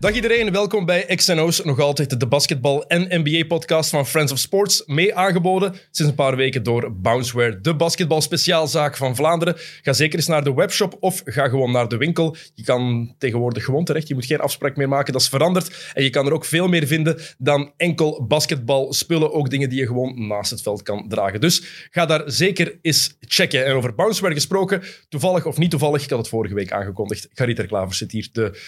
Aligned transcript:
Dag 0.00 0.14
iedereen, 0.14 0.52
welkom 0.52 0.84
bij 0.84 1.04
XNO's, 1.14 1.64
nog 1.64 1.80
altijd 1.80 2.20
de 2.20 2.26
basketbal- 2.26 2.86
en 2.86 3.22
NBA-podcast 3.22 3.90
van 3.90 4.06
Friends 4.06 4.32
of 4.32 4.38
Sports, 4.38 4.82
mee 4.86 5.14
aangeboden 5.14 5.72
sinds 5.72 6.10
een 6.10 6.14
paar 6.14 6.36
weken 6.36 6.62
door 6.62 6.94
Bounceware, 6.94 7.60
de 7.60 7.76
basketbal-speciaalzaak 7.76 8.96
van 8.96 9.16
Vlaanderen. 9.16 9.54
Ga 9.82 9.92
zeker 9.92 10.18
eens 10.18 10.26
naar 10.26 10.44
de 10.44 10.54
webshop 10.54 10.96
of 11.00 11.22
ga 11.24 11.48
gewoon 11.48 11.72
naar 11.72 11.88
de 11.88 11.96
winkel. 11.96 12.36
Je 12.54 12.64
kan 12.64 13.14
tegenwoordig 13.18 13.64
gewoon 13.64 13.84
terecht, 13.84 14.08
je 14.08 14.14
moet 14.14 14.26
geen 14.26 14.40
afspraak 14.40 14.76
meer 14.76 14.88
maken, 14.88 15.12
dat 15.12 15.22
is 15.22 15.28
veranderd. 15.28 15.92
En 15.94 16.02
je 16.02 16.10
kan 16.10 16.26
er 16.26 16.32
ook 16.32 16.44
veel 16.44 16.68
meer 16.68 16.86
vinden 16.86 17.20
dan 17.38 17.72
enkel 17.76 18.24
basketbalspullen, 18.26 19.32
ook 19.32 19.50
dingen 19.50 19.68
die 19.68 19.78
je 19.78 19.86
gewoon 19.86 20.26
naast 20.26 20.50
het 20.50 20.62
veld 20.62 20.82
kan 20.82 21.08
dragen. 21.08 21.40
Dus 21.40 21.88
ga 21.90 22.06
daar 22.06 22.22
zeker 22.26 22.78
eens 22.82 23.16
checken. 23.20 23.64
En 23.64 23.74
over 23.74 23.94
Bounceware 23.94 24.34
gesproken, 24.34 24.82
toevallig 25.08 25.46
of 25.46 25.58
niet 25.58 25.70
toevallig, 25.70 26.02
ik 26.02 26.10
had 26.10 26.18
het 26.18 26.28
vorige 26.28 26.54
week 26.54 26.72
aangekondigd, 26.72 27.28
Garita 27.34 27.64
Klavers 27.64 27.98
zit 27.98 28.12
hier, 28.12 28.28
de 28.32 28.58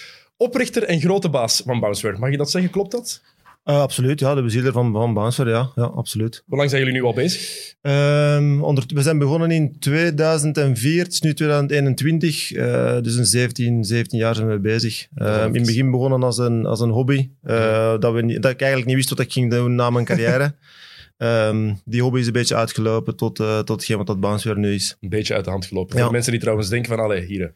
oprichter 0.43 0.83
en 0.83 1.01
grote 1.01 1.29
baas 1.29 1.63
van 1.67 1.81
Bounceware. 1.81 2.19
Mag 2.19 2.31
je 2.31 2.37
dat 2.37 2.51
zeggen? 2.51 2.71
Klopt 2.71 2.91
dat? 2.91 3.23
Uh, 3.65 3.81
absoluut, 3.81 4.21
ja. 4.21 4.35
De 4.35 4.43
bezieler 4.43 4.73
van, 4.73 4.93
van 4.93 5.15
Bouncer, 5.15 5.49
ja. 5.49 5.71
ja. 5.75 5.83
absoluut. 5.83 6.43
Hoe 6.47 6.57
lang 6.57 6.71
zijn 6.71 6.83
jullie 6.83 7.01
nu 7.01 7.07
al 7.07 7.13
bezig? 7.13 7.75
Um, 7.83 8.63
onder, 8.63 8.85
we 8.87 9.03
zijn 9.03 9.19
begonnen 9.19 9.51
in 9.51 9.79
2004, 9.79 11.03
het 11.03 11.13
is 11.13 11.21
nu 11.21 11.35
2021, 11.35 12.53
uh, 12.53 13.01
dus 13.01 13.17
een 13.17 13.27
17, 13.27 13.85
17 13.85 14.19
jaar 14.19 14.35
zijn 14.35 14.49
we 14.49 14.59
bezig. 14.59 15.07
Uh, 15.15 15.45
in 15.45 15.55
het 15.55 15.67
begin 15.67 15.91
begonnen 15.91 16.23
als 16.23 16.39
een, 16.39 16.67
als 16.67 16.81
een 16.81 16.91
hobby, 16.91 17.31
uh, 17.45 17.99
dat, 17.99 18.13
we, 18.13 18.39
dat 18.41 18.51
ik 18.51 18.61
eigenlijk 18.61 18.87
niet 18.87 18.97
wist 18.97 19.09
wat 19.09 19.21
ik 19.21 19.33
ging 19.33 19.51
doen 19.51 19.75
na 19.75 19.91
mijn 19.91 20.05
carrière. 20.05 20.55
Um, 21.17 21.81
die 21.85 22.03
hobby 22.03 22.21
is 22.21 22.27
een 22.27 22.33
beetje 22.33 22.57
uitgelopen 22.57 23.17
tot, 23.17 23.41
uh, 23.41 23.59
tot 23.59 23.77
hetgeen 23.77 23.97
wat 23.97 24.07
dat 24.07 24.21
Bounceware 24.21 24.61
nu 24.61 24.75
is. 24.75 24.97
Een 25.01 25.09
beetje 25.09 25.35
uit 25.35 25.45
de 25.45 25.51
hand 25.51 25.67
gelopen. 25.67 25.97
Ja. 25.97 26.03
Voor 26.03 26.13
mensen 26.13 26.33
die 26.33 26.41
trouwens 26.41 26.69
denken 26.69 26.91
van, 26.97 27.05
allee, 27.05 27.25
hier... 27.25 27.55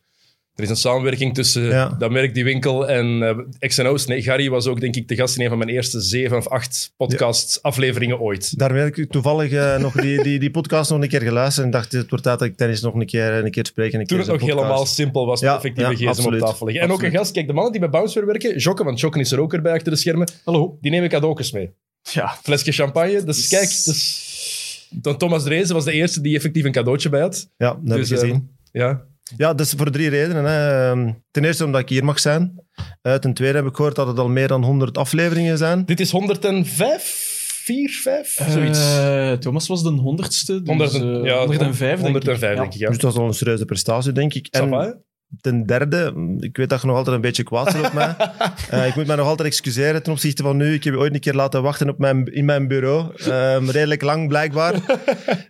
Er 0.56 0.62
is 0.62 0.70
een 0.70 0.76
samenwerking 0.76 1.34
tussen 1.34 1.62
Ja. 1.64 1.88
dat 1.98 2.10
merk, 2.10 2.34
die 2.34 2.44
winkel 2.44 2.88
en 2.88 3.22
eh 3.22 3.68
XNO's. 3.68 4.06
Nee, 4.06 4.22
Gary 4.22 4.48
was 4.50 4.66
ook, 4.66 4.80
denk 4.80 4.96
ik, 4.96 5.08
de 5.08 5.14
gast 5.14 5.36
in 5.36 5.42
een 5.42 5.48
van 5.48 5.58
mijn 5.58 5.70
eerste 5.70 6.00
zeven 6.00 6.36
of 6.36 6.48
acht 6.48 6.92
podcast-afleveringen 6.96 8.20
ooit. 8.20 8.58
Daarmee 8.58 8.82
heb 8.82 8.96
ik 8.96 9.10
toevallig 9.10 9.52
uh, 9.52 9.78
nog 9.78 9.92
die, 9.94 10.22
die, 10.22 10.38
die 10.38 10.50
podcast 10.50 10.90
nog 10.90 11.02
een 11.02 11.08
keer 11.08 11.22
geluisterd 11.22 11.66
en 11.66 11.72
dacht, 11.72 11.92
het 11.92 12.08
wordt 12.10 12.24
tijd 12.24 12.38
dat 12.38 12.48
ik 12.48 12.56
tennis 12.56 12.80
nog 12.80 12.94
een 12.94 13.06
keer, 13.06 13.32
een 13.44 13.50
keer 13.50 13.66
spreek. 13.66 13.92
En 13.92 14.00
een 14.00 14.06
Toen 14.06 14.18
keer 14.18 14.27
het 14.27 14.36
nog 14.36 14.48
podcast. 14.48 14.60
helemaal 14.66 14.86
simpel 14.86 15.27
was, 15.27 15.42
effectieve 15.42 15.98
ja, 16.02 16.08
absoluut. 16.08 16.42
op 16.42 16.48
tafel 16.48 16.66
leggen. 16.66 16.84
En 16.84 16.90
ook 16.92 17.02
een 17.02 17.10
gast, 17.10 17.32
kijk, 17.32 17.46
de 17.46 17.52
mannen 17.52 17.72
die 17.72 17.80
bij 17.80 17.90
Bounceware 17.90 18.27
werken, 18.27 18.58
Jokke, 18.58 18.84
want 18.84 19.00
Jokke 19.00 19.20
is 19.20 19.32
er 19.32 19.40
ook 19.40 19.52
erbij 19.52 19.72
achter 19.72 19.90
de 19.92 19.98
schermen. 19.98 20.28
Hallo. 20.44 20.78
Die 20.80 20.90
nemen 20.90 21.08
cadeautjes 21.08 21.52
mee. 21.52 21.70
Ja. 22.02 22.38
Flesje 22.42 22.72
champagne. 22.72 23.24
Dus 23.24 23.48
kijk, 23.48 23.68
dus, 23.84 24.88
dan 24.90 25.16
Thomas 25.16 25.42
Dreesen 25.44 25.74
was 25.74 25.84
de 25.84 25.92
eerste 25.92 26.20
die 26.20 26.36
effectief 26.36 26.64
een 26.64 26.72
cadeautje 26.72 27.08
bij 27.08 27.20
had. 27.20 27.48
Ja, 27.56 27.68
dat 27.68 27.78
heb 27.88 27.96
Dus, 27.96 28.10
ik 28.10 28.18
gezien. 28.18 28.50
eh, 28.72 28.80
ja. 28.82 29.04
Ja, 29.36 29.55
dat 29.55 29.66
is 29.66 29.72
voor 29.77 29.91
drie 29.91 30.08
redenen. 30.08 30.44
Hè. 30.44 30.91
Ehm, 30.91 31.12
Ten 31.30 31.44
eerste 31.44 31.64
omdat 31.64 31.80
ik 31.80 31.88
hier 31.88 32.05
mag 32.05 32.19
zijn. 32.19 32.64
Eh, 33.02 33.14
ten 33.14 33.34
tweede 33.34 33.58
heb 33.58 33.66
ik 33.66 33.77
gehoord 33.77 33.94
dat 33.96 34.06
het 34.06 34.18
al 34.18 34.28
meer 34.28 34.48
dan 34.48 34.64
100 34.64 34.98
afleveringen 34.98 35.58
zijn. 35.58 35.84
Dit 35.84 36.00
is 36.00 36.10
105? 36.10 37.34
4, 37.64 37.91
5? 37.91 38.38
Zoiets. 38.48 38.94
Thomas 39.41 39.66
was 39.68 39.83
de 39.83 39.88
honderdste, 39.88 40.52
dus 40.62 40.68
100, 40.68 40.94
eh, 40.94 41.24
ja, 41.24 41.38
105 41.38 41.78
denk 41.78 42.16
ik. 42.16 42.22
105, 42.22 42.41
Ja. 42.55 42.60
denk 42.60 42.72
ik, 42.74 42.78
ja. 42.80 42.88
Dus 42.88 42.98
dat 42.98 43.12
is 43.12 43.18
al 43.18 43.27
een 43.27 43.34
serieuze 43.34 43.64
prestatie, 43.64 44.12
denk 44.12 44.34
ik. 44.34 44.46
En? 44.50 45.05
Ten 45.41 45.67
derde, 45.67 46.15
ik 46.41 46.56
weet 46.56 46.69
dat 46.69 46.81
je 46.81 46.87
nog 46.87 46.97
altijd 46.97 47.17
een 47.17 47.23
beetje 47.23 47.42
kwaad 47.42 47.73
bent 47.73 47.87
op 47.87 47.92
mij. 47.92 48.15
Eh, 48.70 48.87
ik 48.87 48.95
moet 48.95 49.06
mij 49.06 49.17
nog 49.17 49.27
altijd 49.27 49.48
excuseren 49.48 50.03
ten 50.03 50.12
opzichte 50.12 50.42
van 50.42 50.56
nu. 50.56 50.75
Ik 50.75 50.84
heb 50.84 50.92
je 50.95 50.98
ooit 51.01 51.15
een 51.15 51.20
keer 51.20 51.34
laten 51.34 51.62
wachten 51.62 51.89
op 51.89 51.98
mijn, 51.98 52.25
in 52.34 52.45
mijn 52.45 52.69
bureau. 52.69 53.12
Ehm, 53.17 53.69
redelijk 53.70 54.03
lang, 54.03 54.29
blijkbaar. 54.29 54.75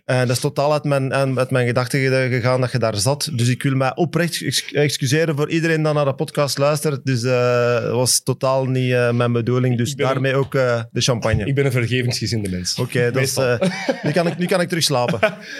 Eh, 0.05 0.19
dat 0.19 0.29
is 0.29 0.39
totaal 0.39 0.73
uit 0.73 0.83
mijn, 0.83 1.13
uit 1.13 1.51
mijn 1.51 1.67
gedachten 1.67 1.99
ge- 1.99 2.27
gegaan 2.31 2.61
dat 2.61 2.71
je 2.71 2.77
daar 2.77 2.95
zat. 2.95 3.29
Dus 3.33 3.47
ik 3.47 3.63
wil 3.63 3.75
mij 3.75 3.95
oprecht 3.95 4.41
ex- 4.43 4.71
excuseren 4.73 5.35
voor 5.35 5.49
iedereen 5.49 5.83
die 5.83 5.93
naar 5.93 6.05
de 6.05 6.13
podcast 6.13 6.57
luistert. 6.57 7.05
Dus 7.05 7.23
eh, 7.23 7.81
dat 7.81 7.91
was 7.91 8.23
totaal 8.23 8.65
niet 8.65 8.91
eh, 8.91 9.11
mijn 9.11 9.31
bedoeling. 9.31 9.77
Dus 9.77 9.89
een- 9.91 9.97
daarmee 9.97 10.35
ook 10.35 10.55
eh, 10.55 10.81
de 10.91 11.01
champagne. 11.01 11.45
Ik 11.45 11.55
ben 11.55 11.65
een 11.65 11.71
vergevingsgezinde 11.71 12.49
mens. 12.49 12.79
Oké, 12.79 12.99
eh, 12.99 13.59
nu, 14.03 14.11
kan 14.11 14.27
ik, 14.27 14.37
nu 14.37 14.45
kan 14.45 14.61
ik 14.61 14.67
terug 14.67 14.83
slapen. 14.83 15.19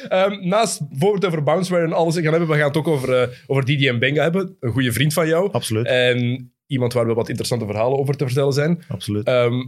Ehm, 0.09 0.47
naast 0.47 0.81
voor 0.99 1.17
over 1.25 1.43
Bounceware 1.43 1.85
en 1.85 1.93
alles 1.93 2.15
gaan 2.15 2.23
hebben, 2.23 2.47
we 2.49 2.55
gaan 2.55 2.67
het 2.67 2.77
ook 2.77 2.87
over, 2.87 3.13
eh 3.21 3.27
over 3.47 3.65
Didi 3.65 3.87
en 3.87 3.99
Hebben. 4.21 4.55
Een 4.59 4.71
goede 4.71 4.91
vriend 4.91 5.13
van 5.13 5.27
jou. 5.27 5.51
Absoluut. 5.51 5.85
En 5.85 6.51
iemand 6.65 6.93
waar 6.93 7.05
wel 7.05 7.15
wat 7.15 7.27
interessante 7.27 7.65
verhalen 7.65 7.97
over 7.99 8.15
te 8.17 8.25
vertellen 8.25 8.53
zijn. 8.53 8.83
absoluut. 8.87 9.25
Ehm, 9.27 9.63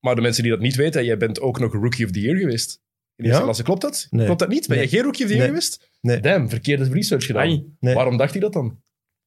maar 0.00 0.14
de 0.14 0.20
mensen 0.20 0.42
die 0.42 0.52
dat 0.52 0.60
niet 0.60 0.76
weten, 0.76 1.04
jij 1.04 1.16
bent 1.16 1.40
ook 1.40 1.58
nog 1.58 1.72
Rookie 1.72 2.04
of 2.04 2.10
the 2.10 2.20
Year 2.20 2.36
geweest. 2.36 2.70
In 3.16 3.24
de 3.24 3.24
eerste 3.24 3.38
Ja? 3.38 3.44
klasse, 3.44 3.62
klopt 3.62 3.80
dat? 3.80 4.06
Nee. 4.10 4.24
Klopt 4.24 4.40
dat 4.40 4.48
niet? 4.48 4.66
Ben 4.66 4.76
Nee. 4.76 4.86
jij 4.86 4.94
geen 4.96 5.02
Rookie 5.04 5.24
of 5.24 5.30
the 5.30 5.36
Year 5.36 5.50
Nee. 5.50 5.60
geweest? 5.60 5.90
Nee. 6.00 6.20
Damn, 6.20 6.48
verkeerde 6.48 6.84
research 6.92 7.24
gedaan. 7.26 7.76
Waarom 7.80 8.16
dacht 8.16 8.30
hij 8.32 8.40
dat 8.40 8.52
dan? 8.52 8.80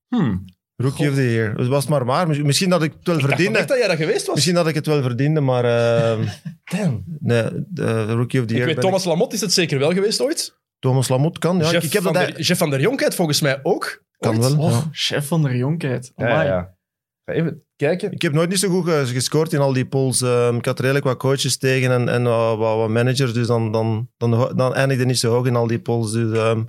Hmm. 0.07 0.45
Rookie 0.75 1.09
of 1.09 1.15
the 1.15 1.31
Year. 1.31 1.55
Het 1.57 1.67
was 1.67 1.87
maar 1.87 2.05
maar. 2.05 2.27
Misschien- 2.45 2.69
dat 2.69 2.83
ik 2.83 2.91
het 2.97 3.07
wel 3.07 3.15
Ik 3.15 3.21
dacht 3.21 3.33
verdiende. 3.33 3.59
echt 3.59 3.67
dat 3.67 3.77
jij 3.77 3.87
dat 3.87 3.97
geweest 3.97 4.25
was. 4.25 4.35
Misschien 4.35 4.55
dat 4.55 4.67
ik 4.67 4.75
het 4.75 4.85
wel 4.85 5.01
verdiende, 5.01 5.41
maar 5.41 5.63
ehm, 5.65 6.27
Damn. 6.71 7.03
nee, 7.19 7.43
de 7.69 8.05
Rookie 8.05 8.39
of 8.39 8.45
the 8.45 8.51
Ik 8.53 8.57
Year. 8.59 8.65
weet, 8.65 8.75
ben 8.75 8.83
Thomas 8.83 9.03
Lamotte 9.05 9.35
is 9.35 9.41
het 9.41 9.53
zeker 9.53 9.79
wel 9.79 9.93
geweest 9.93 10.21
ooit. 10.21 10.57
Thomas 10.79 11.07
Lamotte 11.07 11.39
kan. 11.39 11.57
Ja, 11.57 11.71
Jeff, 11.71 11.85
ik 11.85 11.93
heb 11.93 12.03
van 12.03 12.13
dat 12.13 12.25
der, 12.27 12.41
Jeff 12.41 12.59
van 12.59 12.69
der 12.69 12.81
Jonkheid 12.81 13.15
volgens 13.15 13.41
mij 13.41 13.59
ook. 13.63 14.03
kan 14.17 14.43
ooit. 14.43 14.55
wel. 14.55 14.65
Oh, 14.65 14.71
ja. 14.71 14.83
chef 14.91 15.27
van 15.27 15.43
de 15.43 15.57
jonkheid. 15.57 16.11
Ja, 16.15 16.41
ja, 16.43 16.75
even 17.25 17.63
kijken. 17.75 18.11
Ik 18.11 18.21
heb 18.21 18.33
nooit 18.33 18.49
niet 18.49 18.59
zo 18.59 18.69
goed 18.69 18.85
ge- 18.85 19.05
gescoord 19.05 19.53
in 19.53 19.59
al 19.59 19.73
die 19.73 19.85
polls. 19.85 20.21
Ehm, 20.21 20.55
ik 20.55 20.65
had 20.65 20.79
redelijk 20.79 21.05
wat 21.05 21.17
coaches 21.17 21.57
tegen 21.57 21.91
en, 21.91 22.09
en 22.09 22.23
wat, 22.23 22.57
wat, 22.57 22.75
wat 22.77 22.89
managers, 22.89 23.33
dus 23.33 23.47
dan, 23.47 23.71
dan, 23.71 24.09
dan, 24.17 24.51
dan 24.55 24.75
eindigde 24.75 25.05
niet 25.05 25.19
zo 25.19 25.31
hoog 25.33 25.45
in 25.45 25.55
al 25.55 25.67
die 25.67 25.79
polls. 25.79 26.11
Dus 26.11 26.37
ehm, 26.37 26.61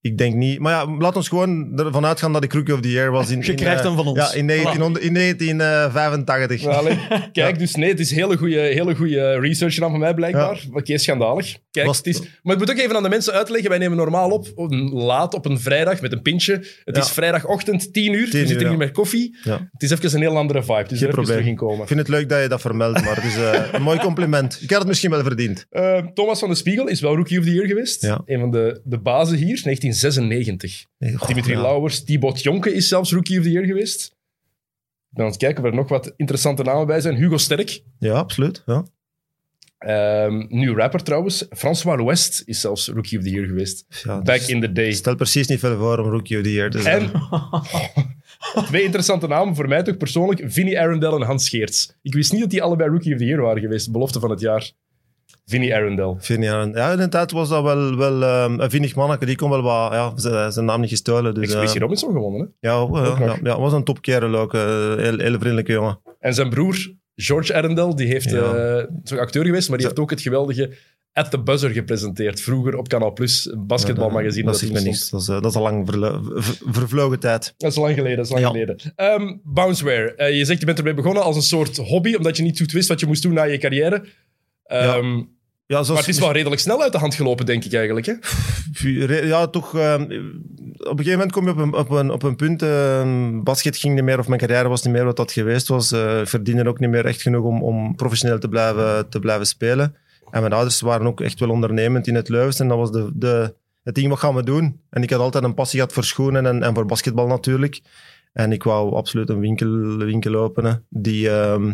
ik 0.00 0.18
denk 0.18 0.34
niet. 0.34 0.58
Maar 0.60 0.72
ja, 0.72 0.96
laat 0.98 1.16
ons 1.16 1.28
gewoon 1.28 1.78
ervan 1.78 2.06
uitgaan 2.06 2.32
dat 2.32 2.44
ik 2.44 2.52
Rookie 2.52 2.74
of 2.74 2.80
the 2.80 2.90
Year 2.90 3.10
was. 3.10 3.30
In, 3.30 3.40
Je 3.44 3.50
in, 3.50 3.56
krijgt 3.56 3.80
eh, 3.80 3.86
hem 3.86 3.96
van 3.96 4.06
ons. 4.06 4.18
Ja, 4.18 4.32
in, 4.32 4.46
1900, 4.46 5.04
in 5.04 5.14
1985. 5.14 6.62
Nou, 6.62 6.74
allee, 6.76 6.98
kijk, 7.08 7.32
Ja. 7.32 7.52
dus 7.52 7.74
nee, 7.74 7.88
het 7.90 8.00
is 8.00 8.10
hele 8.10 8.36
goede 8.36 8.60
hele 8.60 8.94
goede 8.94 9.38
research 9.40 9.74
gedaan 9.74 9.90
van 9.90 10.00
mij 10.00 10.14
blijkbaar. 10.14 10.64
Oké, 10.72 10.98
schandalig. 10.98 11.56
Kijk, 11.76 11.86
Was- 11.88 11.96
het 11.96 12.06
is, 12.06 12.20
maar 12.42 12.52
ik 12.54 12.58
moet 12.60 12.70
ook 12.70 12.78
even 12.78 12.96
aan 12.96 13.02
de 13.02 13.08
mensen 13.08 13.32
uitleggen. 13.32 13.68
Wij 13.70 13.78
nemen 13.78 13.96
normaal 13.96 14.30
op, 14.30 14.52
laat 14.92 15.34
op 15.34 15.46
een 15.46 15.60
vrijdag 15.60 16.00
met 16.00 16.12
een 16.12 16.22
pintje. 16.22 16.52
Het 16.84 16.96
Ja. 16.96 17.02
is 17.02 17.10
vrijdagochtend, 17.10 17.92
10 17.92 18.12
uur. 18.12 18.30
10 18.30 18.40
we 18.40 18.46
zitten 18.46 18.60
ja. 18.64 18.68
hier 18.68 18.78
met 18.78 18.90
koffie. 18.90 19.36
Ja. 19.42 19.68
Het 19.72 19.82
is 19.82 19.90
even 19.90 20.14
een 20.14 20.20
heel 20.20 20.36
andere 20.36 20.62
vibe. 20.62 20.84
Dus 20.88 21.00
even 21.00 21.14
probleem. 21.14 21.56
komen. 21.56 21.80
Ik 21.80 21.86
vind 21.86 21.98
het 22.00 22.08
leuk 22.08 22.28
dat 22.28 22.42
je 22.42 22.48
dat 22.48 22.60
vermeldt, 22.60 23.04
maar 23.04 23.14
het 23.16 23.24
is 23.24 23.36
eh, 23.36 23.72
een 23.72 23.82
mooi 23.82 23.98
compliment. 23.98 24.58
Ik 24.62 24.70
had 24.70 24.78
het 24.78 24.88
misschien 24.88 25.10
wel 25.10 25.22
verdiend. 25.22 25.66
Eh, 25.70 25.98
Thomas 26.14 26.38
van 26.38 26.48
de 26.48 26.54
Spiegel 26.54 26.86
is 26.88 27.00
wel 27.00 27.16
Rookie 27.16 27.38
of 27.38 27.44
the 27.44 27.52
Year 27.52 27.66
geweest. 27.66 28.04
Een 28.04 28.40
van 28.40 28.50
de, 28.50 28.80
de 28.84 28.98
bazen 28.98 29.36
hier, 29.36 29.60
1996. 29.62 30.84
Nee, 30.98 31.16
goh, 31.16 31.28
Dimitri. 31.28 31.56
Lauwers, 31.56 32.04
Thibaut 32.04 32.42
Jonke 32.42 32.72
is 32.74 32.88
zelfs 32.88 33.12
Rookie 33.12 33.38
of 33.38 33.44
the 33.44 33.50
Year 33.50 33.64
geweest. 33.64 34.14
Het 35.12 35.36
kijken 35.36 35.64
of 35.64 35.70
er 35.70 35.76
nog 35.76 35.88
wat 35.88 36.12
interessante 36.16 36.62
namen 36.62 36.86
bij 36.86 37.00
zijn. 37.00 37.14
Hugo 37.14 37.36
Sterk, 37.36 37.82
Ja, 37.98 38.12
absoluut. 38.12 38.62
Ja. 38.66 38.84
Ehm 39.78 40.44
nu 40.48 40.74
rapper 40.74 41.02
trouwens. 41.02 41.46
François 41.50 42.02
West 42.04 42.42
is 42.46 42.60
zelfs 42.60 42.88
Rookie 42.88 43.18
of 43.18 43.24
the 43.24 43.30
Year 43.30 43.46
geweest. 43.46 43.84
Ja, 43.88 44.22
Back 44.22 44.38
dus- 44.38 44.48
in 44.48 44.60
the 44.60 44.72
day. 44.72 44.92
Stel 44.92 45.14
precies 45.14 45.46
niet 45.46 45.58
veel 45.58 45.78
voor 45.78 45.98
om 45.98 46.10
Rookie 46.10 46.36
of 46.36 46.42
the 46.42 46.52
Year 46.52 46.70
te 46.70 46.80
zijn. 46.82 47.10
En 48.54 48.64
twee 48.66 48.82
interessante 48.82 49.26
namen 49.26 49.54
voor 49.54 49.68
mij 49.68 49.82
toch 49.82 49.96
persoonlijk. 49.96 50.42
Vinnie 50.46 50.80
Arundel 50.80 51.14
en 51.16 51.22
Hans 51.26 51.48
Geerts. 51.48 51.96
Ik 52.02 52.14
wist 52.14 52.32
niet 52.32 52.40
dat 52.40 52.50
die 52.50 52.62
allebei 52.62 52.90
Rookie 52.90 53.12
of 53.12 53.18
the 53.18 53.24
Year 53.24 53.40
waren 53.40 53.60
geweest. 53.62 53.92
Belofte 53.92 54.20
van 54.20 54.30
het 54.30 54.40
jaar. 54.40 54.70
Vinnie 55.46 55.74
Arundel. 55.74 56.16
Vind 56.20 56.42
je, 56.42 56.48
ja, 56.48 56.68
ja, 56.72 56.90
in 56.92 56.98
de 56.98 57.08
tijd 57.08 57.30
was 57.30 57.48
dat 57.48 57.62
wel, 57.62 57.96
wel 57.96 58.22
ehm, 58.22 58.60
een 58.60 58.70
vinnig 58.70 58.94
manneke. 58.94 59.26
Die 59.26 59.36
kon 59.36 59.50
wel 59.50 59.62
wat... 59.62 59.92
Ja, 59.92 60.12
zijn, 60.16 60.52
zijn 60.52 60.64
naam 60.64 60.80
niet 60.80 60.90
gestolen. 60.90 61.34
Dus, 61.34 61.42
Expeditie 61.44 61.74
eh, 61.74 61.80
Robinson 61.80 62.12
gewonnen. 62.12 62.54
Hè? 62.60 62.68
ja, 62.68 62.88
ja, 63.18 63.36
ja, 63.42 63.60
was 63.60 63.72
een 63.72 63.84
topkerel 63.84 64.34
ook. 64.34 64.54
eh, 64.54 64.60
heel, 64.96 65.18
heel 65.18 65.38
vriendelijke 65.38 65.72
jongen. 65.72 66.00
En 66.20 66.34
zijn 66.34 66.48
broer, 66.50 66.94
George 67.16 67.54
Arundel, 67.54 67.96
die 67.96 68.06
heeft 68.06 68.30
Ja. 68.30 68.54
eh, 68.54 68.84
is 69.04 69.12
ook 69.12 69.18
acteur 69.18 69.44
geweest, 69.44 69.68
maar 69.68 69.78
die 69.78 69.86
heeft 69.86 69.98
ook 69.98 70.10
het 70.10 70.20
geweldige 70.20 70.74
At 71.12 71.30
the 71.30 71.42
Buzzer 71.42 71.70
gepresenteerd. 71.70 72.40
Vroeger 72.40 72.76
op 72.76 72.88
Canal 72.88 73.12
Plus, 73.12 73.50
een 73.52 73.66
basketbalmagazine. 73.66 74.44
dat 74.50 74.60
dat 74.72 74.82
niks. 74.82 75.10
Dat 75.10 75.20
is, 75.20 75.26
dat 75.26 75.44
is 75.44 75.54
al 75.54 75.62
lang 75.62 75.88
vervlogen 76.66 77.20
tijd. 77.20 77.54
Dat 77.56 77.70
is 77.70 77.76
lang 77.76 77.94
geleden, 77.94 78.16
dat 78.16 78.26
is 78.26 78.30
lang 78.32 78.42
Ja. 78.44 78.50
geleden. 78.50 78.76
Ehm, 78.96 79.36
Bounceware. 79.42 80.14
Eh, 80.14 80.36
je 80.38 80.44
zegt 80.44 80.60
je 80.60 80.66
bent 80.66 80.78
ermee 80.78 80.94
begonnen 80.94 81.22
als 81.22 81.36
een 81.36 81.42
soort 81.42 81.76
hobby, 81.76 82.14
omdat 82.14 82.36
je 82.36 82.42
niet 82.42 82.58
goed 82.58 82.72
wist 82.72 82.88
wat 82.88 83.00
je 83.00 83.06
moest 83.06 83.22
doen 83.22 83.32
na 83.34 83.42
je 83.42 83.58
carrière. 83.58 84.04
Ehm, 84.64 85.22
Ja, 85.66 85.74
zoals, 85.74 85.88
Maar 85.88 85.98
het 85.98 86.08
is 86.08 86.18
wel 86.18 86.32
redelijk 86.32 86.60
snel 86.60 86.82
uit 86.82 86.92
de 86.92 86.98
hand 86.98 87.14
gelopen, 87.14 87.46
denk 87.46 87.64
ik 87.64 87.72
eigenlijk. 87.72 88.06
Hè? 88.06 88.14
Ja, 89.26 89.46
toch. 89.46 89.74
ehm, 89.74 90.02
op 90.02 90.08
een 90.98 91.04
gegeven 91.04 91.12
moment 91.12 91.32
kom 91.32 91.44
je 91.44 91.50
op 91.50 91.56
een, 91.58 91.74
op 91.74 91.90
een, 91.90 92.10
op 92.10 92.22
een 92.22 92.36
punt. 92.36 92.62
ehm, 92.62 93.42
basket 93.42 93.76
ging 93.76 93.94
niet 93.94 94.04
meer, 94.04 94.18
of 94.18 94.28
mijn 94.28 94.40
carrière 94.40 94.68
was 94.68 94.82
niet 94.82 94.92
meer 94.94 95.04
wat 95.04 95.16
dat 95.16 95.32
geweest 95.32 95.68
was. 95.68 95.92
Eh, 95.92 96.20
ik 96.20 96.28
verdiende 96.28 96.68
ook 96.68 96.78
niet 96.78 96.90
meer 96.90 97.04
echt 97.06 97.22
genoeg 97.22 97.44
om, 97.44 97.62
om 97.62 97.94
professioneel 97.94 98.38
te 98.38 98.48
blijven, 98.48 99.08
te 99.08 99.18
blijven 99.18 99.46
spelen. 99.46 99.94
En 100.30 100.40
mijn 100.40 100.52
ouders 100.52 100.80
waren 100.80 101.06
ook 101.06 101.20
echt 101.20 101.40
wel 101.40 101.50
ondernemend 101.50 102.06
in 102.06 102.14
het 102.14 102.28
Leuven. 102.28 102.60
En 102.60 102.68
dat 102.68 102.78
was 102.78 102.92
de, 102.92 103.10
de, 103.14 103.54
het 103.82 103.94
ding, 103.94 104.08
wat 104.08 104.18
gaan 104.18 104.34
we 104.34 104.42
doen? 104.42 104.80
En 104.90 105.02
ik 105.02 105.10
had 105.10 105.20
altijd 105.20 105.44
een 105.44 105.54
passie 105.54 105.78
gehad 105.78 105.94
voor 105.94 106.04
schoenen 106.04 106.46
en, 106.46 106.62
en 106.62 106.74
voor 106.74 106.86
basketbal 106.86 107.26
natuurlijk. 107.26 107.80
En 108.32 108.52
ik 108.52 108.62
wou 108.62 108.94
absoluut 108.94 109.28
een 109.28 109.40
winkel, 109.40 109.96
winkel 109.96 110.34
openen 110.34 110.84
die 110.88 111.30
ehm, 111.30 111.72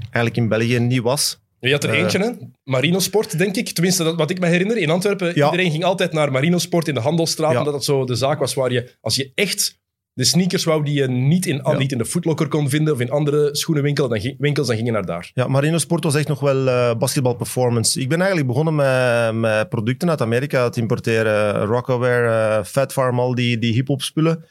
eigenlijk 0.00 0.36
in 0.36 0.48
België 0.48 0.78
niet 0.78 1.02
was. 1.02 1.40
Je 1.68 1.72
had 1.72 1.84
er 1.84 1.90
Eh, 1.90 1.98
eentje, 2.00 2.18
hè? 2.18 2.30
Marino 2.64 2.98
Sport, 2.98 3.38
denk 3.38 3.56
ik. 3.56 3.68
Tenminste, 3.70 4.04
dat, 4.04 4.16
wat 4.16 4.30
ik 4.30 4.40
me 4.40 4.46
herinner. 4.46 4.76
In 4.76 4.90
Antwerpen, 4.90 5.32
Ja. 5.34 5.44
iedereen 5.50 5.70
ging 5.70 5.84
altijd 5.84 6.12
naar 6.12 6.32
Marino 6.32 6.58
Sport 6.58 6.88
in 6.88 6.94
de 6.94 7.00
Handelstraat. 7.00 7.52
Ja. 7.52 7.58
Omdat 7.58 7.72
dat 7.74 7.84
zo 7.84 8.04
de 8.04 8.14
zaak 8.14 8.38
was 8.38 8.54
waar 8.54 8.72
je, 8.72 8.92
als 9.00 9.16
je 9.16 9.32
echt 9.34 9.80
de 10.14 10.24
sneakers 10.24 10.64
wou 10.64 10.84
die 10.84 10.94
je 10.94 11.08
niet 11.08 11.46
in, 11.46 11.60
Ja. 11.64 11.72
niet 11.76 11.92
in 11.92 11.98
de 11.98 12.04
Footlocker 12.04 12.48
kon 12.48 12.68
vinden 12.68 12.94
of 12.94 13.00
in 13.00 13.10
andere 13.10 13.48
schoenenwinkels, 13.56 14.08
dan, 14.08 14.20
ging- 14.20 14.34
winkels, 14.38 14.66
dan 14.66 14.76
ging 14.76 14.88
je 14.88 14.92
naar 14.94 15.06
daar. 15.06 15.30
Ja, 15.34 15.46
Marino 15.46 15.78
Sport 15.78 16.04
was 16.04 16.14
echt 16.14 16.28
nog 16.28 16.40
wel 16.40 16.68
eh 16.68 16.94
basketbal 16.98 17.34
performance. 17.34 18.00
Ik 18.00 18.08
ben 18.08 18.18
eigenlijk 18.18 18.48
begonnen 18.48 18.74
met, 18.74 19.34
met 19.40 19.68
producten 19.68 20.10
uit 20.10 20.20
Amerika 20.20 20.68
te 20.68 20.80
importeren. 20.80 21.64
Rockaware, 21.64 22.56
eh 22.58 22.64
Fat 22.64 22.92
Farm, 22.92 23.18
al 23.18 23.34
die, 23.34 23.58
die 23.58 23.72
hip-hop 23.72 24.02
spullen. 24.02 24.44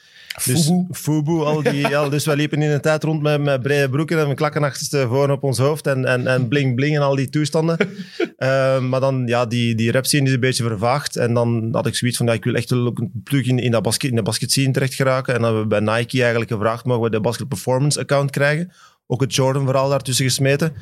Dus, 0.45 0.71
Fubu. 0.91 1.31
Al 1.31 1.63
die, 1.63 1.87
ja, 1.89 2.09
dus 2.09 2.25
wij 2.25 2.35
liepen 2.35 2.61
in 2.61 2.71
de 2.71 2.79
tijd 2.79 3.03
rond 3.03 3.21
met, 3.21 3.41
met 3.41 3.61
brede 3.61 3.89
broeken 3.89 4.27
en 4.27 4.35
klakken 4.35 4.63
achterstevoren 4.63 5.31
op 5.31 5.43
ons 5.43 5.57
hoofd 5.57 5.87
en, 5.87 6.05
en, 6.05 6.27
en 6.27 6.47
bling 6.47 6.75
bling 6.75 6.95
en 6.95 7.01
al 7.01 7.15
die 7.15 7.29
toestanden. 7.29 7.77
Eh, 8.37 8.79
maar 8.79 8.99
dan, 8.99 9.27
ja, 9.27 9.45
die, 9.45 9.75
die 9.75 9.91
rap 9.91 10.05
scene 10.05 10.27
is 10.27 10.33
een 10.33 10.39
beetje 10.39 10.63
vervaagd. 10.63 11.15
En 11.15 11.33
dan 11.33 11.69
had 11.71 11.87
ik 11.87 11.95
zoiets 11.95 12.17
van, 12.17 12.25
ja, 12.25 12.33
ik 12.33 12.43
wil 12.43 12.53
echt 12.53 12.69
wel 12.69 12.85
ook 12.85 12.99
een 12.99 13.11
plug 13.23 13.45
in, 13.45 13.59
in, 13.59 13.71
dat 13.71 13.81
basket, 13.81 14.09
in 14.09 14.15
de 14.15 14.21
basket 14.21 14.51
scene 14.51 14.71
terecht 14.71 14.93
geraken. 14.93 15.33
En 15.33 15.41
dan 15.41 15.55
hebben 15.55 15.79
we 15.79 15.83
bij 15.83 15.95
Nike 15.95 16.19
eigenlijk 16.19 16.51
gevraagd, 16.51 16.85
mogen 16.85 17.03
we 17.03 17.09
de 17.09 17.19
Basket 17.19 17.47
Performance 17.47 17.99
account 17.99 18.31
krijgen? 18.31 18.71
Ook 19.07 19.21
het 19.21 19.35
Jordan-verhaal 19.35 19.89
daartussen 19.89 20.25
gesmeten. 20.25 20.73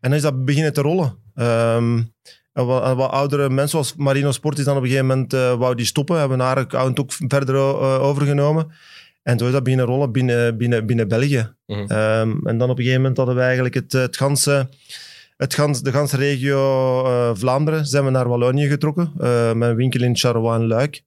En 0.00 0.10
dan 0.10 0.12
is 0.12 0.22
dat 0.22 0.44
beginnen 0.44 0.72
te 0.72 0.80
rollen. 0.80 1.14
Ehm, 1.34 2.02
en 2.58 2.66
wat, 2.66 2.96
wat 2.96 3.10
oudere 3.10 3.48
mensen, 3.48 3.68
zoals 3.68 3.94
Marino 3.96 4.32
Sport, 4.32 4.58
is 4.58 4.64
dan 4.64 4.76
op 4.76 4.82
een 4.82 4.88
gegeven 4.88 5.08
moment 5.08 5.32
eh, 5.32 5.54
wou 5.54 5.74
die 5.74 5.86
stoppen. 5.86 6.18
Hebben 6.18 6.40
haar 6.40 6.56
account 6.56 7.00
ook 7.00 7.12
verder 7.12 7.54
eh, 7.54 8.02
overgenomen. 8.02 8.70
En 9.22 9.38
zo 9.38 9.46
is 9.46 9.52
dat 9.52 9.62
beginnen 9.62 9.86
rollen 9.86 10.12
binnen, 10.12 10.56
binnen, 10.56 10.86
binnen 10.86 11.08
België. 11.08 11.54
Mhm. 11.66 11.80
Ehm, 11.80 12.46
en 12.46 12.58
dan 12.58 12.70
op 12.70 12.78
een 12.78 12.84
gegeven 12.84 13.00
moment 13.00 13.16
hadden 13.16 13.34
we 13.34 13.40
eigenlijk 13.40 13.74
het, 13.74 13.92
het 13.92 14.16
ganse, 14.16 14.68
het 15.36 15.54
gans, 15.54 15.82
de 15.82 15.92
ganse 15.92 16.16
regio 16.16 17.04
eh, 17.04 17.30
Vlaanderen. 17.34 17.86
Zijn 17.86 18.04
we 18.04 18.10
naar 18.10 18.28
Wallonië 18.28 18.68
getrokken. 18.68 19.12
met 19.58 19.68
een 19.68 19.76
winkel 19.76 20.02
in 20.02 20.16
Charleroi 20.16 20.60
en 20.60 20.66
Luik. 20.66 21.02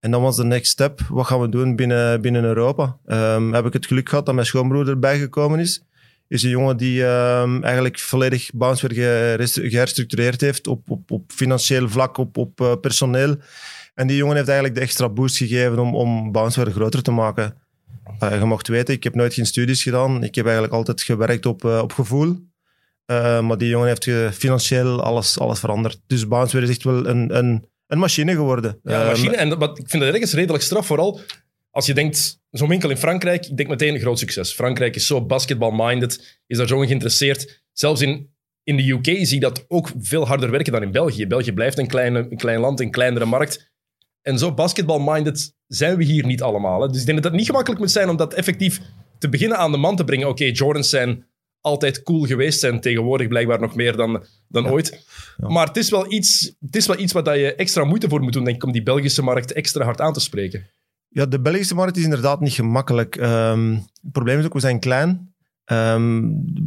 En 0.00 0.10
dan 0.10 0.22
was 0.22 0.36
de 0.36 0.44
next 0.44 0.70
step. 0.70 1.00
Wat 1.08 1.26
gaan 1.26 1.40
we 1.40 1.48
doen 1.48 1.76
binnen, 1.76 2.20
binnen 2.20 2.44
Europa? 2.44 2.96
Ehm, 3.06 3.52
heb 3.52 3.66
ik 3.66 3.72
het 3.72 3.86
geluk 3.86 4.08
gehad 4.08 4.26
dat 4.26 4.34
mijn 4.34 4.46
schoonbroer 4.46 4.88
erbij 4.88 5.18
gekomen 5.18 5.58
is 5.58 5.84
is 6.28 6.42
een 6.42 6.50
jongen 6.50 6.76
die 6.76 7.04
ehm, 7.06 7.62
eigenlijk 7.62 7.98
volledig 7.98 8.50
Bounce 8.54 8.88
weer 8.88 9.48
geherstructureerd 9.70 10.40
heeft 10.40 10.66
op, 10.66 10.90
op, 10.90 11.10
op 11.10 11.32
financieel 11.32 11.88
vlak, 11.88 12.16
op, 12.16 12.36
op 12.36 12.60
eh, 12.60 12.72
personeel. 12.80 13.36
En 13.94 14.06
die 14.06 14.16
jongen 14.16 14.36
heeft 14.36 14.48
eigenlijk 14.48 14.78
de 14.78 14.84
extra 14.84 15.08
boost 15.08 15.36
gegeven 15.36 15.78
om, 15.78 15.94
om 15.94 16.32
Bounce 16.32 16.64
weer 16.64 16.72
groter 16.74 17.02
te 17.02 17.10
maken. 17.10 17.54
Eh, 18.18 18.38
je 18.38 18.44
mocht 18.44 18.68
weten, 18.68 18.94
ik 18.94 19.04
heb 19.04 19.14
nooit 19.14 19.34
geen 19.34 19.46
studies 19.46 19.82
gedaan. 19.82 20.22
Ik 20.24 20.34
heb 20.34 20.44
eigenlijk 20.44 20.74
altijd 20.74 21.02
gewerkt 21.02 21.46
op, 21.46 21.64
eh, 21.64 21.78
op 21.78 21.92
gevoel. 21.92 22.36
Maar 23.42 23.58
die 23.58 23.68
jongen 23.68 23.88
heeft 23.88 24.36
financieel 24.36 25.02
alles, 25.02 25.38
alles 25.38 25.58
veranderd. 25.58 26.00
Dus 26.06 26.28
Bounce 26.28 26.52
weer 26.56 26.62
is 26.62 26.70
echt 26.74 26.84
wel 26.84 27.06
een, 27.06 27.36
een, 27.36 27.64
een 27.86 27.98
machine 27.98 28.32
geworden. 28.32 28.78
Ja, 28.82 29.00
Eh, 29.02 29.08
machine. 29.08 29.36
En 29.36 29.48
dat- 29.48 29.58
wat, 29.58 29.78
ik 29.78 29.90
vind 29.90 30.02
dat 30.02 30.12
ergens 30.14 30.32
redelijk 30.32 30.64
straf, 30.64 30.86
vooral 30.86 31.20
als 31.76 31.86
je 31.86 31.94
denkt, 31.94 32.40
zo'n 32.50 32.68
winkel 32.68 32.90
in 32.90 32.96
Frankrijk, 32.96 33.46
ik 33.46 33.56
denk 33.56 33.68
meteen 33.68 33.94
een 33.94 34.00
groot 34.00 34.18
succes. 34.18 34.52
Frankrijk 34.52 34.94
is 34.94 35.06
zo 35.06 35.26
basketball-minded, 35.26 36.40
is 36.46 36.56
daar 36.56 36.66
zo 36.66 36.80
in 36.80 36.86
geïnteresseerd. 36.86 37.62
Zelfs 37.72 38.00
in, 38.00 38.30
in 38.62 38.76
de 38.76 38.90
UK 38.90 39.04
zie 39.04 39.34
je 39.34 39.40
dat 39.40 39.64
ook 39.68 39.92
veel 39.98 40.26
harder 40.26 40.50
werken 40.50 40.72
dan 40.72 40.82
in 40.82 40.90
België. 40.90 41.26
België 41.26 41.52
blijft 41.52 41.78
een, 41.78 41.86
kleine, 41.86 42.26
een 42.30 42.36
klein 42.36 42.60
land, 42.60 42.80
een 42.80 42.90
kleinere 42.90 43.24
markt. 43.24 43.72
En 44.22 44.38
zo 44.38 44.54
basketball-minded 44.54 45.54
zijn 45.66 45.96
we 45.96 46.04
hier 46.04 46.26
niet 46.26 46.42
allemaal. 46.42 46.82
Hè. 46.82 46.88
Dus 46.88 47.00
ik 47.00 47.06
denk 47.06 47.22
dat 47.22 47.30
het 47.30 47.36
niet 47.40 47.46
gemakkelijk 47.46 47.80
moet 47.80 47.90
zijn 47.90 48.08
om 48.08 48.16
dat 48.16 48.34
effectief 48.34 48.80
te 49.18 49.28
beginnen 49.28 49.58
aan 49.58 49.72
de 49.72 49.78
man 49.78 49.96
te 49.96 50.04
brengen. 50.04 50.28
Oké, 50.28 50.44
Jordans 50.44 50.88
zijn 50.88 51.26
altijd 51.60 52.02
cool 52.02 52.24
geweest, 52.24 52.60
zijn 52.60 52.80
tegenwoordig 52.80 53.28
blijkbaar 53.28 53.60
nog 53.60 53.74
meer 53.74 53.96
dan, 53.96 54.24
dan 54.48 54.68
ooit. 54.68 55.04
Ja. 55.36 55.48
Maar 55.48 55.66
het 55.66 55.76
is 55.76 55.90
wel 55.90 56.12
iets, 56.12 56.54
het 56.60 56.76
is 56.76 56.86
wel 56.86 56.98
iets 56.98 57.12
waar 57.12 57.24
dat 57.24 57.36
je 57.36 57.54
extra 57.54 57.84
moeite 57.84 58.08
voor 58.08 58.20
moet 58.20 58.32
doen, 58.32 58.44
denk 58.44 58.56
ik, 58.56 58.64
om 58.64 58.72
die 58.72 58.82
Belgische 58.82 59.22
markt 59.22 59.52
extra 59.52 59.84
hard 59.84 60.00
aan 60.00 60.12
te 60.12 60.20
spreken. 60.20 60.66
Ja, 61.16 61.26
de 61.26 61.40
Belgische 61.40 61.74
markt 61.74 61.96
is 61.96 62.02
inderdaad 62.04 62.40
niet 62.40 62.52
gemakkelijk. 62.52 63.16
Ehm, 63.16 63.70
het 63.72 64.12
probleem 64.12 64.38
is 64.38 64.44
ook, 64.44 64.52
we 64.52 64.60
zijn 64.60 64.80
klein. 64.80 65.34
Ehm, 65.64 66.24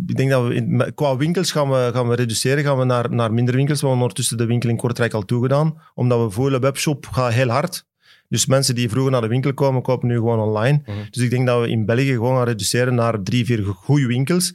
ik 0.08 0.16
denk 0.16 0.30
dat 0.30 0.48
we 0.48 0.54
in- 0.56 0.92
qua 0.96 1.18
winkels 1.18 1.52
gaan 1.52 1.70
we, 1.70 1.90
gaan 1.94 2.08
we 2.08 2.16
reduceren, 2.16 2.64
gaan 2.64 2.78
we 2.78 2.84
naar, 2.86 3.12
naar 3.14 3.34
minder 3.34 3.56
winkels. 3.56 3.80
We 3.82 3.86
hebben 3.88 4.04
ondertussen 4.04 4.38
de 4.38 4.46
winkel 4.46 4.70
in 4.70 4.78
Kortrijk 4.78 5.14
al 5.14 5.26
toegedaan, 5.26 5.82
omdat 5.96 6.24
we 6.24 6.30
voelen, 6.30 6.62
webshop 6.62 7.06
gaat 7.12 7.34
heel 7.34 7.48
hard. 7.48 7.86
Dus 8.28 8.46
mensen 8.46 8.76
die 8.76 8.90
vroeger 8.90 9.12
naar 9.12 9.22
de 9.22 9.28
winkel 9.28 9.54
komen, 9.54 9.82
kopen 9.82 10.08
nu 10.08 10.16
gewoon 10.16 10.40
online. 10.40 10.82
Mhm. 10.86 10.98
Dus 11.10 11.24
ik 11.24 11.30
denk 11.30 11.48
dat 11.48 11.62
we 11.62 11.70
in 11.70 11.86
België 11.86 12.12
gewoon 12.14 12.36
gaan 12.36 12.46
reduceren 12.46 12.96
naar 12.96 13.22
drie, 13.24 13.46
vier 13.46 13.64
goede 13.66 14.06
winkels. 14.08 14.54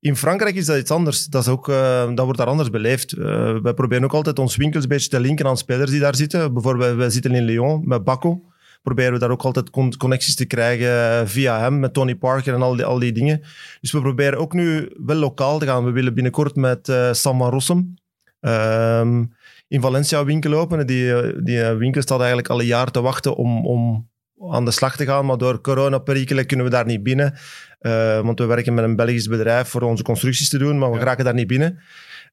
In 0.00 0.16
Frankrijk 0.16 0.54
is 0.54 0.66
dat 0.66 0.78
iets 0.78 0.90
anders. 0.90 1.26
Dat, 1.26 1.42
is 1.42 1.48
ook, 1.48 1.68
eh, 1.68 2.06
dat 2.14 2.24
wordt 2.24 2.38
daar 2.38 2.46
anders 2.46 2.70
beleefd. 2.70 3.12
Eh, 3.12 3.56
wij 3.62 3.74
proberen 3.74 4.04
ook 4.04 4.12
altijd 4.14 4.38
ons 4.38 4.56
winkels 4.56 4.82
een 4.82 4.88
beetje 4.88 5.08
te 5.08 5.20
linken 5.20 5.46
aan 5.46 5.56
spelers 5.56 5.90
die 5.90 6.00
daar 6.00 6.14
zitten. 6.16 6.52
Bijvoorbeeld, 6.52 6.96
wij 6.96 7.10
zitten 7.10 7.34
in 7.34 7.44
Lyon 7.44 7.82
met 7.84 8.04
Baco. 8.04 8.40
Proberen 8.86 9.12
we 9.12 9.18
daar 9.18 9.30
ook 9.30 9.42
altijd 9.42 9.70
con- 9.70 9.96
connecties 9.96 10.34
te 10.34 10.44
krijgen 10.44 10.88
eh, 11.20 11.26
via 11.26 11.58
hem, 11.58 11.78
met 11.78 11.92
Tony 11.94 12.14
Parker 12.14 12.54
en 12.54 12.62
al 12.62 12.76
die, 12.76 12.84
al 12.84 12.98
die 12.98 13.12
dingen. 13.12 13.40
Dus 13.80 13.92
we 13.92 14.00
proberen 14.00 14.38
ook 14.38 14.52
nu 14.52 14.92
wel 15.06 15.16
lokaal 15.16 15.58
te 15.58 15.66
gaan. 15.66 15.84
We 15.84 15.90
willen 15.90 16.14
binnenkort 16.14 16.56
met 16.56 16.88
eh 16.88 17.12
Sam 17.12 17.38
van 17.38 17.50
Rossum 17.50 17.94
ehm, 18.40 19.24
in 19.68 19.80
Valencia 19.80 20.24
winkel 20.24 20.52
openen. 20.54 20.86
Die, 20.86 21.14
eh, 21.14 21.32
die 21.44 21.62
winkel 21.64 22.02
staat 22.02 22.18
eigenlijk 22.18 22.48
al 22.48 22.60
een 22.60 22.66
jaar 22.66 22.90
te 22.90 23.00
wachten 23.00 23.36
om, 23.36 23.66
om 23.66 24.08
aan 24.50 24.64
de 24.64 24.70
slag 24.70 24.96
te 24.96 25.04
gaan. 25.04 25.26
Maar 25.26 25.38
door 25.38 25.60
coronaperikelen 25.60 26.46
kunnen 26.46 26.66
we 26.66 26.72
daar 26.72 26.86
niet 26.86 27.02
binnen. 27.02 27.34
Want 28.22 28.38
we 28.38 28.44
werken 28.46 28.74
met 28.74 28.84
een 28.84 28.96
Belgisch 28.96 29.28
bedrijf 29.28 29.68
voor 29.68 29.82
onze 29.82 30.02
constructies 30.02 30.48
te 30.48 30.58
doen, 30.58 30.78
maar 30.78 30.88
we 30.88 30.94
Ja. 30.94 31.00
geraken 31.00 31.24
daar 31.24 31.34
niet 31.34 31.46
binnen. 31.46 31.78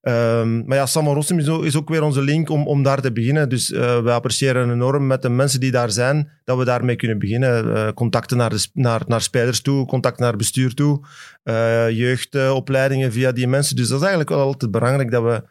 Ehm, 0.03 0.65
maar 0.65 0.77
ja, 0.77 0.85
Sam 0.85 1.05
van 1.05 1.13
Rossum 1.13 1.39
is 1.39 1.47
ook, 1.49 1.63
is 1.63 1.75
ook 1.75 1.89
weer 1.89 2.03
onze 2.03 2.21
link 2.21 2.49
om, 2.49 2.67
om 2.67 2.83
daar 2.83 3.01
te 3.01 3.11
beginnen. 3.11 3.49
Dus 3.49 3.71
eh 3.71 4.01
we 4.03 4.11
appreciëren 4.11 4.71
enorm 4.71 5.07
met 5.07 5.21
de 5.21 5.29
mensen 5.29 5.59
die 5.59 5.71
daar 5.71 5.91
zijn, 5.91 6.29
dat 6.43 6.57
we 6.57 6.65
daarmee 6.65 6.95
kunnen 6.95 7.19
beginnen. 7.19 7.75
Eh, 7.75 7.87
contacten 7.93 8.37
naar, 8.37 8.49
de, 8.49 8.67
naar, 8.73 9.01
naar 9.07 9.21
spelers 9.21 9.61
toe, 9.61 9.85
contact 9.85 10.19
naar 10.19 10.35
bestuur 10.35 10.73
toe, 10.73 11.05
eh, 11.43 11.89
jeugdopleidingen 11.89 13.11
via 13.11 13.31
die 13.31 13.47
mensen. 13.47 13.75
Dus 13.75 13.85
dat 13.87 13.95
is 13.97 14.01
eigenlijk 14.05 14.29
wel 14.35 14.41
altijd 14.45 14.71
belangrijk 14.71 15.11
dat 15.11 15.23
we 15.23 15.43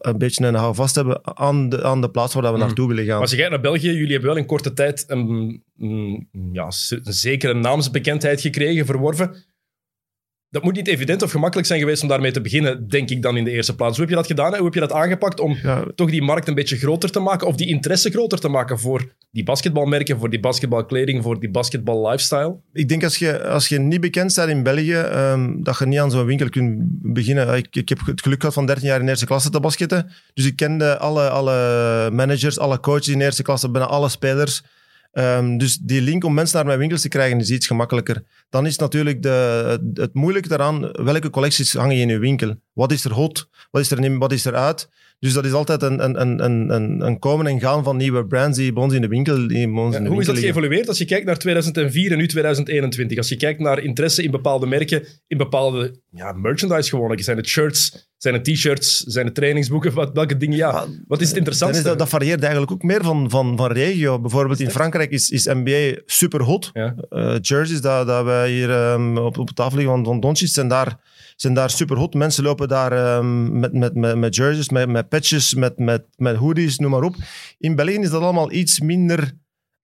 een 0.00 0.18
beetje 0.18 0.46
een 0.46 0.54
houvast 0.54 0.94
hebben 0.94 1.36
aan 1.36 1.68
de, 1.68 1.82
aan 1.84 2.00
de 2.00 2.10
plaats 2.10 2.34
waar 2.34 2.42
we 2.42 2.48
Mhm. 2.50 2.58
naartoe 2.58 2.88
willen 2.88 3.04
gaan. 3.04 3.20
Als 3.20 3.30
je 3.30 3.36
kijkt 3.36 3.50
naar 3.50 3.60
België, 3.60 3.86
jullie 3.92 4.10
hebben 4.12 4.28
wel 4.28 4.38
in 4.38 4.46
korte 4.46 4.72
tijd 4.72 5.04
een, 5.06 5.62
een, 5.78 6.28
ja, 6.52 6.70
z- 6.70 6.90
een 6.90 7.12
zekere 7.12 7.54
naamsbekendheid 7.54 8.40
gekregen, 8.40 8.86
verworven. 8.86 9.34
Dat 10.54 10.62
moet 10.62 10.74
niet 10.74 10.88
evident 10.88 11.22
of 11.22 11.30
gemakkelijk 11.30 11.66
zijn 11.66 11.80
geweest 11.80 12.02
om 12.02 12.08
daarmee 12.08 12.30
te 12.30 12.40
beginnen, 12.40 12.88
denk 12.88 13.10
ik 13.10 13.22
dan 13.22 13.36
in 13.36 13.44
de 13.44 13.50
eerste 13.50 13.74
plaats. 13.74 13.96
Hoe 13.96 14.00
heb 14.00 14.08
je 14.08 14.20
dat 14.20 14.26
gedaan? 14.26 14.50
en 14.50 14.56
Hoe 14.56 14.64
heb 14.64 14.74
je 14.74 14.80
dat 14.80 14.92
aangepakt 14.92 15.40
om 15.40 15.56
Ja, 15.62 15.84
toch 15.94 16.10
die 16.10 16.22
markt 16.22 16.48
een 16.48 16.54
beetje 16.54 16.76
groter 16.76 17.10
te 17.10 17.20
maken 17.20 17.46
of 17.46 17.56
die 17.56 17.66
interesse 17.66 18.10
groter 18.10 18.38
te 18.38 18.48
maken 18.48 18.78
voor 18.78 19.12
die 19.30 19.44
basketbalmerken, 19.44 20.18
voor 20.18 20.30
die 20.30 20.40
basketbalkleding, 20.40 21.22
voor 21.22 21.40
die 21.40 21.50
basketball 21.50 22.08
lifestyle? 22.08 22.56
Ik 22.72 22.88
denk 22.88 23.04
als 23.04 23.16
je, 23.16 23.46
als 23.46 23.68
je 23.68 23.78
niet 23.78 24.00
bekend 24.00 24.34
bent 24.34 24.48
in 24.48 24.62
België, 24.62 24.92
ehm, 24.92 25.62
dat 25.62 25.78
je 25.78 25.86
niet 25.86 25.98
aan 25.98 26.10
zo'n 26.10 26.26
winkel 26.26 26.48
kunt 26.48 26.82
beginnen. 27.02 27.56
Ik, 27.56 27.76
ik 27.76 27.88
heb 27.88 27.98
het 28.06 28.22
geluk 28.22 28.40
gehad 28.40 28.54
van 28.54 28.66
13 28.66 28.86
jaar 28.88 29.00
in 29.00 29.08
eerste 29.08 29.26
klasse 29.26 29.50
te 29.50 29.60
basketten. 29.60 30.10
Dus 30.34 30.46
ik 30.46 30.56
kende 30.56 30.98
alle, 30.98 31.28
alle 31.28 32.10
managers, 32.12 32.58
alle 32.58 32.80
coaches 32.80 33.08
in 33.08 33.20
eerste 33.20 33.42
klasse, 33.42 33.70
bijna 33.70 33.86
alle 33.86 34.08
spelers. 34.08 34.62
Ehm, 35.14 35.56
dus 35.56 35.78
die 35.78 36.00
link 36.00 36.24
om 36.24 36.34
mensen 36.34 36.56
naar 36.56 36.66
mijn 36.66 36.78
winkels 36.78 37.00
te 37.00 37.08
krijgen 37.08 37.40
is 37.40 37.50
iets 37.50 37.66
gemakkelijker. 37.66 38.22
Dan 38.50 38.66
is 38.66 38.78
natuurlijk 38.78 39.22
de, 39.22 39.80
het, 39.94 40.14
moeilijke 40.14 40.48
daaraan, 40.48 40.90
welke 40.92 41.30
collecties 41.30 41.74
hangen 41.74 41.96
in 41.96 42.08
je 42.08 42.18
winkel? 42.18 42.54
Wat 42.72 42.92
is 42.92 43.04
er 43.04 43.12
hot? 43.12 43.48
Wat 43.70 43.82
is 43.82 43.90
er, 43.90 44.18
wat 44.18 44.32
is 44.32 44.44
er 44.44 44.54
uit? 44.54 44.88
Dus 45.24 45.32
dat 45.32 45.44
is 45.44 45.52
altijd 45.52 45.82
een, 45.82 46.20
een, 46.20 46.44
een, 46.44 47.06
een, 47.06 47.18
komen 47.18 47.46
en 47.46 47.60
gaan 47.60 47.84
van 47.84 47.96
nieuwe 47.96 48.26
brands 48.26 48.58
die 48.58 48.72
bij 48.72 48.82
ons 48.82 48.94
in 48.94 49.00
de 49.00 49.08
winkel, 49.08 49.48
die 49.48 49.68
bij 49.72 49.82
ons 49.82 49.92
Ja, 49.92 49.98
in 49.98 50.04
de 50.04 50.10
hoe 50.10 50.20
is 50.20 50.26
dat 50.26 50.34
liggen. 50.34 50.54
geëvolueerd 50.54 50.88
als 50.88 50.98
je 50.98 51.04
kijkt 51.04 51.26
naar 51.26 51.38
2004 51.38 52.12
en 52.12 52.18
nu 52.18 52.26
2021? 52.26 53.18
Als 53.18 53.28
je 53.28 53.36
kijkt 53.36 53.60
naar 53.60 53.82
interesse 53.82 54.22
in 54.22 54.30
bepaalde 54.30 54.66
merken, 54.66 55.06
in 55.26 55.36
bepaalde 55.36 56.00
ja, 56.10 56.32
merchandise 56.32 56.88
gewoonlijk. 56.90 57.22
Zijn 57.22 57.36
het 57.36 57.46
shirts, 57.46 58.10
zijn 58.16 58.34
het 58.34 58.44
t-shirts, 58.44 58.96
zijn 58.96 59.26
het 59.26 59.34
trainingsboeken? 59.34 59.94
Wat, 59.94 60.10
welke 60.12 60.36
dingen? 60.36 60.56
Ja, 60.56 60.86
wat 61.06 61.20
is 61.20 61.28
het 61.28 61.36
interessantste? 61.36 61.82
is 61.82 61.88
dat, 61.88 61.98
dat 61.98 62.08
varieert 62.08 62.40
eigenlijk 62.40 62.72
ook 62.72 62.82
meer 62.82 63.04
van, 63.04 63.30
van, 63.30 63.56
van 63.56 63.72
regio. 63.72 64.20
Bijvoorbeeld 64.20 64.60
in 64.60 64.70
Frankrijk 64.70 65.10
is, 65.10 65.30
is 65.30 65.44
NBA 65.44 66.00
super 66.06 66.42
hot. 66.42 66.70
Ja. 66.72 66.94
Eh, 67.08 67.36
jerseys 67.40 67.80
dat, 67.80 68.06
dat 68.06 68.24
wij 68.24 68.50
hier 68.50 68.70
ehm, 68.70 69.16
op, 69.16 69.38
op 69.38 69.50
tafel 69.50 69.76
liggen 69.76 69.94
van, 69.94 70.04
van 70.04 70.20
Doncic 70.20 70.48
zijn 70.48 70.68
daar, 70.68 70.96
zijn 71.36 71.54
daar 71.54 71.70
super 71.70 71.96
hot. 71.96 72.14
Mensen 72.14 72.44
lopen 72.44 72.68
daar 72.68 72.92
ehm, 72.92 73.58
met, 73.58 73.72
met, 73.72 73.94
met, 73.94 74.16
met 74.16 74.34
jerseys, 74.34 74.68
met, 74.68 74.88
met 74.88 75.08
patches, 75.08 75.54
met, 75.54 75.78
met, 75.78 76.04
met 76.16 76.36
hoodies, 76.36 76.78
noem 76.78 76.90
maar 76.90 77.02
op. 77.02 77.16
In 77.58 77.74
België 77.74 77.98
is 77.98 78.10
dat 78.10 78.22
allemaal 78.22 78.52
iets 78.52 78.80
minder 78.80 79.32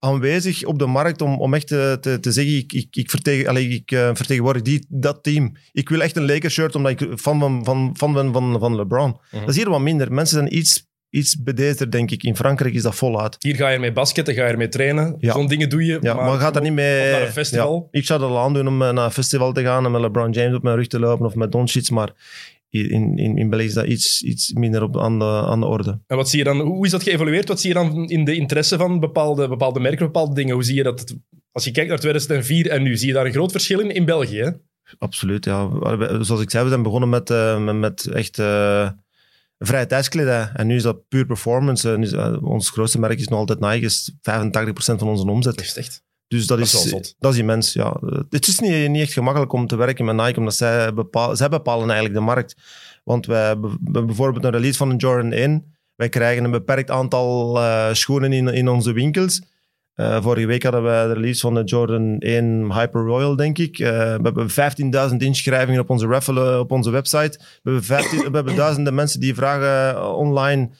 aanwezig 0.00 0.64
op 0.64 0.78
de 0.78 0.86
markt 0.86 1.22
om, 1.22 1.40
om 1.40 1.54
echt 1.54 1.66
te, 1.66 1.98
te, 2.00 2.20
te 2.20 2.32
zeggen, 2.32 2.56
ik, 2.56 2.72
ik, 2.72 2.96
ik, 2.96 3.10
vertegen, 3.10 3.48
allee, 3.48 3.68
ik 3.68 3.90
eh, 3.90 4.10
vertegenwoordig 4.12 4.62
die, 4.62 4.86
dat 4.88 5.22
team. 5.22 5.56
Ik 5.72 5.88
wil 5.88 6.00
echt 6.00 6.16
een 6.16 6.26
Lakers 6.26 6.54
shirt 6.54 6.74
omdat 6.74 7.00
ik 7.00 7.18
fan 7.18 7.38
ben 7.38 7.64
van, 7.64 7.94
van, 7.96 8.14
van, 8.14 8.32
van, 8.32 8.58
van 8.58 8.76
LeBron. 8.76 9.20
Mhm. 9.30 9.40
Dat 9.40 9.48
is 9.48 9.56
hier 9.56 9.70
wat 9.70 9.80
minder. 9.80 10.12
Mensen 10.12 10.36
zijn 10.36 10.56
iets, 10.56 10.89
iets 11.10 11.42
bedeesder, 11.42 11.90
denk 11.90 12.10
ik. 12.10 12.22
In 12.22 12.36
Frankrijk 12.36 12.74
is 12.74 12.82
dat 12.82 12.94
voluit. 12.94 13.36
Hier 13.38 13.54
ga 13.54 13.68
je 13.68 13.74
ermee 13.74 13.92
basketten, 13.92 14.34
ga 14.34 14.44
je 14.44 14.50
ermee 14.52 14.68
trainen. 14.68 15.16
Ja. 15.18 15.32
Zo'n 15.32 15.46
dingen 15.46 15.68
doe 15.68 15.84
je. 15.84 15.98
Ja, 16.00 16.14
maar, 16.14 16.38
gaat 16.38 16.56
er 16.56 16.62
niet 16.62 16.72
mee... 16.72 17.10
naar 17.10 17.22
een 17.22 17.32
festival. 17.32 17.88
Ja, 17.90 17.98
ik 17.98 18.06
zou 18.06 18.20
dat 18.20 18.30
al 18.30 18.38
aandoen 18.38 18.68
om 18.68 18.82
eh, 18.82 18.90
naar 18.92 19.04
een 19.04 19.10
festival 19.10 19.52
te 19.52 19.62
gaan 19.62 19.84
en 19.84 19.90
met 19.90 20.00
LeBron 20.00 20.30
James 20.30 20.54
op 20.56 20.62
mijn 20.62 20.76
rug 20.76 20.86
te 20.86 20.98
lopen 20.98 21.26
of 21.26 21.34
met 21.34 21.52
Doncic, 21.52 21.90
maar 21.90 22.12
In, 22.70 23.16
in, 23.18 23.38
in 23.38 23.50
België 23.50 23.64
is 23.64 23.74
dat 23.74 23.86
iets, 23.86 24.22
iets 24.22 24.52
minder 24.52 24.82
op, 24.82 24.98
aan, 24.98 25.18
de, 25.18 25.24
aan 25.24 25.60
de 25.60 25.66
orde. 25.66 25.98
En 26.06 26.16
wat 26.16 26.28
zie 26.28 26.38
je 26.38 26.44
dan, 26.44 26.60
hoe 26.60 26.84
is 26.84 26.90
dat 26.90 27.02
geëvolueerd? 27.02 27.48
Wat 27.48 27.60
zie 27.60 27.68
je 27.68 27.74
dan 27.74 28.08
in 28.08 28.24
de 28.24 28.34
interesse 28.34 28.76
van 28.76 29.00
bepaalde, 29.00 29.48
bepaalde 29.48 29.80
merken, 29.80 30.06
bepaalde 30.06 30.34
dingen? 30.34 30.54
Hoe 30.54 30.64
zie 30.64 30.74
je 30.76 30.82
dat? 30.82 31.00
het- 31.00 31.16
als 31.52 31.64
je 31.64 31.70
kijkt 31.70 31.88
naar 31.88 31.98
2004 31.98 32.68
en 32.70 32.82
nu, 32.82 32.96
zie 32.96 33.06
je 33.08 33.12
daar 33.14 33.26
een 33.26 33.32
groot 33.32 33.50
verschil 33.50 33.80
in? 33.80 33.90
In 33.94 34.04
België, 34.04 34.38
hè? 34.38 34.50
Absoluut, 34.98 35.44
ja. 35.44 35.68
Zoals 36.20 36.40
ik 36.42 36.50
zei, 36.50 36.62
we 36.64 36.70
zijn 36.70 36.82
begonnen 36.82 37.08
met, 37.08 37.30
eh, 37.30 37.64
met, 37.64 37.74
met 37.76 38.06
echt 38.06 38.38
eh, 38.38 38.88
vrije 39.66 39.86
tijdskledij. 39.86 40.50
En 40.54 40.66
nu 40.66 40.74
is 40.74 40.82
dat 40.82 41.08
puur 41.08 41.26
performance. 41.26 41.92
En 41.92 42.02
is, 42.02 42.12
eh, 42.12 42.42
ons 42.42 42.70
grootste 42.70 42.98
merk 42.98 43.18
is 43.18 43.28
nog 43.28 43.38
altijd 43.38 43.60
Nike, 43.60 43.84
is 43.84 44.16
85% 44.20 44.98
van 44.98 45.08
onze 45.08 45.30
omzet. 45.30 45.56
Dat 45.56 45.64
is 45.64 45.76
echt. 45.76 46.02
Dus 46.26 46.46
dat, 46.46 46.58
Dat 46.58 46.66
is 46.66 47.14
dat 47.18 47.32
is 47.32 47.38
immens, 47.38 47.72
ja. 47.72 47.92
Eh, 48.02 48.20
Het 48.30 48.46
is 48.46 48.58
niet, 48.58 48.88
niet 48.88 49.02
echt 49.02 49.12
gemakkelijk 49.12 49.52
om 49.52 49.66
te 49.66 49.76
werken 49.76 50.04
met 50.04 50.16
Nike, 50.16 50.38
omdat 50.38 50.54
zij, 50.54 50.94
bepaal, 50.94 51.36
zij 51.36 51.48
bepalen 51.48 51.84
eigenlijk 51.84 52.14
de 52.14 52.24
markt. 52.24 52.54
Want 53.04 53.26
wij 53.26 53.46
hebben 53.46 53.70
we 53.70 53.78
hebben 53.82 54.06
bijvoorbeeld 54.06 54.44
een 54.44 54.50
release 54.50 54.76
van 54.76 54.90
een 54.90 54.96
Jordan 54.96 55.32
1. 55.32 55.74
Wij 55.94 56.08
krijgen 56.08 56.44
een 56.44 56.50
beperkt 56.50 56.90
aantal 56.90 57.58
eh, 57.58 57.92
schoenen 57.92 58.32
in, 58.32 58.48
in 58.48 58.68
onze 58.68 58.92
winkels. 58.92 59.42
Eh, 59.94 60.22
vorige 60.22 60.46
week 60.46 60.62
hadden 60.62 60.82
wij 60.82 61.06
de 61.06 61.12
release 61.12 61.40
van 61.40 61.54
de 61.54 61.64
Jordan 61.64 62.18
1 62.18 62.72
Hyper 62.72 63.02
Royal, 63.02 63.36
denk 63.36 63.58
ik. 63.58 63.78
Eh, 63.78 63.88
we 63.88 64.20
hebben 64.22 64.50
15.000 64.50 65.16
inschrijvingen 65.16 65.80
op 65.80 65.90
onze 65.90 66.06
raffle 66.06 66.50
eh, 66.52 66.58
op 66.58 66.70
onze 66.70 66.90
website. 66.90 67.38
We 67.38 67.70
hebben, 67.70 67.84
15 67.84 68.18
we 68.18 68.30
hebben 68.32 68.56
duizenden 68.56 68.94
mensen 68.94 69.20
die 69.20 69.34
vragen 69.34 70.04
online... 70.14 70.70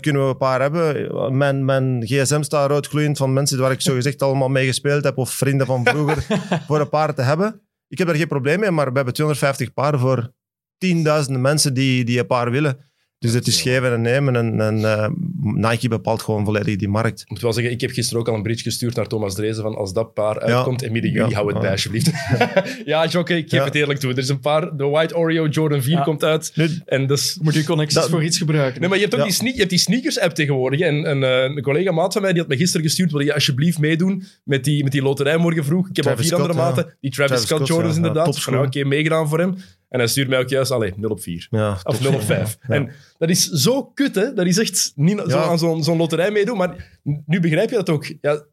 kunnen 0.00 0.22
we 0.22 0.28
een 0.28 0.36
paar 0.36 0.60
hebben? 0.60 1.36
Mijn, 1.36 1.64
mijn 1.64 2.02
gsm 2.06 2.42
staat 2.42 2.70
roodgloeiend 2.70 3.16
van 3.16 3.32
mensen 3.32 3.58
waar 3.58 3.70
ik 3.70 3.80
zogezegd 3.80 4.22
allemaal 4.22 4.48
mee 4.48 4.66
gespeeld 4.66 5.04
heb 5.04 5.18
of 5.18 5.30
vrienden 5.30 5.66
van 5.66 5.84
vroeger 5.84 6.26
voor 6.66 6.80
een 6.80 6.88
paar 6.88 7.14
te 7.14 7.22
hebben. 7.22 7.60
Ik 7.88 7.98
heb 7.98 8.06
daar 8.06 8.16
geen 8.16 8.28
probleem 8.28 8.60
mee, 8.60 8.70
maar 8.70 8.88
we 8.88 8.96
hebben 8.96 9.14
250 9.14 9.72
paar 9.72 9.98
voor 9.98 10.32
tienduizenden 10.78 11.42
mensen 11.42 11.74
die, 11.74 12.04
die 12.04 12.18
een 12.18 12.26
paar 12.26 12.50
willen. 12.50 12.88
Dus 13.20 13.32
het 13.32 13.46
is 13.46 13.60
geven 13.62 13.92
en 13.92 14.00
nemen 14.00 14.36
en, 14.36 14.60
en 14.60 14.84
eh, 14.84 15.08
Nike 15.42 15.88
bepaalt 15.88 16.22
gewoon 16.22 16.44
volledig 16.44 16.76
die 16.76 16.88
markt. 16.88 17.20
Ik 17.20 17.30
moet 17.30 17.40
wel 17.40 17.52
zeggen, 17.52 17.72
ik 17.72 17.80
heb 17.80 17.90
gisteren 17.90 18.20
ook 18.20 18.28
al 18.28 18.34
een 18.34 18.42
bridge 18.42 18.62
gestuurd 18.62 18.94
naar 18.96 19.06
Thomas 19.06 19.34
Drezen 19.34 19.62
van 19.62 19.76
als 19.76 19.92
dat 19.92 20.14
paar 20.14 20.40
uitkomt 20.40 20.82
in 20.82 20.92
midden 20.92 21.10
juli, 21.10 21.28
Ja. 21.28 21.34
hou 21.34 21.52
het 21.52 21.60
bij 21.60 21.70
alsjeblieft. 21.70 22.10
ja, 22.84 23.06
Jokke, 23.06 23.36
ik 23.36 23.48
geef 23.48 23.58
Ja. 23.58 23.64
het 23.64 23.74
eerlijk 23.74 23.98
toe. 24.00 24.10
Er 24.12 24.18
is 24.18 24.28
een 24.28 24.40
paar, 24.40 24.76
de 24.76 24.84
White 24.84 25.16
Oreo 25.16 25.46
Jordan 25.46 25.82
4 25.82 25.92
Ja. 25.92 26.02
komt 26.02 26.24
uit. 26.24 26.50
Nu, 26.54 26.68
En 26.86 27.06
dus... 27.06 27.38
Moet 27.42 27.54
je 27.54 27.64
connecties 27.64 28.00
Dat- 28.00 28.08
voor 28.10 28.24
iets 28.24 28.38
gebruiken. 28.38 28.80
Nee, 28.80 28.88
maar 28.88 28.98
je 28.98 29.04
hebt 29.04 29.14
ook 29.16 29.20
Ja. 29.20 29.26
die, 29.26 29.36
sne- 29.36 29.50
je 29.52 29.56
hebt 29.58 29.70
die 29.70 29.78
sneakers-app 29.78 30.34
tegenwoordig. 30.34 30.80
En 30.80 31.10
een, 31.10 31.22
eh, 31.22 31.42
een 31.56 31.62
collega 31.62 31.92
maat 31.92 32.12
van 32.12 32.22
mij 32.22 32.30
die 32.32 32.40
had 32.40 32.50
me 32.50 32.56
gisteren 32.56 32.86
gestuurd, 32.86 33.10
wil 33.10 33.20
je 33.20 33.34
alsjeblieft 33.34 33.78
meedoen 33.78 34.24
met 34.44 34.64
die, 34.64 34.82
met 34.82 34.92
die 34.92 35.02
loterij 35.02 35.36
morgen 35.36 35.64
vroeg. 35.64 35.88
Ik 35.88 35.96
heb 35.96 36.04
Travis 36.04 36.32
al 36.32 36.38
vier 36.38 36.46
andere 36.48 36.58
Scott, 36.66 36.76
maten. 36.76 36.96
Die 37.00 37.10
Travis, 37.10 37.30
Travis 37.30 37.46
Scott 37.46 37.60
Scott, 37.66 37.68
Jordans 37.68 37.96
inderdaad. 37.96 38.66
Oké, 38.66 38.84
meegedaan 38.84 39.28
voor 39.28 39.38
hem. 39.38 39.54
En 39.88 39.98
hij 39.98 40.08
stuurt 40.08 40.28
mij 40.28 40.38
ook 40.38 40.48
juist, 40.48 40.70
allee, 40.70 40.92
0 40.96 41.10
op 41.10 41.20
4. 41.20 41.46
ja, 41.50 41.80
Of 41.82 42.00
0 42.00 42.14
op 42.14 42.22
5. 42.22 42.56
Ja. 42.60 42.74
En 42.74 42.92
dat 43.18 43.28
is 43.28 43.48
zo 43.48 43.84
kut, 43.84 44.14
hè. 44.14 44.32
Dat 44.32 44.46
is 44.46 44.58
echt 44.58 44.92
niet 44.94 45.22
zo 45.26 45.38
aan 45.38 45.58
zo'n 45.58 45.84
zo'n 45.84 45.96
loterij 45.96 46.30
meedoen. 46.30 46.56
Maar 46.56 47.00
nu 47.26 47.40
begrijp 47.40 47.70
je 47.70 47.76
dat 47.76 47.90
ook. 47.90 48.12
Ja, 48.20 48.44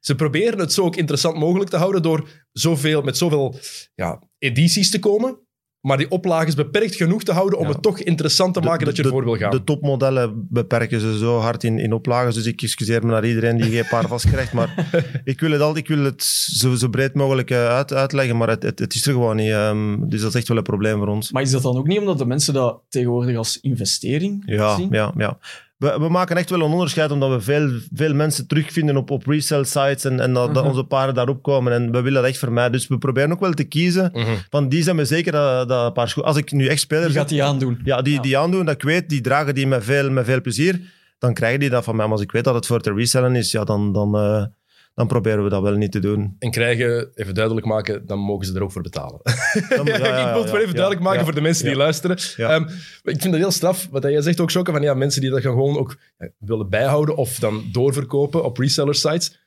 ze 0.00 0.14
proberen 0.14 0.58
het 0.58 0.72
zo 0.72 0.84
ook 0.84 0.96
interessant 0.96 1.36
mogelijk 1.36 1.70
te 1.70 1.76
houden 1.76 2.02
door 2.02 2.28
zoveel, 2.52 3.02
met 3.02 3.16
zoveel 3.16 3.58
ja, 3.94 4.22
edities 4.38 4.90
te 4.90 4.98
komen. 4.98 5.38
Maar 5.84 5.96
die 5.96 6.10
oplage 6.10 6.46
is 6.46 6.54
beperkt 6.54 6.94
genoeg 6.94 7.22
te 7.22 7.32
houden 7.32 7.58
om 7.58 7.64
Ja. 7.66 7.72
het 7.72 7.82
toch 7.82 7.98
interessant 7.98 8.54
te 8.54 8.60
maken 8.60 8.86
dat 8.86 8.96
je 8.96 9.02
ervoor 9.02 9.24
wil 9.24 9.36
gaan. 9.36 9.50
De 9.50 9.64
topmodellen 9.64 10.46
beperken 10.50 11.00
ze 11.00 11.18
zo 11.18 11.38
hard 11.38 11.64
in, 11.64 11.78
in 11.78 11.92
oplages, 11.92 12.34
dus 12.34 12.46
ik 12.46 12.62
excuseer 12.62 13.04
me 13.06 13.10
naar 13.12 13.26
iedereen 13.26 13.56
die 13.56 13.70
geen 13.70 13.86
paar 13.88 14.08
vastkrijgt. 14.08 14.52
Maar 14.52 14.88
ik 15.24 15.40
wil 15.40 15.50
het, 15.50 15.60
altijd, 15.60 15.88
ik 15.88 15.96
wil 15.96 16.04
het 16.04 16.22
zo, 16.22 16.74
zo 16.74 16.88
breed 16.88 17.14
mogelijk 17.14 17.50
eh, 17.50 17.66
uit, 17.68 17.92
uitleggen, 17.92 18.36
maar 18.36 18.48
het, 18.48 18.62
het, 18.62 18.78
het 18.78 18.94
is 18.94 19.06
er 19.06 19.12
gewoon 19.12 19.36
niet. 19.36 19.50
ehm, 19.50 19.96
dus 20.08 20.20
dat 20.20 20.28
is 20.30 20.36
echt 20.36 20.48
wel 20.48 20.56
een 20.56 20.62
probleem 20.62 20.98
voor 20.98 21.08
ons. 21.08 21.32
Maar 21.32 21.42
is 21.42 21.50
dat 21.50 21.62
dan 21.62 21.76
ook 21.76 21.86
niet 21.86 21.98
omdat 21.98 22.18
de 22.18 22.26
mensen 22.26 22.54
dat 22.54 22.80
tegenwoordig 22.88 23.36
als 23.36 23.60
investering 23.60 24.42
Ja, 24.46 24.76
zien? 24.76 24.88
ja, 24.90 25.12
ja. 25.16 25.38
We, 25.84 25.98
we 25.98 26.08
maken 26.08 26.36
echt 26.36 26.50
wel 26.50 26.60
een 26.60 26.72
onderscheid 26.72 27.10
omdat 27.10 27.30
we 27.30 27.40
veel, 27.40 27.70
veel 27.94 28.14
mensen 28.14 28.46
terugvinden 28.46 28.96
op, 28.96 29.10
op 29.10 29.26
resell 29.26 29.64
sites 29.64 30.04
en, 30.04 30.20
en 30.20 30.32
dat, 30.32 30.54
dat 30.54 30.62
Mhm. 30.62 30.72
onze 30.72 30.84
paren 30.84 31.14
daarop 31.14 31.42
komen. 31.42 31.72
En 31.72 31.90
we 31.92 32.00
willen 32.00 32.20
dat 32.22 32.30
echt 32.30 32.38
vermijden. 32.38 32.72
Dus 32.72 32.86
we 32.88 32.98
proberen 32.98 33.32
ook 33.32 33.40
wel 33.40 33.52
te 33.52 33.64
kiezen 33.64 34.10
Mhm. 34.14 34.30
van 34.50 34.68
die 34.68 34.82
zijn 34.82 34.96
we 34.96 35.04
zeker 35.04 35.32
dat, 35.32 35.68
dat 35.68 35.92
paar 35.94 36.08
schoenen. 36.08 36.32
Als 36.32 36.40
ik 36.42 36.52
nu 36.52 36.66
echt 36.66 36.80
spelers 36.80 37.06
Die 37.06 37.16
gaat 37.16 37.28
die 37.28 37.42
aandoen. 37.44 37.80
ja, 37.84 38.02
die, 38.02 38.14
Ja. 38.14 38.20
die 38.20 38.38
aandoen, 38.38 38.64
dat 38.64 38.74
ik 38.74 38.82
weet, 38.82 39.08
die 39.08 39.20
dragen 39.20 39.54
die 39.54 39.66
met 39.66 39.84
veel, 39.84 40.10
met 40.10 40.24
veel 40.24 40.40
plezier, 40.40 40.80
dan 41.18 41.34
krijgen 41.34 41.60
die 41.60 41.70
dat 41.70 41.84
van 41.84 41.96
mij. 41.96 42.04
Maar 42.04 42.14
als 42.14 42.22
ik 42.24 42.32
weet 42.32 42.44
dat 42.44 42.54
het 42.54 42.66
voor 42.66 42.80
te 42.80 42.92
resellen 42.94 43.34
is, 43.36 43.50
ja, 43.50 43.64
dan, 43.64 43.92
dan, 43.92 44.14
eh, 44.16 44.44
dan 44.94 45.06
proberen 45.06 45.44
we 45.44 45.50
dat 45.50 45.62
wel 45.62 45.74
niet 45.74 45.92
te 45.92 45.98
doen. 45.98 46.36
En 46.38 46.50
krijgen, 46.50 47.10
even 47.14 47.34
duidelijk 47.34 47.66
maken, 47.66 48.06
dan 48.06 48.18
mogen 48.18 48.46
ze 48.46 48.54
er 48.54 48.62
ook 48.62 48.72
voor 48.72 48.82
betalen. 48.82 49.20
Dan- 49.68 49.86
ja, 49.86 49.96
ja, 49.96 50.26
ik 50.26 50.32
wil 50.32 50.42
het 50.42 50.50
wel 50.50 50.60
even 50.60 50.74
duidelijk 50.74 51.00
maken 51.04 51.24
voor 51.24 51.34
de 51.34 51.40
mensen 51.40 51.64
die 51.66 51.76
luisteren. 51.76 52.16
Ehm, 52.36 52.62
ik 53.02 53.20
vind 53.20 53.22
dat 53.22 53.34
heel 53.34 53.50
straf, 53.50 53.88
wat 53.90 54.02
jij 54.02 54.20
zegt 54.22 54.40
ook, 54.40 54.50
Jokke, 54.50 54.72
van 54.72 54.82
ja, 54.82 54.94
mensen 54.94 55.20
die 55.20 55.30
dat 55.30 55.40
gaan 55.40 55.52
gewoon 55.52 55.78
ook 55.78 55.96
ja, 56.18 56.28
willen 56.38 56.68
bijhouden 56.68 57.16
of 57.16 57.38
dan 57.38 57.64
doorverkopen 57.72 58.44
op 58.44 58.56
reseller 58.58 58.94
sites. 58.94 59.38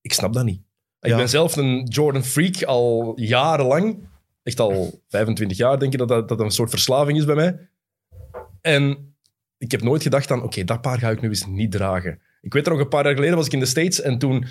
Ik 0.00 0.12
snap 0.12 0.32
dat 0.32 0.44
niet. 0.44 0.62
Ik 1.00 1.10
ben 1.16 1.28
zelf 1.28 1.56
een 1.56 1.84
Jordan 1.88 2.24
freak 2.24 2.62
al 2.62 3.12
jarenlang. 3.16 4.08
Echt 4.42 4.60
al 4.60 5.00
25 5.08 5.56
jaar 5.56 5.78
denk 5.78 5.92
ik 5.92 5.98
dat 5.98 6.08
dat, 6.08 6.28
dat 6.28 6.40
een 6.40 6.50
soort 6.50 6.70
verslaving 6.70 7.18
is 7.18 7.24
bij 7.24 7.34
mij. 7.34 7.68
En 8.60 9.14
ik 9.58 9.70
heb 9.70 9.82
nooit 9.82 10.02
gedacht 10.02 10.30
aan, 10.30 10.42
oké, 10.42 10.64
dat 10.64 10.80
paar 10.80 10.98
ga 10.98 11.10
ik 11.10 11.20
nu 11.20 11.28
eens 11.28 11.46
niet 11.46 11.70
dragen. 11.72 12.20
Ik 12.44 12.52
weet 12.52 12.66
nog 12.66 12.78
een 12.78 12.88
paar 12.88 13.04
jaar 13.04 13.14
geleden 13.14 13.36
was 13.36 13.46
ik 13.46 13.52
in 13.52 13.58
de 13.58 13.66
States 13.66 14.00
en 14.00 14.18
toen 14.18 14.44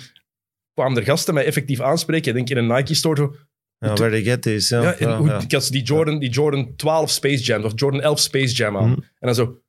kwamen 0.74 0.98
er 0.98 1.04
gasten 1.04 1.34
mij 1.34 1.44
effectief 1.44 1.80
aanspreken. 1.80 2.28
Ik 2.28 2.34
denk 2.34 2.50
in 2.50 2.56
een 2.56 2.76
Nike 2.76 2.94
store. 2.94 3.16
zo, 3.16 3.32
Ja, 3.78 3.94
where 3.94 4.10
they 4.10 4.22
get 4.22 4.42
this. 4.42 4.68
Ja, 4.68 4.82
ja, 4.82 4.94
en 4.94 5.16
hoe-. 5.16 5.42
Ik 5.42 5.52
had 5.52 5.68
die 5.68 5.82
Jordan, 5.82 6.18
die 6.18 6.30
Jordan 6.30 6.76
12 6.76 7.10
Space 7.10 7.42
Jam 7.42 7.64
of 7.64 7.72
Jordan 7.74 8.00
11 8.00 8.20
Space 8.20 8.54
Jam 8.54 8.76
aan. 8.76 8.90
Mhm. 8.90 8.98
En 9.00 9.06
dan 9.18 9.34
zo, 9.34 9.62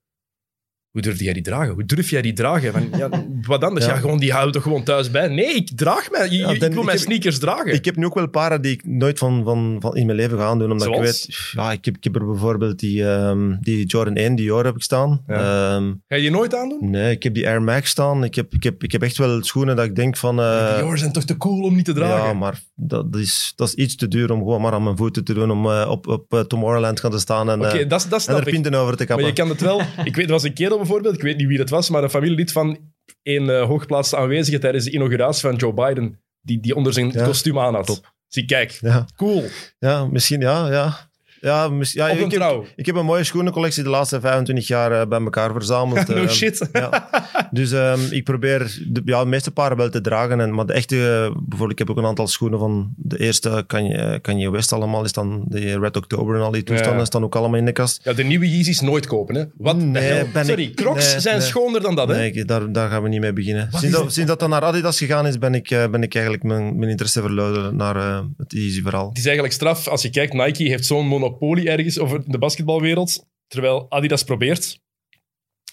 hoe 0.95 1.03
durf 1.03 1.19
jij 1.19 1.33
die 1.33 1.43
dragen? 1.43 1.73
Hoe 1.73 1.85
durf 1.85 2.09
jij 2.09 2.21
die 2.21 2.33
dragen? 2.33 2.71
Van, 2.71 2.89
ja, 2.97 3.09
wat 3.47 3.63
anders? 3.63 3.85
Ja. 3.85 3.93
Ja. 3.93 3.99
gewoon, 3.99 4.19
die 4.19 4.31
houden 4.31 4.53
toch 4.53 4.63
gewoon 4.63 4.83
thuis 4.83 5.11
bij? 5.11 5.27
Nee, 5.27 5.55
ik 5.55 5.69
draag 5.75 6.11
mij. 6.11 6.29
Ja, 6.29 6.49
ik 6.49 6.59
wil 6.59 6.69
ik 6.69 6.75
mijn 6.75 6.87
heb- 6.87 6.97
sneakers 6.97 7.39
dragen. 7.39 7.73
Ik 7.73 7.85
heb 7.85 7.95
nu 7.95 8.05
ook 8.05 8.13
wel 8.13 8.27
paren 8.27 8.61
die 8.61 8.71
ik 8.71 8.85
nooit 8.85 9.17
van, 9.17 9.43
van, 9.43 9.77
van 9.79 9.95
in 9.95 10.05
mijn 10.05 10.17
leven 10.17 10.37
ga 10.37 10.45
aandoen. 10.45 10.71
Omdat 10.71 10.87
ik 10.87 10.99
weet... 10.99 11.49
Ja, 11.51 11.71
ik 11.71 11.85
heb, 11.85 11.95
ik 11.97 12.03
heb 12.03 12.15
er 12.15 12.25
bijvoorbeeld 12.25 12.79
die, 12.79 13.07
ehm, 13.09 13.55
die 13.61 13.85
Jordan 13.85 14.15
1 14.15 14.35
Dior 14.35 14.65
heb 14.65 14.75
ik 14.75 14.81
staan. 14.83 15.21
Ehm, 15.27 15.93
Ga 16.07 16.15
je 16.15 16.21
die 16.21 16.31
nooit 16.31 16.55
aandoen? 16.55 16.89
nee, 16.89 17.11
ik 17.11 17.23
heb 17.23 17.33
die 17.33 17.47
Air 17.47 17.61
Max 17.61 17.89
staan. 17.89 18.23
Ik 18.23 18.35
heb, 18.35 18.53
ik 18.53 18.63
heb, 18.63 18.83
ik 18.83 18.91
heb 18.91 19.01
echt 19.01 19.17
wel 19.17 19.43
schoenen 19.43 19.75
dat 19.75 19.85
ik 19.85 19.95
denk 19.95 20.17
van... 20.17 20.39
eh, 20.39 20.87
die 20.87 20.97
zijn 20.97 21.11
toch 21.11 21.23
te 21.23 21.37
cool 21.37 21.63
om 21.63 21.75
niet 21.75 21.85
te 21.85 21.93
dragen? 21.93 22.25
Ja, 22.27 22.33
maar 22.33 22.59
dat 22.75 23.15
is, 23.15 23.53
dat 23.55 23.67
is 23.67 23.73
iets 23.73 23.95
te 23.95 24.07
duur 24.07 24.31
om 24.31 24.39
gewoon 24.39 24.61
maar 24.61 24.73
aan 24.73 24.83
mijn 24.83 24.97
voeten 24.97 25.23
te 25.23 25.33
doen. 25.33 25.51
Om 25.51 25.65
eh, 25.65 25.87
op, 25.89 26.07
op 26.07 26.33
eh, 26.33 26.39
Tomorrowland 26.39 26.99
gaan 26.99 27.11
te 27.11 27.19
staan 27.19 27.49
en, 27.49 27.61
eh, 27.71 27.89
dat, 27.89 28.05
dat 28.09 28.27
en 28.27 28.35
er 28.35 28.43
pinten 28.43 28.73
over 28.73 28.91
te 28.97 28.97
Maar 28.97 29.07
kappen. 29.07 29.25
je 29.25 29.33
kan 29.33 29.49
het 29.49 29.61
wel... 29.61 29.81
Ik 30.03 30.15
weet, 30.15 30.25
er 30.25 30.31
was 30.31 30.43
een 30.43 30.53
kerel 30.53 30.85
bijvoorbeeld, 30.86 31.15
ik 31.15 31.22
weet 31.22 31.38
niet 31.38 31.48
wie 31.48 31.58
dat 31.58 31.70
was, 31.70 31.89
maar 31.89 32.04
een 32.04 32.10
familielid 32.10 32.51
van 32.51 32.80
een 33.24 33.50
eh, 33.50 33.65
hooggeplaatste 33.65 34.18
aanwezige 34.18 34.58
tijdens 34.60 34.86
de 34.86 34.92
inauguratie 34.92 35.42
van 35.50 35.56
Joe 35.56 35.74
Biden, 35.74 36.20
die, 36.42 36.60
die 36.60 36.75
onder 36.75 36.94
zijn 36.94 37.12
Ja. 37.12 37.25
kostuum 37.25 37.60
aan 37.60 37.74
had. 37.74 37.86
Top. 37.86 38.13
Zie, 38.27 38.46
kijk, 38.46 38.72
Ja, 38.82 39.08
cool. 39.15 39.44
ja, 39.80 40.06
misschien, 40.06 40.42
ja. 40.42 40.72
ja. 40.72 41.10
Ja, 41.42 41.70
mis- 41.70 41.94
ja, 41.94 42.08
ik, 42.10 42.32
heb, 42.32 42.65
ik 42.75 42.86
heb 42.86 42.96
een 42.96 43.06
mooie 43.06 43.24
schoenencollectie 43.24 43.84
de 43.84 43.89
laatste 43.89 44.20
25 44.20 44.68
jaar 44.68 44.92
eh, 45.01 45.08
bij 45.08 45.20
elkaar 45.22 45.51
verzameld. 45.51 46.08
no 46.08 46.15
Ehm, 46.15 46.27
shit. 46.27 46.70
Ja. 46.74 47.10
Dus 47.51 47.72
ehm, 47.72 48.00
ik 48.10 48.24
probeer 48.24 48.80
de, 48.88 49.01
ja, 49.06 49.24
de 49.24 49.30
meeste 49.30 49.51
paren 49.51 49.77
wel 49.77 49.89
te 49.89 50.01
dragen. 50.01 50.39
En, 50.39 50.54
maar 50.54 50.65
de 50.65 50.74
echte, 50.74 50.96
eh, 50.96 51.36
bijvoorbeeld, 51.39 51.72
ik 51.72 51.77
heb 51.77 51.89
ook 51.89 51.98
een 51.98 52.06
aantal 52.06 52.27
schoenen 52.27 52.60
van 52.60 52.94
de 52.98 53.20
eerste 53.20 53.63
Kanye, 53.68 54.20
Kanye 54.22 54.50
West 54.51 54.74
allemaal. 54.74 55.04
Is 55.04 55.12
dan 55.12 55.44
de 55.48 55.80
Red 55.80 55.98
October 55.98 56.36
en 56.36 56.42
al 56.42 56.51
die 56.51 56.63
toestanden 56.63 56.98
Ja. 57.00 57.06
staan 57.06 57.24
ook 57.24 57.36
allemaal 57.36 57.60
in 57.60 57.65
de 57.65 57.72
kast. 57.72 58.00
Ja, 58.04 58.13
de 58.13 58.24
nieuwe 58.24 58.50
Yeezys 58.50 58.80
nooit 58.80 59.08
kopen, 59.08 59.36
hè? 59.36 59.44
Wat 59.58 59.77
Nee, 59.77 60.24
Sorry, 60.34 60.63
ik- 60.63 60.75
Crocs 60.75 61.12
nee, 61.12 61.20
zijn 61.22 61.38
nee. 61.38 61.48
schoner 61.48 61.82
dan 61.82 61.96
dat, 61.96 62.08
hè? 62.08 62.15
Nee, 62.15 62.46
daar, 62.46 62.72
daar 62.72 62.89
gaan 62.89 63.04
we 63.04 63.10
niet 63.10 63.20
mee 63.22 63.34
beginnen. 63.34 63.68
Wat 63.72 63.82
Sinds 63.82 63.96
dat, 63.98 64.13
sinds 64.13 64.36
dat 64.36 64.48
naar 64.50 64.62
Adidas 64.62 64.98
gegaan 64.98 65.27
is, 65.27 65.38
ben 65.38 65.56
ik, 65.56 65.72
eh, 65.72 65.88
ben 65.88 66.04
ik 66.04 66.13
eigenlijk 66.13 66.44
mijn, 66.44 66.77
mijn 66.77 66.89
interesse 66.92 67.22
verloren 67.22 67.75
naar 67.75 67.96
eh, 67.96 68.20
het 68.38 68.54
easy 68.54 68.82
verhaal. 68.82 69.08
Het 69.10 69.18
is 69.18 69.25
eigenlijk 69.25 69.54
straf. 69.56 69.88
Als 69.88 70.01
je 70.01 70.10
kijkt, 70.10 70.34
Nike 70.34 70.63
heeft 70.63 70.86
zo'n 70.86 71.08
monopolie 71.08 71.34
ergens 71.39 72.00
over 72.00 72.24
de 72.25 72.38
basketbalwereld, 72.38 73.25
terwijl 73.48 73.86
Adidas 73.89 74.24
probeert. 74.24 74.80